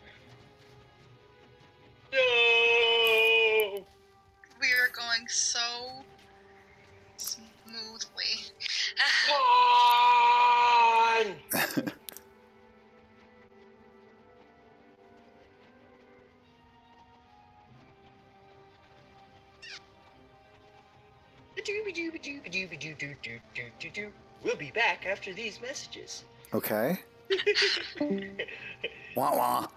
No! 2.12 2.20
We 4.62 4.68
are 4.68 4.91
going 4.95 5.28
so 5.28 5.60
smoothly. 7.18 8.54
Con! 9.28 11.36
We'll 24.43 24.58
be 24.58 24.72
back 24.72 25.08
after 25.08 25.34
these 25.34 25.60
messages. 25.60 26.24
Okay. 26.54 26.99
Wah 29.15 29.36
wah. 29.36 29.67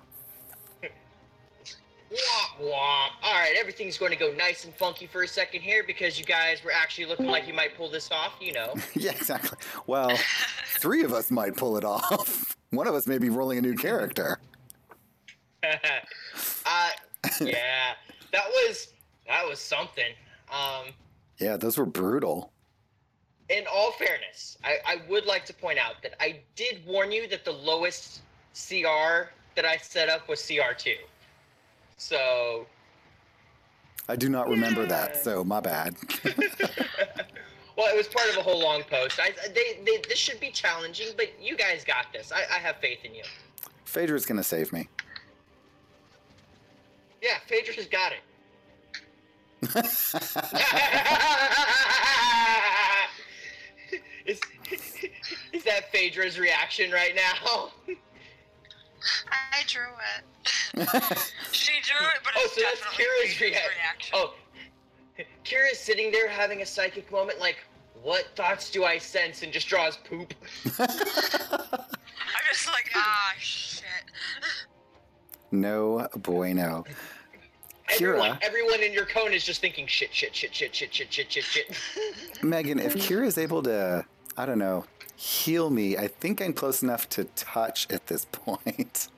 Womp 2.11 2.61
womp. 2.61 3.11
All 3.22 3.34
right, 3.34 3.55
everything's 3.59 3.99
going 3.99 4.12
to 4.12 4.16
go 4.16 4.32
nice 4.32 4.64
and 4.64 4.72
funky 4.72 5.07
for 5.07 5.22
a 5.24 5.28
second 5.28 5.62
here 5.62 5.82
because 5.84 6.18
you 6.18 6.24
guys 6.24 6.62
were 6.64 6.70
actually 6.72 7.07
looking 7.07 7.26
like 7.26 7.49
you 7.49 7.55
might 7.55 7.76
pull 7.76 7.90
this 7.90 8.11
off. 8.12 8.34
You 8.40 8.53
know. 8.53 8.74
yeah, 8.94 9.11
exactly. 9.11 9.59
Well, 9.86 10.16
three 10.78 11.03
of 11.03 11.12
us 11.12 11.30
might 11.30 11.57
pull 11.57 11.76
it 11.76 11.84
off. 11.84 12.57
One 12.70 12.86
of 12.86 12.94
us 12.94 13.07
may 13.07 13.18
be 13.18 13.28
rolling 13.28 13.59
a 13.59 13.61
new 13.61 13.74
character. 13.74 14.38
uh, 15.64 16.88
yeah, 17.40 17.94
that 18.32 18.49
was 18.49 18.88
that 19.26 19.47
was 19.47 19.59
something. 19.59 20.12
Um, 20.53 20.92
Yeah, 21.38 21.57
those 21.57 21.76
were 21.76 21.86
brutal. 21.86 22.53
In 23.49 23.64
all 23.72 23.92
fairness, 23.92 24.59
I, 24.64 24.76
I 24.86 24.97
would 25.09 25.26
like 25.26 25.44
to 25.47 25.55
point 25.55 25.78
out 25.78 26.03
that 26.03 26.14
I 26.20 26.40
did 26.57 26.84
warn 26.86 27.12
you 27.12 27.28
that 27.28 27.44
the 27.44 27.53
lowest 27.53 28.22
CR 28.55 29.30
that 29.55 29.64
I 29.64 29.76
set 29.76 30.09
up 30.09 30.28
was 30.28 30.40
CR2. 30.40 30.94
So, 31.97 32.66
I 34.09 34.16
do 34.16 34.28
not 34.28 34.49
remember 34.49 34.82
Yeah. 34.82 34.88
that, 34.88 35.22
so 35.22 35.44
my 35.44 35.61
bad. 35.61 35.94
well, 37.76 37.92
it 37.92 37.97
was 37.97 38.09
part 38.09 38.28
of 38.30 38.36
a 38.36 38.42
whole 38.42 38.61
long 38.61 38.82
post. 38.82 39.20
I, 39.20 39.30
they, 39.55 39.78
they, 39.84 40.03
this 40.09 40.18
should 40.18 40.40
be 40.40 40.51
challenging, 40.51 41.09
but 41.16 41.28
you 41.40 41.57
guys 41.57 41.84
got 41.84 42.12
this. 42.12 42.32
I, 42.32 42.40
I 42.55 42.59
have 42.59 42.76
faith 42.76 42.99
in 43.05 43.14
you. 43.14 43.22
Phaedra's 43.84 44.26
gonna 44.26 44.42
save 44.42 44.72
me. 44.72 44.88
Yeah, 47.22 47.38
Phaedra's 47.49 47.86
got 47.86 48.12
it. 48.12 48.18
that 55.67 55.93
Phaedra's 55.93 56.39
reaction 56.39 56.91
right 56.91 57.14
now? 57.14 57.71
I 59.31 59.62
drew 59.67 59.83
it. 60.17 60.25
she 61.53 61.73
drew 61.83 62.07
it, 62.07 62.21
but 62.25 62.33
Oh, 62.37 62.43
it's 62.45 62.55
so 62.55 62.61
that's 62.62 62.81
Kira's 62.81 63.35
Phaedra's 63.35 63.41
react- 63.41 63.69
reaction. 63.77 64.14
Oh, 64.14 64.35
Kira's 65.45 65.79
sitting 65.79 66.11
there 66.11 66.29
having 66.29 66.62
a 66.62 66.67
psychic 66.67 67.11
moment, 67.11 67.39
like, 67.39 67.57
what 68.03 68.27
thoughts 68.37 68.71
do 68.71 68.85
I 68.85 68.99
sense? 68.99 69.43
And 69.43 69.53
just 69.53 69.69
draws 69.69 69.97
poop. 69.97 70.35
I'm 70.79 70.89
just 72.51 72.67
like, 72.69 72.91
ah, 72.95 73.33
shit. 73.39 73.85
no 75.51 76.07
bueno. 76.17 76.85
Everyone, 77.89 78.33
Kira. 78.33 78.39
everyone 78.43 78.83
in 78.83 78.93
your 78.93 79.07
cone 79.07 79.33
is 79.33 79.45
just 79.45 79.61
thinking 79.61 79.87
shit, 79.87 80.12
shit, 80.12 80.35
shit, 80.35 80.53
shit, 80.55 80.75
shit, 80.75 80.93
shit, 80.93 81.12
shit, 81.12 81.31
shit, 81.33 81.45
shit. 81.45 81.79
Megan, 82.43 82.79
if 82.81 82.95
Kira 82.97 83.27
is 83.27 83.39
able 83.39 83.62
to, 83.62 84.05
I 84.37 84.45
don't 84.45 84.59
know, 84.59 84.85
heal 85.17 85.71
me, 85.71 85.97
I 85.97 86.07
think 86.09 86.41
I'm 86.41 86.53
close 86.53 86.83
enough 86.83 87.09
to 87.11 87.25
touch 87.25 87.87
at 87.91 88.07
this 88.07 88.25
point. 88.33 89.09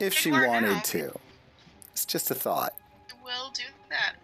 If 0.00 0.14
she 0.14 0.30
wanted 0.32 0.70
now. 0.70 0.80
to. 0.80 1.18
It's 1.92 2.06
just 2.06 2.30
a 2.30 2.34
thought. 2.34 2.74
We'll 3.24 3.50
do 3.52 3.62
that. 3.90 4.14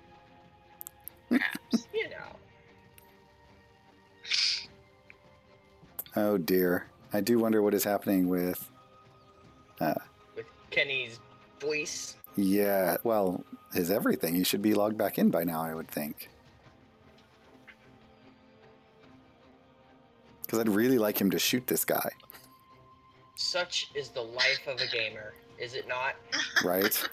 you 1.94 2.08
know. 2.10 2.16
Oh 6.16 6.36
dear. 6.38 6.86
I 7.12 7.20
do 7.20 7.38
wonder 7.38 7.62
what 7.62 7.74
is 7.74 7.84
happening 7.84 8.28
with. 8.28 8.68
Uh, 9.80 9.94
With 10.34 10.46
Kenny's 10.70 11.20
voice. 11.60 12.16
Yeah, 12.34 12.96
well, 13.04 13.44
his 13.72 13.88
everything. 13.90 14.34
He 14.34 14.42
should 14.42 14.62
be 14.62 14.74
logged 14.74 14.98
back 14.98 15.16
in 15.18 15.30
by 15.30 15.44
now, 15.44 15.62
I 15.62 15.74
would 15.74 15.88
think. 15.88 16.28
Because 20.48 20.60
I'd 20.60 20.68
really 20.70 20.96
like 20.96 21.20
him 21.20 21.30
to 21.32 21.38
shoot 21.38 21.66
this 21.66 21.84
guy, 21.84 22.08
Such 23.36 23.90
is 23.94 24.08
the 24.08 24.22
life 24.22 24.66
of 24.66 24.80
a 24.80 24.86
gamer, 24.86 25.34
is 25.58 25.74
it 25.74 25.86
not? 25.86 26.14
right? 26.64 27.06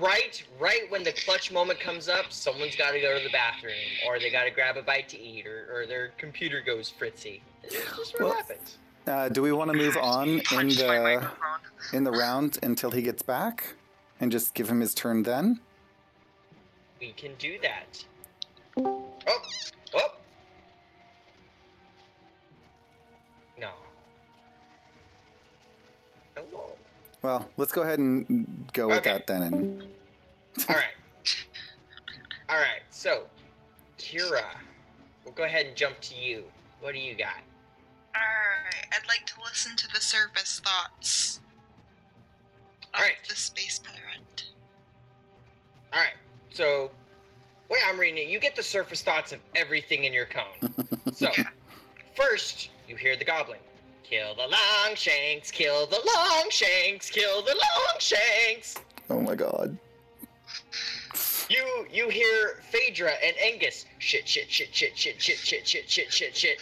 Right, 0.00 0.42
right 0.58 0.90
when 0.90 1.02
the 1.04 1.12
clutch 1.12 1.52
moment 1.52 1.78
comes 1.78 2.08
up, 2.08 2.32
someone's 2.32 2.76
got 2.76 2.92
to 2.92 3.00
go 3.02 3.18
to 3.18 3.22
the 3.22 3.28
bathroom, 3.30 3.74
or 4.06 4.18
they 4.18 4.30
got 4.30 4.44
to 4.44 4.50
grab 4.50 4.78
a 4.78 4.82
bite 4.82 5.10
to 5.10 5.20
eat, 5.20 5.46
or, 5.46 5.68
or 5.70 5.86
their 5.86 6.12
computer 6.16 6.62
goes 6.64 6.88
fritzy. 6.88 7.42
It's 7.64 7.74
just 7.96 8.14
what 8.14 8.22
Well- 8.22 8.32
happens. 8.34 8.78
Uh, 9.06 9.28
do 9.28 9.42
we 9.42 9.52
want 9.52 9.70
to 9.70 9.76
move 9.76 9.96
on 9.96 10.28
in 10.28 10.68
the 10.68 11.30
in 11.92 12.04
the 12.04 12.10
round 12.12 12.58
until 12.62 12.90
he 12.92 13.02
gets 13.02 13.22
back, 13.22 13.74
and 14.20 14.30
just 14.32 14.54
give 14.54 14.70
him 14.70 14.80
his 14.80 14.94
turn 14.94 15.22
then? 15.22 15.60
We 16.98 17.12
can 17.12 17.34
do 17.38 17.58
that. 17.62 18.04
Oh, 18.78 19.04
Well, 27.22 27.48
let's 27.56 27.72
go 27.72 27.82
ahead 27.82 27.98
and 27.98 28.68
go 28.72 28.88
with 28.88 28.98
Okay. 28.98 29.12
that 29.12 29.26
then. 29.26 29.42
And 29.42 29.82
All 30.68 30.76
right. 30.76 30.84
All 32.48 32.56
right. 32.56 32.82
So, 32.90 33.24
Kira, 33.98 34.44
we'll 35.24 35.34
go 35.34 35.44
ahead 35.44 35.66
and 35.66 35.76
jump 35.76 36.00
to 36.00 36.14
you. 36.14 36.44
What 36.80 36.94
do 36.94 36.98
you 36.98 37.14
got? 37.14 37.36
Alright, 38.16 38.86
I'd 38.92 39.06
like 39.06 39.24
to 39.26 39.34
listen 39.44 39.76
to 39.76 39.88
the 39.94 40.00
surface 40.00 40.60
thoughts 40.64 41.40
of 42.82 43.00
Alright. 43.00 43.16
the 43.28 43.36
space 43.36 43.78
pirate. 43.78 44.44
All 45.92 46.00
right. 46.00 46.14
So, 46.50 46.90
way 47.68 47.78
I'm 47.86 47.98
reading 48.00 48.26
it, 48.26 48.30
you 48.30 48.40
get 48.40 48.56
the 48.56 48.62
surface 48.62 49.02
thoughts 49.02 49.32
of 49.32 49.38
everything 49.54 50.04
in 50.04 50.12
your 50.12 50.26
cone. 50.26 50.74
so, 51.12 51.30
first, 52.16 52.70
you 52.88 52.96
hear 52.96 53.16
the 53.16 53.24
goblin. 53.24 53.58
Kill 54.10 54.34
the 54.34 54.48
long 54.48 54.96
shanks, 54.96 55.52
kill 55.52 55.86
the 55.86 56.00
long 56.04 56.50
shanks, 56.50 57.08
kill 57.08 57.42
the 57.42 57.54
long 57.54 57.96
shanks. 58.00 58.74
Oh 59.08 59.20
my 59.20 59.36
god. 59.36 59.78
You 61.48 61.86
you 61.92 62.08
hear 62.08 62.60
Phaedra 62.72 63.12
and 63.24 63.36
Angus 63.40 63.86
shit 63.98 64.26
shit 64.26 64.50
shit 64.50 64.74
shit 64.74 64.98
shit 64.98 65.20
shit 65.20 65.38
shit 65.38 65.64
shit 65.64 65.88
shit 65.88 66.12
shit 66.12 66.36
shit, 66.36 66.58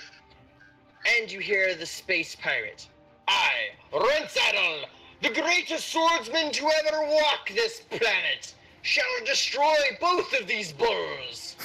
and 1.17 1.33
you 1.33 1.41
hear 1.41 1.75
the 1.75 1.87
space 1.87 2.37
pirate. 2.37 2.87
I, 3.29 3.51
Rensaddle, 3.95 4.85
the 5.23 5.31
greatest 5.31 5.89
swordsman 5.89 6.53
to 6.53 6.71
ever 6.87 7.01
walk 7.01 7.51
this 7.55 7.81
planet, 7.89 8.55
shall 8.83 9.05
destroy 9.25 9.77
both 10.03 10.39
of 10.39 10.47
these 10.47 10.75
bulls. 10.75 11.57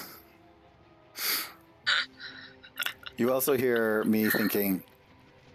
You 3.17 3.33
also 3.33 3.57
hear 3.57 4.03
me 4.05 4.29
thinking, 4.29 4.81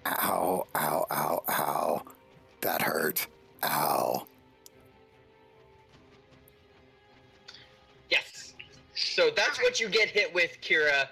ow, 0.06 0.66
ow, 0.74 1.06
ow, 1.10 1.42
ow. 1.48 2.02
That 2.60 2.82
hurt. 2.82 3.26
Ow. 3.62 4.26
Yes. 8.10 8.54
So 8.94 9.30
that's 9.34 9.60
what 9.62 9.80
you 9.80 9.88
get 9.88 10.08
hit 10.08 10.32
with, 10.34 10.58
Kira. 10.60 11.08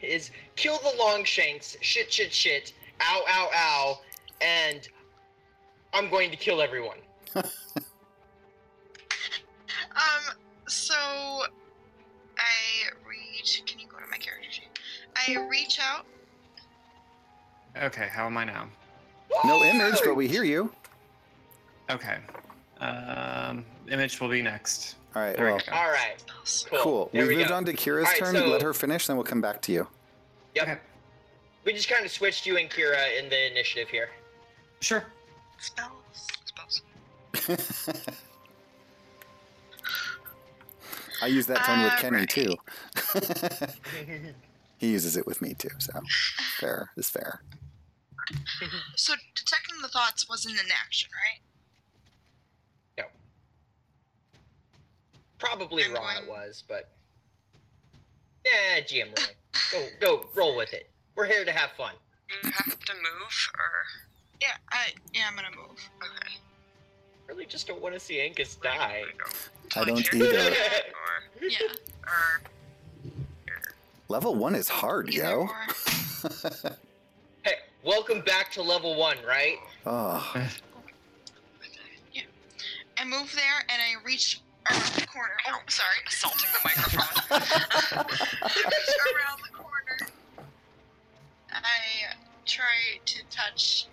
Is 0.00 0.32
kill 0.56 0.78
the 0.78 0.92
Longshanks, 0.98 1.76
shit, 1.80 2.12
shit, 2.12 2.32
shit, 2.32 2.72
ow, 3.00 3.22
ow, 3.28 3.50
ow, 3.54 4.00
and 4.40 4.88
I'm 5.94 6.10
going 6.10 6.30
to 6.32 6.36
kill 6.36 6.60
everyone. 6.60 6.98
Um, 9.94 10.36
so 10.68 10.94
I 10.94 11.44
reach. 13.06 13.62
Can 13.66 13.78
you 13.78 13.86
go 13.86 13.98
to 13.98 14.06
my 14.10 14.16
character 14.16 14.50
sheet? 14.50 14.68
I 15.14 15.46
reach 15.48 15.78
out. 15.80 16.06
Okay, 17.80 18.08
how 18.12 18.26
am 18.26 18.36
I 18.36 18.44
now? 18.44 18.66
No 19.44 19.62
image, 19.64 19.98
but 20.04 20.14
we 20.14 20.28
hear 20.28 20.44
you. 20.44 20.70
Okay. 21.90 22.18
Um, 22.80 23.64
image 23.90 24.20
will 24.20 24.28
be 24.28 24.42
next. 24.42 24.96
All 25.14 25.22
right, 25.22 25.36
There 25.36 25.46
we 25.46 25.52
well, 25.52 25.60
go. 25.66 25.72
All 25.72 25.90
right. 25.90 26.22
Cool. 26.70 26.78
cool. 26.82 27.10
We've 27.12 27.26
we 27.28 27.36
moved 27.36 27.48
go. 27.48 27.54
on 27.56 27.64
to 27.66 27.72
Kira's 27.72 28.04
All 28.06 28.10
right, 28.12 28.18
turn. 28.18 28.34
so- 28.34 28.46
Let 28.48 28.62
her 28.62 28.72
finish, 28.74 29.06
then 29.06 29.16
we'll 29.16 29.24
come 29.24 29.40
back 29.40 29.60
to 29.62 29.72
you. 29.72 29.86
Yep. 30.54 30.62
Okay. 30.68 30.78
We 31.64 31.72
just 31.72 31.88
kind 31.88 32.04
of 32.04 32.10
switched 32.10 32.44
you 32.46 32.56
and 32.58 32.68
Kira 32.68 33.18
in 33.18 33.28
the 33.28 33.50
initiative 33.50 33.88
here. 33.88 34.10
Sure. 34.80 35.04
Spells. 35.58 35.92
Spells. 37.34 37.88
I 41.22 41.26
use 41.26 41.46
that 41.46 41.64
tone 41.64 41.82
with 41.84 41.92
Uh, 41.92 41.98
Kenny 41.98 42.16
right. 42.18 42.28
too. 42.28 42.56
he 44.78 44.88
uses 44.90 45.16
it 45.16 45.26
with 45.26 45.40
me 45.40 45.54
too, 45.54 45.70
so 45.78 45.92
fair 46.58 46.90
is 46.96 47.08
fair. 47.08 47.42
So 48.96 49.14
detecting 49.34 49.80
the 49.82 49.88
thoughts 49.88 50.28
wasn't 50.28 50.54
an 50.60 50.66
action, 50.84 51.08
right? 51.14 51.40
No. 52.98 53.04
Probably 55.38 55.84
I'm 55.84 55.92
wrong 55.94 56.04
going- 56.14 56.24
it 56.24 56.28
was, 56.30 56.62
but 56.68 56.90
yeah, 58.44 58.80
GM 58.80 59.06
rolling. 59.16 59.36
Go 59.72 59.88
go 60.00 60.28
roll 60.34 60.56
with 60.56 60.72
it. 60.72 60.90
We're 61.14 61.26
here 61.26 61.44
to 61.44 61.52
have 61.52 61.70
fun. 61.76 61.92
You 62.42 62.50
have 62.50 62.78
to 62.78 62.94
move, 62.94 63.50
or 63.58 63.70
Yeah. 64.40 64.48
I 64.70 64.88
yeah. 65.12 65.22
I'm 65.28 65.34
gonna 65.36 65.48
move. 65.56 65.78
okay. 66.02 66.34
Really, 67.28 67.46
just 67.46 67.66
don't 67.66 67.80
want 67.82 67.94
to 67.94 68.00
see 68.00 68.20
Angus 68.20 68.56
die. 68.56 69.04
I 69.76 69.84
don't 69.84 70.14
either. 70.14 70.50
Or, 70.50 70.52
Yeah. 71.48 71.58
or 72.06 72.40
Level 74.08 74.34
one 74.34 74.54
is 74.54 74.68
hard, 74.68 75.08
Either 75.08 75.22
yo. 75.22 75.48
or. 77.82 77.90
Hey, 77.90 77.96
welcome 77.96 78.20
back 78.22 78.50
to 78.52 78.62
level 78.62 78.96
one, 78.96 79.16
right? 79.26 79.56
oh, 79.86 80.32
yeah. 82.12 82.22
I 82.98 83.04
move 83.04 83.32
there 83.34 83.64
and 83.68 83.80
I 83.82 84.04
reach 84.04 84.40
around 84.70 84.82
the 84.94 85.06
corner. 85.06 85.34
Oh, 85.48 85.58
sorry. 85.68 85.96
assaulting 86.06 86.48
the 86.52 86.58
microphone. 86.64 87.22
I 87.30 88.46
reach 88.46 88.96
around 89.14 89.40
the 89.42 89.56
corner. 89.56 90.12
I 91.52 92.14
try 92.46 92.98
to 93.04 93.22
touch 93.30 93.86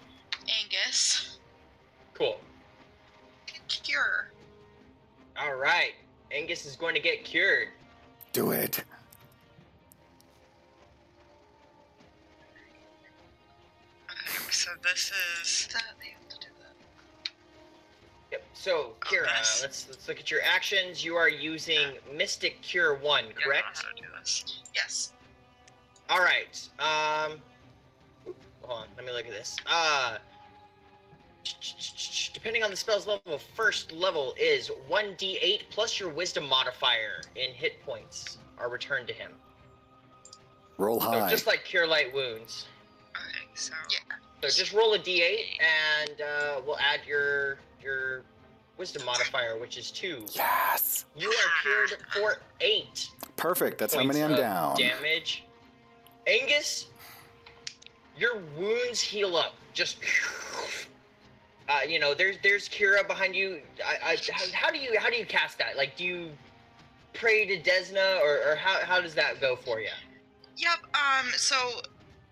Angus. 0.63 1.37
Cool. 2.13 2.39
Cure. 3.67 4.31
All 5.39 5.55
right. 5.55 5.93
Angus 6.31 6.65
is 6.65 6.75
going 6.75 6.95
to 6.95 7.01
get 7.01 7.23
cured. 7.23 7.69
do 8.33 8.51
it. 8.51 8.83
So 14.69 14.79
this 14.83 15.11
is 15.41 15.67
That 15.73 15.83
they 15.99 16.09
have 16.09 16.27
to 16.29 16.37
do 16.39 16.47
that. 16.59 17.29
Yep. 18.31 18.43
So, 18.53 18.93
Kira, 19.01 19.25
nice. 19.25 19.61
let's 19.61 19.87
let's 19.89 20.07
look 20.07 20.19
at 20.19 20.29
your 20.29 20.41
actions. 20.43 21.03
You 21.03 21.15
are 21.15 21.29
using 21.29 21.93
Mystic 22.13 22.61
Cure 22.61 22.95
One, 22.95 23.23
yeah, 23.25 23.29
I 23.29 23.33
know 23.33 23.45
correct? 23.45 23.65
how 23.77 23.89
to 23.95 24.01
do 24.01 24.07
this. 24.19 24.61
Yes. 24.75 25.13
All 26.09 26.19
right. 26.19 26.59
Um, 26.79 27.39
hold 28.61 28.81
on. 28.81 28.87
Let 28.97 29.05
me 29.05 29.11
look 29.11 29.25
at 29.25 29.31
this. 29.31 29.55
Uh, 29.67 30.17
depending 32.33 32.63
on 32.63 32.69
the 32.71 32.75
spell's 32.77 33.07
level, 33.07 33.39
first 33.55 33.91
level 33.91 34.33
is 34.39 34.69
one 34.87 35.13
d8 35.15 35.61
plus 35.69 35.99
your 35.99 36.09
Wisdom 36.09 36.47
modifier 36.47 37.21
in 37.35 37.51
hit 37.51 37.81
points 37.83 38.37
are 38.57 38.69
returned 38.69 39.07
to 39.07 39.13
him. 39.13 39.31
Roll 40.77 40.99
So 40.99 41.11
high. 41.11 41.29
just 41.29 41.45
like 41.47 41.63
Cure 41.65 41.85
Light 41.87 42.13
Wounds. 42.13 42.65
Okay, 43.15 43.45
so 43.53 43.73
Yeah. 43.91 44.15
So 44.41 44.47
just 44.47 44.73
roll 44.73 44.93
a 44.93 44.99
d8 44.99 45.39
and 45.59 46.21
uh, 46.21 46.61
we'll 46.65 46.79
add 46.79 47.01
your 47.05 47.57
your 47.81 48.23
Wisdom 48.79 49.05
modifier, 49.05 49.59
which 49.59 49.77
is 49.77 49.91
two. 49.91 50.23
yes. 50.33 51.03
You 51.17 51.29
are 51.29 51.51
cured 51.61 51.97
for 52.13 52.37
eight. 52.61 53.09
Perfect. 53.35 53.77
That's 53.77 53.93
how 53.93 54.05
many 54.05 54.23
I'm 54.23 54.35
down. 54.37 54.77
Damage. 54.77 55.43
Angus, 56.25 56.87
your 58.17 58.41
wounds 58.57 59.01
heal 59.01 59.35
up. 59.35 59.55
Just, 59.73 59.97
uh, 61.67 61.79
you 61.85 61.99
know, 61.99 62.13
there's 62.13 62.37
there's 62.41 62.69
Kira 62.69 63.05
behind 63.05 63.35
you. 63.35 63.59
I, 63.85 64.11
I, 64.11 64.17
how, 64.31 64.45
how 64.53 64.71
do 64.71 64.77
you 64.77 64.97
how 64.97 65.09
do 65.09 65.17
you 65.17 65.25
cast 65.25 65.57
that? 65.57 65.75
Like, 65.75 65.97
do 65.97 66.05
you 66.05 66.29
pray 67.13 67.45
to 67.45 67.69
Desna, 67.69 68.21
or, 68.21 68.49
or 68.49 68.55
how 68.55 68.79
how 68.85 69.01
does 69.01 69.13
that 69.15 69.41
go 69.41 69.57
for 69.57 69.81
you? 69.81 69.89
Yep. 70.55 70.77
Um. 70.93 71.27
So 71.35 71.81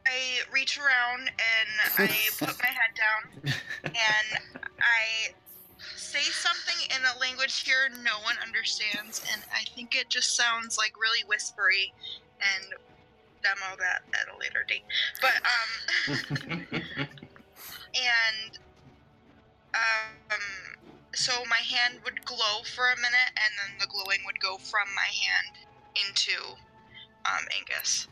I 0.07 0.39
reach 0.51 0.77
around 0.77 1.27
and 1.27 2.09
I 2.09 2.15
put 2.39 2.57
my 2.59 2.69
head 2.69 2.93
down 2.95 3.53
and 3.83 4.41
I 4.79 5.33
say 5.95 6.21
something 6.31 6.95
in 6.95 7.03
a 7.03 7.19
language 7.19 7.63
here 7.63 7.89
no 8.03 8.19
one 8.23 8.35
understands, 8.45 9.21
and 9.31 9.41
I 9.53 9.63
think 9.75 9.95
it 9.95 10.09
just 10.09 10.35
sounds 10.35 10.77
like 10.77 10.93
really 10.99 11.23
whispery, 11.27 11.93
and 12.39 12.73
demo 13.43 13.75
that 13.77 14.03
at 14.13 14.33
a 14.33 14.39
later 14.39 14.65
date. 14.67 14.83
But 15.21 15.35
um. 15.43 16.17
and 17.95 18.59
um 19.73 20.41
so 21.13 21.33
my 21.49 21.57
hand 21.57 21.99
would 22.03 22.23
glow 22.25 22.61
for 22.75 22.91
a 22.91 22.95
minute 22.95 23.31
and 23.35 23.51
then 23.57 23.79
the 23.79 23.87
glowing 23.87 24.19
would 24.25 24.39
go 24.39 24.57
from 24.57 24.87
my 24.93 25.09
hand 25.09 25.65
into 25.95 26.53
um 27.25 27.47
angus 27.57 28.07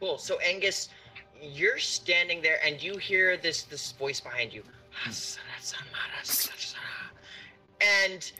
Cool. 0.00 0.18
So 0.18 0.38
Angus, 0.40 0.88
you're 1.42 1.78
standing 1.78 2.42
there, 2.42 2.58
and 2.64 2.82
you 2.82 2.96
hear 2.96 3.36
this 3.36 3.62
this 3.62 3.92
voice 3.92 4.20
behind 4.20 4.52
you, 4.52 4.62
and 7.80 8.32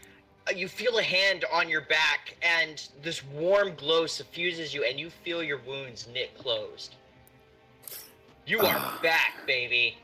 uh, 0.49 0.53
you 0.55 0.69
feel 0.69 0.99
a 0.99 1.03
hand 1.03 1.45
on 1.53 1.69
your 1.69 1.83
back, 1.83 2.37
and 2.43 2.89
this 3.03 3.25
warm 3.25 3.75
glow 3.77 4.07
suffuses 4.07 4.75
you, 4.75 4.85
and 4.85 4.99
you 4.99 5.11
feel 5.11 5.43
your 5.43 5.59
wounds 5.67 6.07
knit 6.13 6.37
closed. 6.39 6.95
You 8.47 8.61
are 8.61 8.77
Ah. 8.77 8.99
back, 9.03 9.47
baby. 9.47 9.97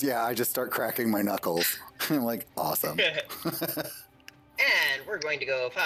Yeah, 0.00 0.24
I 0.24 0.34
just 0.34 0.50
start 0.52 0.70
cracking 0.70 1.10
my 1.10 1.20
knuckles. 1.20 1.76
I'm 2.10 2.22
like, 2.24 2.46
awesome. 2.56 2.96
and 3.44 5.06
we're 5.06 5.18
going 5.18 5.40
to 5.40 5.46
go 5.46 5.68
5, 5.74 5.82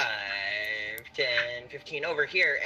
10, 1.25 1.69
15 1.71 2.05
over 2.05 2.25
here, 2.27 2.59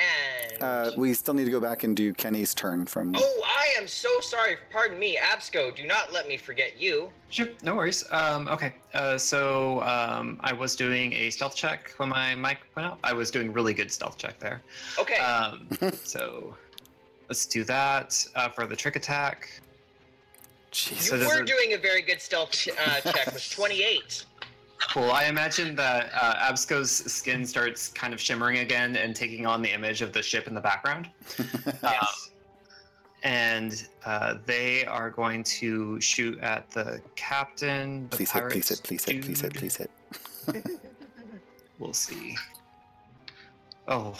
and. 0.52 0.62
uh, 0.62 0.90
we 0.96 1.12
still 1.12 1.34
need 1.34 1.44
to 1.44 1.50
go 1.50 1.60
back 1.60 1.84
and 1.84 1.94
do 1.96 2.14
Kenny's 2.14 2.54
turn 2.54 2.86
from. 2.86 3.14
Oh, 3.16 3.42
I 3.44 3.78
am 3.78 3.86
so 3.86 4.08
sorry. 4.20 4.56
Pardon 4.72 4.98
me, 4.98 5.18
Absco. 5.18 5.74
Do 5.76 5.86
not 5.86 6.12
let 6.12 6.26
me 6.26 6.36
forget 6.38 6.80
you. 6.80 7.10
Sure, 7.28 7.48
no 7.62 7.74
worries. 7.76 8.04
Um, 8.10 8.48
okay, 8.48 8.74
uh, 8.94 9.18
so 9.18 9.82
um, 9.82 10.38
I 10.40 10.52
was 10.54 10.74
doing 10.76 11.12
a 11.12 11.28
stealth 11.30 11.54
check 11.54 11.92
when 11.98 12.08
my 12.08 12.34
mic 12.34 12.58
went 12.74 12.88
out. 12.88 12.98
I 13.04 13.12
was 13.12 13.30
doing 13.30 13.52
really 13.52 13.74
good 13.74 13.92
stealth 13.92 14.16
check 14.16 14.38
there. 14.38 14.62
Okay. 14.98 15.18
Um, 15.18 15.68
so 16.04 16.56
let's 17.28 17.44
do 17.44 17.64
that 17.64 18.16
uh, 18.34 18.48
for 18.48 18.66
the 18.66 18.76
trick 18.76 18.96
attack. 18.96 19.60
Jeez. 20.72 21.00
so 21.02 21.16
you 21.16 21.22
does 21.22 21.32
were 21.34 21.40
it- 21.42 21.46
doing 21.46 21.74
a 21.74 21.78
very 21.78 22.00
good 22.02 22.20
stealth 22.20 22.52
ch- 22.52 22.70
uh, 22.70 23.00
check 23.00 23.26
with 23.32 23.50
28. 23.50 24.24
Cool. 24.90 25.10
I 25.10 25.24
imagine 25.24 25.74
that 25.76 26.10
uh, 26.14 26.36
Absco's 26.52 26.90
skin 26.90 27.44
starts 27.44 27.88
kind 27.88 28.14
of 28.14 28.20
shimmering 28.20 28.58
again 28.58 28.96
and 28.96 29.14
taking 29.14 29.44
on 29.46 29.60
the 29.60 29.72
image 29.72 30.02
of 30.02 30.12
the 30.12 30.22
ship 30.22 30.46
in 30.46 30.54
the 30.54 30.60
background. 30.60 31.08
Yes. 31.82 32.30
and 33.24 33.88
uh, 34.04 34.34
they 34.46 34.84
are 34.86 35.10
going 35.10 35.42
to 35.42 36.00
shoot 36.00 36.38
at 36.40 36.70
the 36.70 37.00
captain. 37.16 38.08
The 38.10 38.16
Please 38.16 38.30
hit, 38.30 38.42
please 38.48 38.50
pirates 38.50 38.68
hit, 38.68 38.82
please 38.84 39.04
hit, 39.04 39.22
please 39.22 39.40
hit, 39.40 39.54
please 39.54 39.76
hit. 39.76 39.90
We'll 41.78 41.92
see. 41.92 42.36
Oh, 43.86 44.16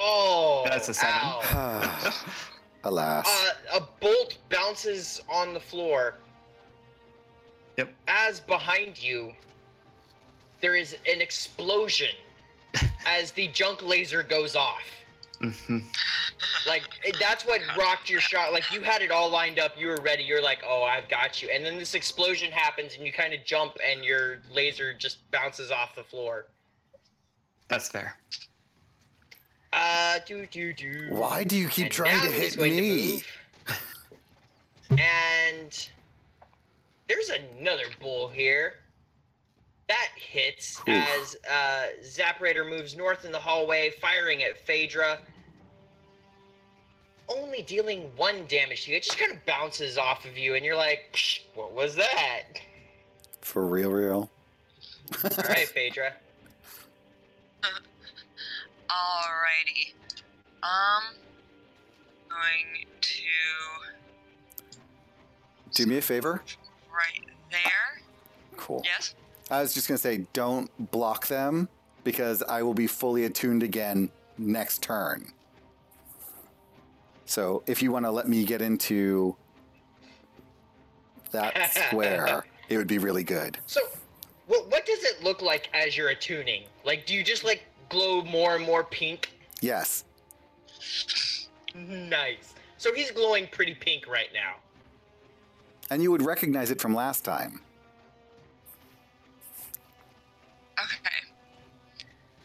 Oh, 0.00 0.62
That's 0.66 0.88
a 0.88 0.94
seven. 0.94 1.12
Alas. 2.84 3.26
Uh, 3.74 3.78
a 3.78 3.88
bolt 4.00 4.38
bounces 4.48 5.20
on 5.28 5.52
the 5.52 5.60
floor. 5.60 6.14
Yep. 7.76 7.92
As 8.06 8.40
behind 8.40 9.02
you, 9.02 9.32
there 10.60 10.74
is 10.74 10.94
an 11.12 11.20
explosion 11.20 12.10
as 13.06 13.32
the 13.32 13.48
junk 13.48 13.82
laser 13.82 14.22
goes 14.22 14.56
off. 14.56 14.82
Mhm. 15.40 15.84
Like 16.66 16.82
that's 17.20 17.46
what 17.46 17.60
rocked 17.76 18.10
your 18.10 18.20
shot. 18.20 18.52
Like 18.52 18.72
you 18.72 18.80
had 18.80 19.02
it 19.02 19.12
all 19.12 19.30
lined 19.30 19.58
up, 19.60 19.78
you 19.78 19.86
were 19.86 19.98
ready. 20.02 20.24
You're 20.24 20.42
like, 20.42 20.58
"Oh, 20.66 20.82
I've 20.82 21.08
got 21.08 21.40
you." 21.40 21.48
And 21.48 21.64
then 21.64 21.78
this 21.78 21.94
explosion 21.94 22.50
happens, 22.50 22.96
and 22.96 23.06
you 23.06 23.12
kind 23.12 23.32
of 23.32 23.44
jump, 23.44 23.76
and 23.86 24.04
your 24.04 24.38
laser 24.52 24.92
just 24.92 25.30
bounces 25.30 25.70
off 25.70 25.94
the 25.94 26.02
floor. 26.02 26.46
that's 27.68 27.88
fair. 27.88 28.16
Uh, 29.72 30.18
do 30.26 30.44
do 30.46 30.72
do. 30.72 31.06
Why 31.10 31.44
do 31.44 31.56
you 31.56 31.68
keep 31.68 31.84
And 31.86 31.92
trying 31.92 32.20
to 32.20 32.32
hit 32.32 32.56
going 32.56 32.74
to 32.74 32.80
me? 32.82 33.22
and 34.90 35.88
there's 37.06 37.30
another 37.30 37.84
bull 38.00 38.28
here. 38.28 38.74
That 39.88 40.08
hits 40.16 40.80
Ooh. 40.86 40.92
as 40.92 41.36
uh, 41.50 41.86
Zaprator 42.02 42.68
moves 42.68 42.94
north 42.96 43.24
in 43.24 43.32
the 43.32 43.38
hallway, 43.38 43.90
firing 44.00 44.42
at 44.42 44.58
Phaedra. 44.66 45.18
Only 47.28 47.62
dealing 47.62 48.10
one 48.16 48.46
damage 48.48 48.84
to 48.84 48.90
you. 48.92 48.96
It 48.98 49.02
just 49.02 49.18
kind 49.18 49.32
of 49.32 49.44
bounces 49.46 49.98
off 49.98 50.24
of 50.26 50.36
you, 50.38 50.54
and 50.54 50.64
you're 50.64 50.76
like, 50.76 51.10
"Psh, 51.12 51.40
what 51.54 51.72
was 51.72 51.94
that? 51.96 52.42
For 53.40 53.66
real, 53.66 53.90
real. 53.90 54.30
All 55.24 55.30
right, 55.48 55.68
Phaedra. 55.68 56.12
Alrighty. 58.90 59.92
Um, 60.62 61.14
going 62.28 62.86
to 63.00 63.18
Do 65.74 65.86
me 65.86 65.98
a 65.98 66.02
favor. 66.02 66.42
right 66.90 67.24
there. 67.50 68.02
Cool. 68.56 68.82
Yes. 68.84 69.14
I 69.50 69.60
was 69.60 69.74
just 69.74 69.88
gonna 69.88 69.98
say, 69.98 70.26
don't 70.32 70.70
block 70.90 71.26
them 71.26 71.68
because 72.04 72.42
I 72.42 72.62
will 72.62 72.74
be 72.74 72.86
fully 72.86 73.24
attuned 73.24 73.62
again 73.62 74.10
next 74.36 74.82
turn. 74.82 75.32
So 77.24 77.62
if 77.66 77.82
you 77.82 77.92
want 77.92 78.06
to 78.06 78.10
let 78.10 78.28
me 78.28 78.44
get 78.44 78.62
into 78.62 79.36
that 81.30 81.72
square, 81.88 82.44
it 82.68 82.76
would 82.76 82.86
be 82.86 82.98
really 82.98 83.24
good. 83.24 83.58
So, 83.66 83.80
what 84.46 84.70
what 84.70 84.86
does 84.86 85.04
it 85.04 85.22
look 85.22 85.42
like 85.42 85.68
as 85.74 85.96
you're 85.96 86.08
attuning? 86.08 86.64
Like, 86.84 87.06
do 87.06 87.14
you 87.14 87.22
just 87.22 87.44
like 87.44 87.64
glow 87.88 88.22
more 88.22 88.56
and 88.56 88.64
more 88.64 88.84
pink? 88.84 89.30
Yes. 89.60 90.04
Nice. 91.74 92.54
So 92.78 92.94
he's 92.94 93.10
glowing 93.10 93.48
pretty 93.50 93.74
pink 93.74 94.06
right 94.06 94.28
now. 94.32 94.54
And 95.90 96.02
you 96.02 96.10
would 96.10 96.22
recognize 96.22 96.70
it 96.70 96.80
from 96.80 96.94
last 96.94 97.24
time. 97.24 97.60
Okay. 100.84 101.10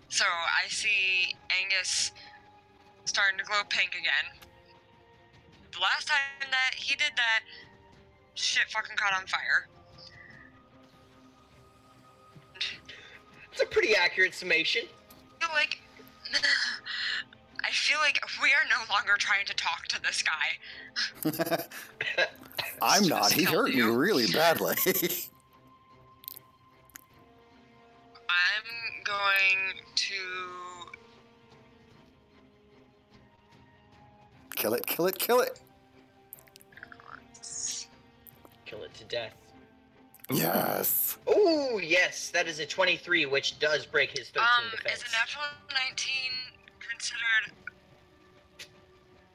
So 0.09 0.25
I 0.25 0.67
see 0.69 1.35
Angus 1.61 2.11
starting 3.05 3.37
to 3.39 3.43
glow 3.45 3.61
pink 3.69 3.91
again. 3.91 4.31
The 5.71 5.79
last 5.79 6.07
time 6.07 6.17
that 6.51 6.75
he 6.75 6.95
did 6.95 7.11
that, 7.15 7.41
shit 8.35 8.69
fucking 8.69 8.95
caught 8.95 9.13
on 9.13 9.25
fire. 9.27 9.67
It's 13.51 13.61
a 13.61 13.65
pretty 13.65 13.95
accurate 13.95 14.33
summation. 14.33 14.83
I 15.41 15.45
feel 15.45 15.55
like 15.55 15.79
I 17.63 17.71
feel 17.71 17.97
like 17.99 18.19
we 18.41 18.49
are 18.49 18.65
no 18.69 18.93
longer 18.93 19.13
trying 19.17 19.45
to 19.45 19.53
talk 19.55 19.87
to 19.89 20.01
this 20.01 20.23
guy. 20.23 21.65
I'm 22.81 23.07
not. 23.07 23.31
He 23.31 23.43
Just 23.43 23.53
hurt 23.53 23.69
me 23.69 23.77
you. 23.77 23.93
really 23.95 24.27
badly. 24.27 24.75
I'm 28.33 29.03
going 29.03 29.81
to 29.95 30.13
kill 34.55 34.73
it, 34.73 34.85
kill 34.85 35.07
it, 35.07 35.17
kill 35.19 35.41
it. 35.41 35.59
Kill 38.65 38.83
it 38.83 38.93
to 38.95 39.03
death. 39.05 39.33
Yes. 40.31 41.17
Oh, 41.27 41.79
yes, 41.83 42.29
that 42.29 42.47
is 42.47 42.59
a 42.59 42.65
23, 42.65 43.25
which 43.27 43.59
does 43.59 43.85
break 43.85 44.17
his 44.17 44.29
13 44.29 44.41
um 44.43 44.71
defense. 44.71 45.03
is 45.03 45.13
a 45.13 45.17
natural 45.17 45.43
19 45.69 46.13
considered 46.79 47.53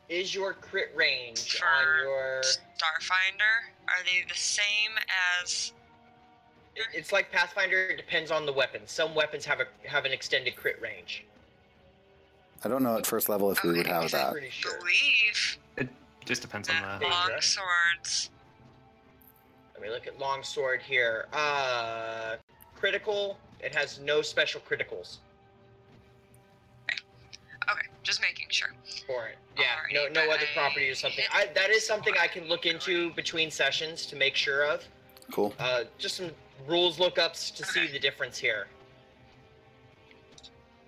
Is 0.09 0.35
your 0.35 0.55
crit 0.55 0.91
range 0.97 1.59
For- 1.59 1.67
on 1.67 1.85
your. 2.03 2.41
Starfinder? 2.43 3.69
Are 3.89 4.03
they 4.05 4.25
the 4.29 4.35
same 4.39 4.93
as 5.43 5.73
it- 5.77 5.78
It's 6.95 7.13
like 7.13 7.31
Pathfinder, 7.31 7.89
it 7.91 7.97
depends 7.97 8.31
on 8.31 8.47
the 8.47 8.53
weapon. 8.53 8.83
Some 8.87 9.15
weapons 9.15 9.45
have 9.45 9.61
a 9.61 9.89
have 9.89 10.05
an 10.05 10.13
extended 10.13 10.57
crit 10.57 10.81
range. 10.81 11.25
I 12.65 12.69
don't 12.69 12.83
know 12.83 12.97
at 12.97 13.07
first 13.07 13.29
level 13.29 13.51
if 13.53 13.63
we 13.63 13.73
would 13.73 13.87
have 13.87 14.11
that. 14.11 14.33
Pretty 14.33 14.51
sure. 14.51 14.79
believe 14.79 15.59
It 15.77 15.89
Just 16.25 16.43
depends 16.43 16.69
on 16.69 16.99
the. 16.99 17.07
Long 17.07 17.31
swords 17.41 18.31
Let 19.75 19.83
me 19.83 19.91
look 19.91 20.07
at 20.07 20.19
long 20.19 20.43
sword 20.43 20.83
here. 20.83 21.27
Uh, 21.33 22.37
critical. 22.77 23.39
It 23.61 23.75
has 23.75 24.01
no 24.01 24.23
special 24.23 24.61
criticals 24.61 25.19
Okay, 27.71 27.87
just 28.03 28.21
making 28.21 28.47
sure. 28.51 28.73
for 29.07 29.27
it. 29.27 29.37
Yeah, 29.59 29.65
no 29.93 30.09
no 30.09 30.31
other 30.31 30.45
I 30.51 30.55
property 30.55 30.89
or 30.89 30.95
something. 30.95 31.25
I, 31.33 31.49
that 31.55 31.71
is 31.71 31.87
something 31.87 32.15
I 32.19 32.27
can 32.27 32.49
look 32.49 32.65
into 32.65 33.13
between 33.13 33.51
sessions 33.51 34.07
to 34.07 34.17
make 34.17 34.35
sure 34.35 34.65
of. 34.65 34.85
Cool. 35.31 35.53
Uh, 35.59 35.85
just 35.99 36.17
some 36.17 36.31
rules 36.67 36.99
lookups 36.99 37.55
to 37.55 37.65
see 37.65 37.87
the 37.87 37.99
difference 37.99 38.39
here. 38.39 38.67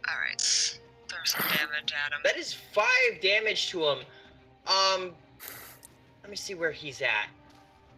Alright, 0.09 0.79
throw 1.09 1.18
some 1.25 1.47
damage 1.49 1.93
at 1.93 2.12
him. 2.12 2.21
That 2.25 2.37
is 2.37 2.53
five 2.53 3.21
damage 3.23 3.68
to 3.71 3.85
him. 3.85 3.99
Um, 4.66 5.12
let 6.23 6.31
me 6.31 6.37
see 6.37 6.55
where 6.55 6.73
he's 6.73 7.03
at. 7.03 7.29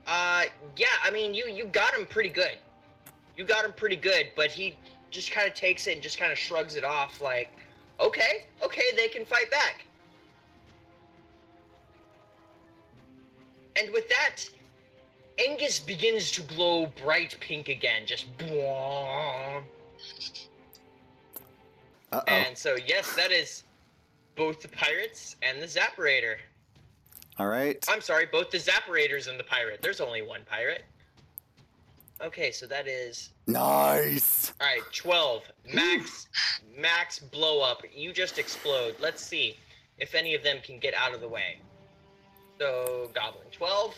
Uh, 0.07 0.45
yeah, 0.77 0.87
I 1.05 1.11
mean, 1.11 1.33
you 1.33 1.47
you 1.47 1.67
got 1.67 1.95
him 1.95 2.07
pretty 2.07 2.29
good. 2.29 2.59
You 3.37 3.45
got 3.45 3.65
him 3.65 3.73
pretty 3.73 3.97
good, 3.97 4.29
but 4.37 4.51
he 4.51 4.77
just 5.11 5.31
kind 5.31 5.47
of 5.47 5.55
takes 5.55 5.87
it 5.87 5.93
and 5.93 6.03
just 6.03 6.19
kind 6.19 6.33
of 6.33 6.39
shrugs 6.39 6.75
it 6.75 6.85
off, 6.85 7.21
like, 7.21 7.51
okay, 8.01 8.47
okay, 8.63 8.83
they 8.97 9.09
can 9.09 9.25
fight 9.25 9.51
back. 9.51 9.85
And 13.77 13.93
with 13.93 14.09
that, 14.09 14.37
Angus 15.49 15.79
begins 15.81 16.31
to 16.33 16.43
glow 16.43 16.87
bright 17.03 17.37
pink 17.41 17.69
again, 17.69 18.03
just. 18.07 18.27
Uh 18.41 19.61
oh. 22.13 22.21
And 22.27 22.57
so, 22.57 22.77
yes, 22.87 23.15
that 23.17 23.31
is 23.33 23.65
both 24.37 24.61
the 24.61 24.69
pirates 24.69 25.37
and 25.43 25.61
the 25.63 25.67
Zapparator. 25.67 26.37
All 27.39 27.47
right. 27.47 27.83
I'm 27.89 28.01
sorry, 28.03 28.27
both 28.31 28.51
the 28.51 28.59
Zapparators 28.59 29.27
and 29.29 29.39
the 29.41 29.45
pirate. 29.45 29.81
There's 29.83 30.01
only 30.01 30.21
one 30.23 30.43
pirate. 30.45 30.85
Okay, 32.21 32.53
so 32.53 32.67
that 32.67 32.87
is 32.87 33.31
Nice. 33.47 34.53
all 34.61 34.67
right. 34.67 34.83
Twelve 34.93 35.43
max, 35.73 36.29
max 36.79 37.19
blow 37.19 37.63
up. 37.63 37.83
You 37.93 38.13
just 38.13 38.39
explode. 38.39 38.95
Let's 39.01 39.25
see 39.25 39.57
if 39.99 40.15
any 40.15 40.35
of 40.35 40.43
them 40.43 40.59
can 40.63 40.79
get 40.79 40.95
out 40.95 41.15
of 41.15 41.21
the 41.21 41.29
way. 41.29 41.59
So 42.61 43.11
goblin 43.15 43.47
12, 43.51 43.95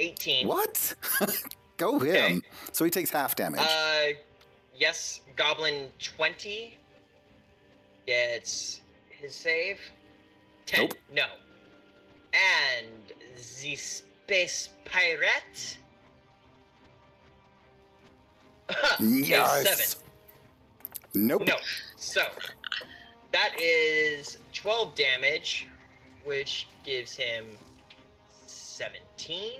18. 0.00 0.46
What? 0.46 0.94
Go 1.76 1.98
him. 1.98 2.42
So 2.72 2.84
he 2.84 2.90
takes 2.90 3.10
half 3.10 3.36
damage. 3.36 3.60
Uh, 3.60 4.14
yes, 4.74 5.20
goblin 5.36 5.88
20 5.98 6.76
gets 8.06 8.80
his 9.10 9.34
save. 9.34 9.78
10. 10.66 10.80
Nope. 10.80 10.94
No. 11.14 11.24
And 12.32 12.88
the 13.62 13.76
space 13.76 14.70
pirate. 14.84 15.78
yes. 19.00 19.96
seven. 19.96 20.02
Nope. 21.14 21.46
No. 21.46 21.56
So 21.96 22.22
that 23.32 23.54
is 23.60 24.38
12 24.52 24.94
damage, 24.94 25.68
which 26.24 26.66
gives 26.84 27.14
him 27.14 27.44
17 28.76 29.52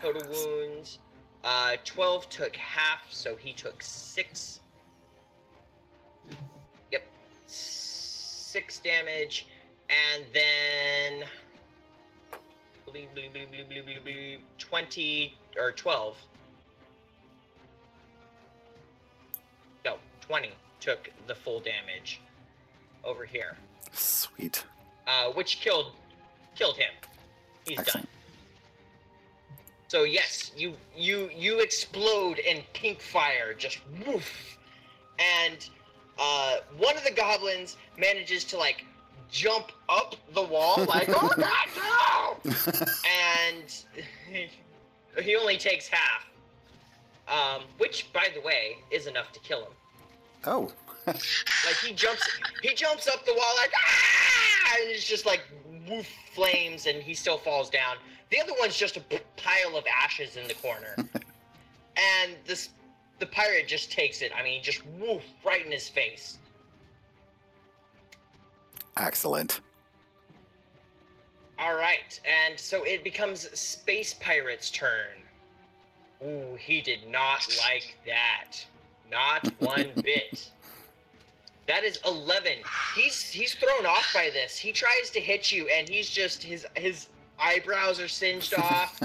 total 0.00 0.22
wounds. 0.30 1.00
Uh, 1.42 1.74
12 1.84 2.28
took 2.28 2.54
half, 2.54 3.02
so 3.10 3.34
he 3.34 3.52
took 3.52 3.82
six. 3.82 4.60
Yep. 6.92 7.02
Six 7.48 8.78
damage. 8.78 9.46
And 9.88 10.24
then 10.32 11.28
believe, 12.84 13.08
believe, 13.14 13.32
believe, 13.32 13.50
believe, 13.50 13.68
believe, 13.68 13.86
believe, 13.86 14.04
believe, 14.04 14.40
20 14.58 15.34
or 15.58 15.72
12. 15.72 16.16
No, 19.84 19.96
20 20.20 20.50
took 20.78 21.10
the 21.26 21.34
full 21.34 21.58
damage 21.58 22.20
over 23.02 23.24
here, 23.24 23.56
Sweet. 23.92 24.64
uh, 25.08 25.30
which 25.32 25.60
killed 25.60 25.92
killed 26.54 26.76
him. 26.76 26.92
He's 27.66 27.82
done. 27.82 28.06
So 29.90 30.04
yes, 30.04 30.52
you 30.56 30.74
you 30.96 31.30
you 31.36 31.58
explode 31.58 32.38
in 32.38 32.62
pink 32.74 33.00
fire, 33.00 33.54
just 33.58 33.80
woof, 34.06 34.56
and 35.18 35.68
uh, 36.16 36.58
one 36.78 36.96
of 36.96 37.02
the 37.02 37.10
goblins 37.10 37.76
manages 37.98 38.44
to 38.44 38.56
like 38.56 38.84
jump 39.32 39.72
up 39.88 40.14
the 40.32 40.44
wall, 40.44 40.76
like 40.88 41.08
oh 41.08 41.32
god 41.36 42.38
no, 42.44 42.52
and 43.52 43.84
he 45.24 45.34
only 45.34 45.58
takes 45.58 45.88
half, 45.88 46.24
um, 47.26 47.62
which 47.78 48.12
by 48.12 48.28
the 48.32 48.40
way 48.42 48.76
is 48.92 49.08
enough 49.08 49.32
to 49.32 49.40
kill 49.40 49.62
him. 49.64 49.72
Oh, 50.46 50.70
Like 51.08 51.76
he 51.84 51.92
jumps, 51.94 52.22
he 52.62 52.74
jumps 52.74 53.08
up 53.08 53.26
the 53.26 53.34
wall 53.34 53.54
like 53.56 53.72
ah, 53.74 54.76
and 54.82 54.90
it's 54.90 55.04
just 55.04 55.26
like 55.26 55.40
woof 55.88 56.06
flames, 56.32 56.86
and 56.86 57.02
he 57.02 57.12
still 57.12 57.38
falls 57.38 57.70
down. 57.70 57.96
The 58.30 58.40
other 58.40 58.52
one's 58.58 58.76
just 58.76 58.96
a 58.96 59.02
pile 59.36 59.76
of 59.76 59.84
ashes 60.02 60.36
in 60.36 60.46
the 60.46 60.54
corner, 60.54 60.94
and 60.98 62.36
this 62.46 62.70
the 63.18 63.26
pirate 63.26 63.66
just 63.68 63.90
takes 63.92 64.22
it. 64.22 64.32
I 64.38 64.42
mean, 64.42 64.62
just 64.62 64.82
woof 64.98 65.22
right 65.44 65.64
in 65.64 65.72
his 65.72 65.88
face. 65.88 66.38
excellent. 68.96 69.60
All 71.58 71.74
right, 71.74 72.18
and 72.24 72.58
so 72.58 72.84
it 72.84 73.04
becomes 73.04 73.50
Space 73.58 74.14
Pirate's 74.14 74.70
turn. 74.70 75.20
Ooh, 76.24 76.56
he 76.58 76.80
did 76.80 77.08
not 77.08 77.46
like 77.70 77.96
that. 78.06 78.64
Not 79.10 79.46
one 79.58 79.90
bit. 80.02 80.50
That 81.66 81.84
is 81.84 81.98
11. 82.06 82.52
He's 82.96 83.28
he's 83.30 83.54
thrown 83.54 83.86
off 83.86 84.10
by 84.14 84.30
this. 84.32 84.56
He 84.56 84.72
tries 84.72 85.10
to 85.10 85.20
hit 85.20 85.52
you 85.52 85.68
and 85.68 85.88
he's 85.88 86.10
just 86.10 86.42
his 86.42 86.66
his 86.74 87.08
eyebrows 87.40 88.00
are 88.00 88.08
singed 88.08 88.54
off. 88.58 89.00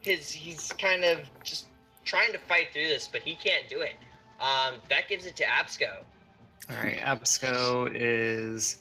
His 0.00 0.30
he's 0.30 0.72
kind 0.72 1.04
of 1.04 1.20
just 1.42 1.66
trying 2.04 2.32
to 2.32 2.38
fight 2.38 2.68
through 2.72 2.88
this, 2.88 3.08
but 3.10 3.22
he 3.22 3.34
can't 3.34 3.68
do 3.68 3.80
it. 3.80 3.94
Um, 4.40 4.74
that 4.88 5.08
gives 5.08 5.26
it 5.26 5.36
to 5.36 5.44
Absco. 5.44 5.98
All 6.70 6.76
right, 6.76 6.98
Absco 7.00 7.90
is 7.94 8.78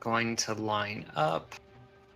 going 0.00 0.36
to 0.36 0.54
line 0.54 1.04
up 1.14 1.54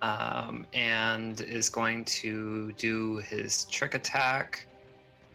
um, 0.01 0.66
and 0.72 1.41
is 1.43 1.68
going 1.68 2.05
to 2.07 2.72
do 2.72 3.18
his 3.18 3.64
trick 3.64 3.95
attack. 3.95 4.66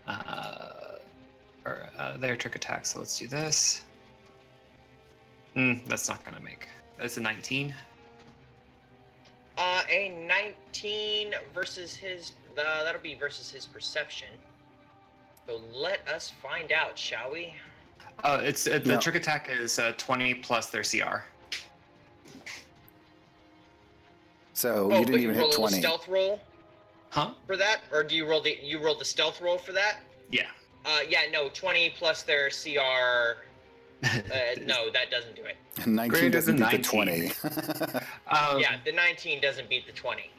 Uh, 0.07 0.75
or 1.65 1.89
uh, 1.97 2.17
their 2.17 2.35
trick 2.35 2.55
attack. 2.55 2.85
So 2.85 2.99
let's 2.99 3.17
do 3.17 3.27
this. 3.27 3.81
Mm, 5.55 5.85
that's 5.87 6.07
not 6.09 6.23
going 6.23 6.37
to 6.37 6.43
make. 6.43 6.67
That's 6.97 7.17
a 7.17 7.21
19. 7.21 7.73
Uh, 9.57 9.81
a 9.89 10.09
19 10.27 11.33
versus 11.53 11.95
his. 11.95 12.33
Uh, 12.57 12.83
that'll 12.83 13.01
be 13.01 13.15
versus 13.15 13.49
his 13.49 13.65
perception. 13.65 14.27
So 15.47 15.61
let 15.73 16.05
us 16.07 16.31
find 16.41 16.71
out, 16.71 16.97
shall 16.97 17.31
we? 17.31 17.53
Uh, 18.23 18.39
it's 18.43 18.67
uh, 18.67 18.79
the 18.83 18.93
No. 18.93 18.99
trick 18.99 19.15
attack 19.15 19.49
is 19.49 19.77
uh, 19.77 19.93
20 19.97 20.35
plus 20.35 20.67
their 20.69 20.83
CR. 20.83 21.23
So 24.53 24.89
oh, 24.91 24.99
you 24.99 25.05
didn't 25.05 25.21
you 25.21 25.29
even 25.29 25.37
roll 25.39 25.47
hit 25.47 25.55
a 25.55 25.59
20. 25.59 25.79
stealth 25.79 26.07
roll 26.07 26.39
Huh? 27.09 27.31
for 27.45 27.55
that, 27.57 27.81
or 27.91 28.03
do 28.03 28.15
you 28.15 28.25
roll 28.25 28.41
the 28.41 28.57
you 28.61 28.79
roll 28.83 28.97
the 28.97 29.05
stealth 29.05 29.41
roll 29.41 29.57
for 29.57 29.71
that? 29.73 29.99
Yeah. 30.31 30.47
Uh, 30.85 30.99
yeah, 31.07 31.21
no, 31.31 31.49
20 31.49 31.91
plus 31.97 32.23
their 32.23 32.49
CR. 32.49 33.41
Uh, 34.05 34.59
no, 34.65 34.89
that 34.91 35.09
doesn't 35.11 35.35
do 35.35 35.43
it. 35.45 35.57
19 35.87 36.09
Greater 36.09 36.29
doesn't 36.29 36.57
than 36.57 36.69
beat 36.69 36.83
the 36.83 36.89
20. 36.89 37.31
Um, 38.27 38.59
yeah, 38.59 38.77
the 38.85 38.91
19 38.91 39.41
doesn't 39.41 39.69
beat 39.69 39.85
the 39.87 39.93
20. 39.93 40.29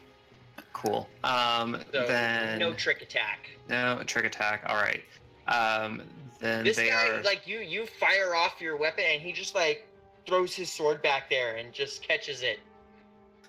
Cool. 0.72 1.08
Um, 1.24 1.80
So 1.92 2.06
then 2.06 2.58
no 2.58 2.72
trick 2.74 3.02
attack. 3.02 3.50
no 3.68 4.02
trick 4.06 4.24
attack. 4.24 4.64
All 4.68 4.76
right. 4.76 5.02
Um, 5.48 6.02
then 6.40 6.64
This 6.64 6.76
they 6.76 6.88
guy, 6.88 7.08
are. 7.08 7.22
like 7.22 7.46
you, 7.46 7.60
you 7.60 7.86
fire 7.98 8.34
off 8.34 8.60
your 8.60 8.76
weapon, 8.76 9.04
and 9.06 9.22
he 9.22 9.32
just 9.32 9.54
like 9.54 9.86
throws 10.26 10.54
his 10.54 10.70
sword 10.70 11.00
back 11.02 11.30
there 11.30 11.56
and 11.56 11.72
just 11.72 12.02
catches 12.06 12.42
it, 12.42 12.58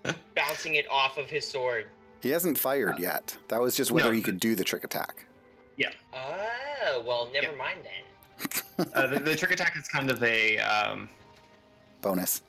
bouncing 0.35 0.75
it 0.75 0.85
off 0.89 1.17
of 1.17 1.29
his 1.29 1.45
sword. 1.47 1.87
he 2.21 2.29
hasn't 2.29 2.57
fired 2.57 2.97
yet. 2.99 3.35
That 3.49 3.59
was 3.61 3.75
just 3.75 3.91
whether 3.91 4.09
No. 4.09 4.15
he 4.15 4.21
could 4.21 4.39
do 4.39 4.55
the 4.55 4.63
trick 4.63 4.83
attack. 4.83 5.25
Yeah. 5.75 5.89
Oh, 6.13 7.03
well, 7.05 7.29
never 7.33 7.51
Yeah. 7.51 7.57
mind 7.57 7.79
then. 7.83 8.03
Uh, 8.93 9.07
the, 9.07 9.19
the 9.19 9.35
trick 9.35 9.51
attack 9.51 9.75
is 9.77 9.87
kind 9.87 10.09
of 10.09 10.21
a. 10.23 10.57
Um, 10.59 11.09
Bonus. 12.01 12.41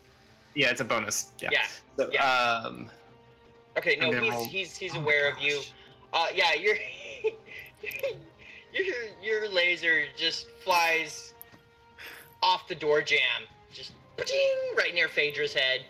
yeah, 0.55 0.71
it's 0.71 0.81
a 0.81 0.85
bonus. 0.85 1.33
Yeah. 1.41 1.49
Yeah. 1.53 1.67
So, 1.97 2.11
yeah. 2.13 2.63
Um, 2.65 2.91
Okay, 3.79 3.97
no, 4.01 4.11
gonna 4.11 4.25
he's 4.25 4.33
roll- 4.35 4.45
he's 4.47 4.77
he's 4.77 4.95
Oh 4.97 5.01
aware 5.01 5.31
of 5.31 5.39
you. 5.41 5.61
Uh, 6.13 6.27
yeah, 6.35 6.55
your 6.55 6.75
your 8.73 8.95
your 9.23 9.49
laser 9.49 10.05
just 10.17 10.49
flies 10.65 11.35
off 12.43 12.67
the 12.69 12.75
door 12.75 13.03
jamb, 13.03 13.21
just 13.73 13.93
right 14.77 14.93
near 14.95 15.09
Phaedra's 15.09 15.55
head. 15.55 15.83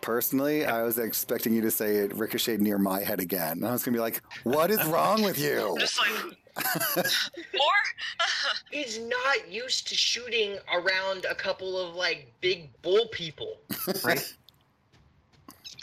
Personally, 0.00 0.64
I 0.64 0.82
was 0.82 0.98
expecting 0.98 1.52
you 1.54 1.60
to 1.62 1.70
say 1.70 1.96
it 1.96 2.14
ricocheted 2.16 2.60
near 2.60 2.78
my 2.78 3.00
head 3.02 3.20
again. 3.20 3.58
And 3.58 3.66
I 3.66 3.72
was 3.72 3.82
going 3.82 3.92
to 3.92 3.96
be 3.98 4.00
like, 4.02 4.22
what 4.44 4.70
is 4.70 4.84
wrong 4.86 5.22
with 5.22 5.36
you? 5.36 5.76
Just 5.80 5.98
like 5.98 6.36
more. 6.56 7.82
He's 8.70 8.98
not 8.98 9.50
used 9.50 9.88
to 9.88 9.94
shooting 9.94 10.58
around 10.72 11.26
a 11.28 11.34
couple 11.34 11.78
of 11.78 11.94
like 11.94 12.32
big 12.40 12.70
bull 12.82 13.06
people, 13.12 13.58
right. 14.04 14.34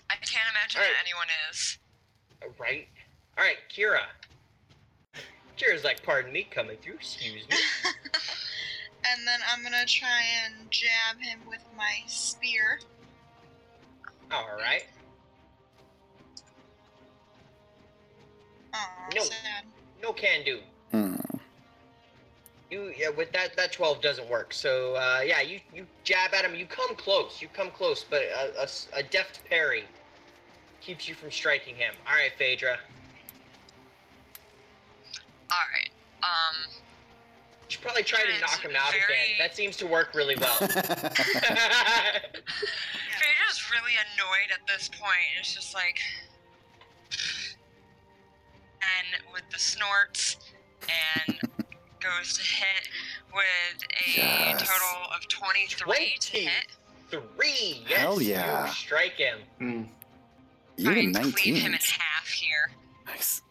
I 0.09 0.15
can't 0.17 0.47
imagine 0.51 0.81
Alright. 0.81 0.93
that 0.93 1.05
anyone 1.05 1.27
is. 1.51 1.77
right? 2.59 2.87
All 3.37 3.43
right, 3.43 3.57
Kira. 3.69 3.99
Kira's 5.57 5.83
like, 5.83 6.03
pardon 6.03 6.31
me, 6.31 6.47
coming 6.49 6.77
through. 6.81 6.95
Excuse 6.95 7.33
me. 7.33 7.41
and 9.11 9.27
then 9.27 9.39
I'm 9.51 9.63
gonna 9.63 9.85
try 9.85 10.21
and 10.45 10.69
jab 10.71 11.19
him 11.19 11.39
with 11.49 11.63
my 11.77 11.93
spear. 12.07 12.79
All 14.31 14.49
right. 14.57 14.85
Oh, 18.73 18.87
No. 19.15 19.21
sad. 19.23 19.65
No 20.03 20.11
can 20.11 20.43
do. 20.43 20.59
Hmm. 20.91 21.15
You 22.69 22.93
yeah, 22.97 23.09
with 23.09 23.31
that 23.31 23.55
that 23.55 23.71
twelve 23.71 24.01
doesn't 24.01 24.29
work. 24.29 24.53
So 24.53 24.95
uh, 24.95 25.21
yeah, 25.25 25.41
you 25.41 25.61
you 25.73 25.87
jab 26.03 26.33
at 26.33 26.43
him. 26.43 26.53
You 26.55 26.65
come 26.65 26.93
close. 26.95 27.41
You 27.41 27.47
come 27.47 27.71
close, 27.71 28.03
but 28.07 28.23
a 28.93 29.03
deft 29.03 29.45
parry 29.49 29.85
keeps 30.81 31.07
you 31.07 31.15
from 31.15 31.31
striking 31.31 31.75
him. 31.75 31.93
All 32.07 32.15
right, 32.15 32.33
Phaedra. 32.37 32.77
All 35.49 35.67
right. 35.71 35.89
Um. 36.21 36.69
You 37.63 37.69
should 37.69 37.81
probably 37.81 38.03
try 38.03 38.23
to 38.23 38.39
knock 38.41 38.61
him 38.61 38.75
out 38.75 38.93
again. 38.93 39.37
That 39.39 39.55
seems 39.55 39.77
to 39.77 39.87
work 39.87 40.13
really 40.13 40.35
well. 40.35 40.53
Phaedra's 40.57 40.83
really 43.71 43.95
annoyed 43.95 44.51
at 44.51 44.59
this 44.67 44.89
point. 44.89 45.39
It's 45.39 45.55
just 45.55 45.73
like, 45.73 45.97
and 48.83 49.23
with 49.33 49.43
the 49.51 49.59
snorts, 49.59 50.37
and 51.27 51.39
goes 51.99 52.33
to 52.37 52.43
hit 52.43 52.87
with 53.33 53.83
a 54.07 54.17
Yes. 54.17 54.59
total 54.67 55.11
of 55.15 55.27
23 55.29 56.17
to 56.19 56.37
hit. 56.37 56.67
Three. 57.09 57.83
Yes. 57.87 57.99
Hell 57.99 58.21
yeah. 58.21 58.67
You 58.67 58.73
strike 58.73 59.13
him. 59.13 59.39
Mm. 59.61 59.87
you 60.77 60.89
I 60.91 60.93
did 60.95 61.13
cleave 61.13 61.25
19. 61.25 61.55
him 61.55 61.73
in 61.73 61.79
half 61.79 62.27
here. 62.27 62.71
Nice. 63.05 63.41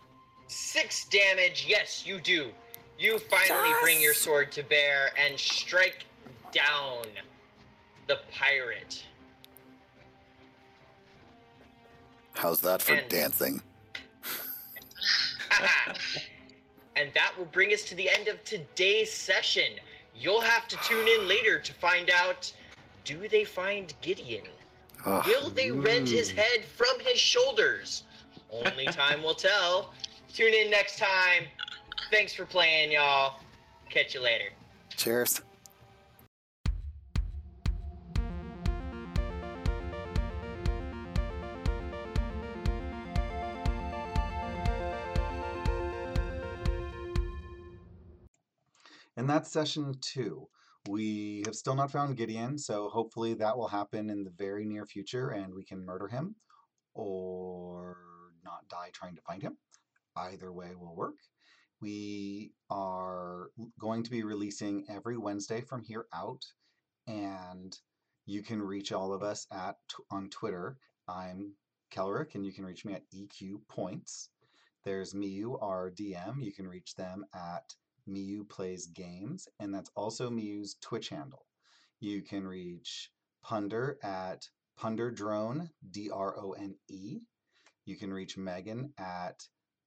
Six 0.49 1.05
damage. 1.07 1.64
Yes, 1.68 2.05
you 2.05 2.20
do. 2.20 2.51
You 2.99 3.18
finally 3.18 3.72
bring 3.80 4.01
your 4.03 4.14
sword 4.14 4.53
to 4.53 4.62
bear 4.62 5.11
and 5.18 5.39
strike 5.39 6.05
down 6.53 7.05
the 8.09 8.18
pirate. 8.33 9.03
How's 12.35 12.61
that 12.61 12.83
for 12.83 12.95
And- 12.95 13.09
dancing? 13.09 13.62
and 16.96 17.11
that 17.14 17.32
will 17.36 17.46
bring 17.46 17.72
us 17.72 17.82
to 17.84 17.94
the 17.94 18.09
end 18.11 18.28
of 18.28 18.42
today's 18.44 19.12
session. 19.12 19.72
You'll 20.14 20.40
have 20.40 20.68
to 20.68 20.76
tune 20.78 21.07
in 21.09 21.28
later 21.28 21.59
to 21.59 21.72
find 21.74 22.11
out 22.11 22.53
do 23.05 23.28
they 23.28 23.44
find 23.44 23.92
Gideon? 24.00 24.44
Ugh. 25.05 25.26
Will 25.26 25.50
they 25.50 25.70
rend 25.70 26.09
his 26.09 26.30
head 26.30 26.64
from 26.64 27.00
his 27.00 27.18
shoulders? 27.18 28.05
Only 28.50 28.86
time 28.86 29.22
will 29.22 29.34
tell. 29.34 29.92
Tune 30.32 30.55
in 30.55 30.70
next 30.70 30.98
time. 30.98 31.44
Thanks 32.11 32.32
for 32.32 32.44
playing, 32.44 32.92
y'all. 32.92 33.40
Catch 33.90 34.14
you 34.14 34.20
later. 34.20 34.50
Cheers. 34.96 35.42
And 49.17 49.29
that's 49.29 49.53
session 49.53 49.95
two. 50.01 50.49
We 50.89 51.43
have 51.47 51.55
still 51.55 51.77
not 51.77 51.93
found 51.93 52.17
Gideon, 52.17 52.59
so 52.59 52.89
hopefully 52.89 53.35
that 53.35 53.57
will 53.57 53.69
happen 53.69 54.11
in 54.11 54.25
the 54.25 54.31
very 54.31 54.65
near 54.65 54.85
future 54.85 55.29
and 55.31 55.55
we 55.55 55.65
can 55.65 55.85
murder 55.85 56.09
him 56.09 56.35
or 56.95 57.97
not 58.45 58.69
die 58.69 58.91
trying 58.93 59.15
to 59.17 59.23
find 59.23 59.43
him. 59.43 59.57
Either 60.17 60.53
way 60.53 60.75
will 60.75 60.97
work. 60.97 61.17
We 61.81 62.53
are 62.71 63.51
going 63.81 64.03
to 64.05 64.11
be 64.11 64.23
releasing 64.23 64.85
every 64.89 65.17
Wednesday 65.17 65.63
from 65.63 65.83
here 65.83 66.07
out, 66.15 66.45
and 67.07 67.77
you 68.27 68.43
can 68.43 68.63
reach 68.63 68.93
all 68.93 69.13
of 69.13 69.23
us 69.23 69.47
at 69.51 69.77
on 70.11 70.31
Twitter. 70.31 70.77
I'm 71.09 71.55
Kelrick, 71.93 72.35
and 72.35 72.47
you 72.47 72.53
can 72.53 72.65
reach 72.65 72.85
me 72.85 72.95
at 72.95 73.11
EQ 73.13 73.67
Points. 73.69 74.29
There's 74.85 75.15
Miu, 75.15 75.61
our 75.63 75.91
DM. 75.91 76.43
You 76.43 76.53
can 76.53 76.69
reach 76.69 76.95
them 76.95 77.25
at 77.35 77.75
Miu 78.09 78.48
Plays 78.48 78.86
Games, 78.86 79.48
and 79.61 79.74
that's 79.74 79.90
also 79.94 80.30
Miu's 80.30 80.76
Twitch 80.80 81.09
handle. 81.09 81.46
You 82.00 82.22
can 82.22 82.46
reach 82.46 83.11
Punder 83.42 83.98
at 84.03 84.48
Punder 84.76 85.11
Drone, 85.11 85.70
D 85.90 86.11
R 86.11 86.38
O 86.38 86.53
N 86.53 86.74
E. 86.88 87.20
You 87.84 87.96
can 87.96 88.12
reach 88.12 88.36
Megan 88.36 88.92
at 88.98 89.42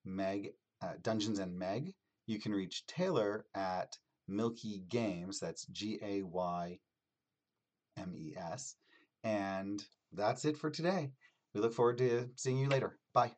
Meg 0.05 0.53
uh, 0.81 0.93
Dungeons 1.01 1.39
and 1.39 1.57
Meg. 1.57 1.93
You 2.27 2.39
can 2.39 2.53
reach 2.53 2.85
Taylor 2.87 3.45
at 3.55 3.97
Milky 4.27 4.83
Gaymes. 4.89 5.39
That's 5.39 5.65
G 5.67 5.99
A 6.01 6.23
Y 6.23 6.79
M 7.97 8.13
E 8.15 8.35
S. 8.37 8.75
And 9.23 9.83
that's 10.13 10.45
it 10.45 10.57
for 10.57 10.69
today. 10.69 11.11
We 11.53 11.61
look 11.61 11.73
forward 11.73 11.97
to 11.99 12.29
seeing 12.35 12.57
you 12.57 12.69
later. 12.69 12.97
Bye. 13.13 13.31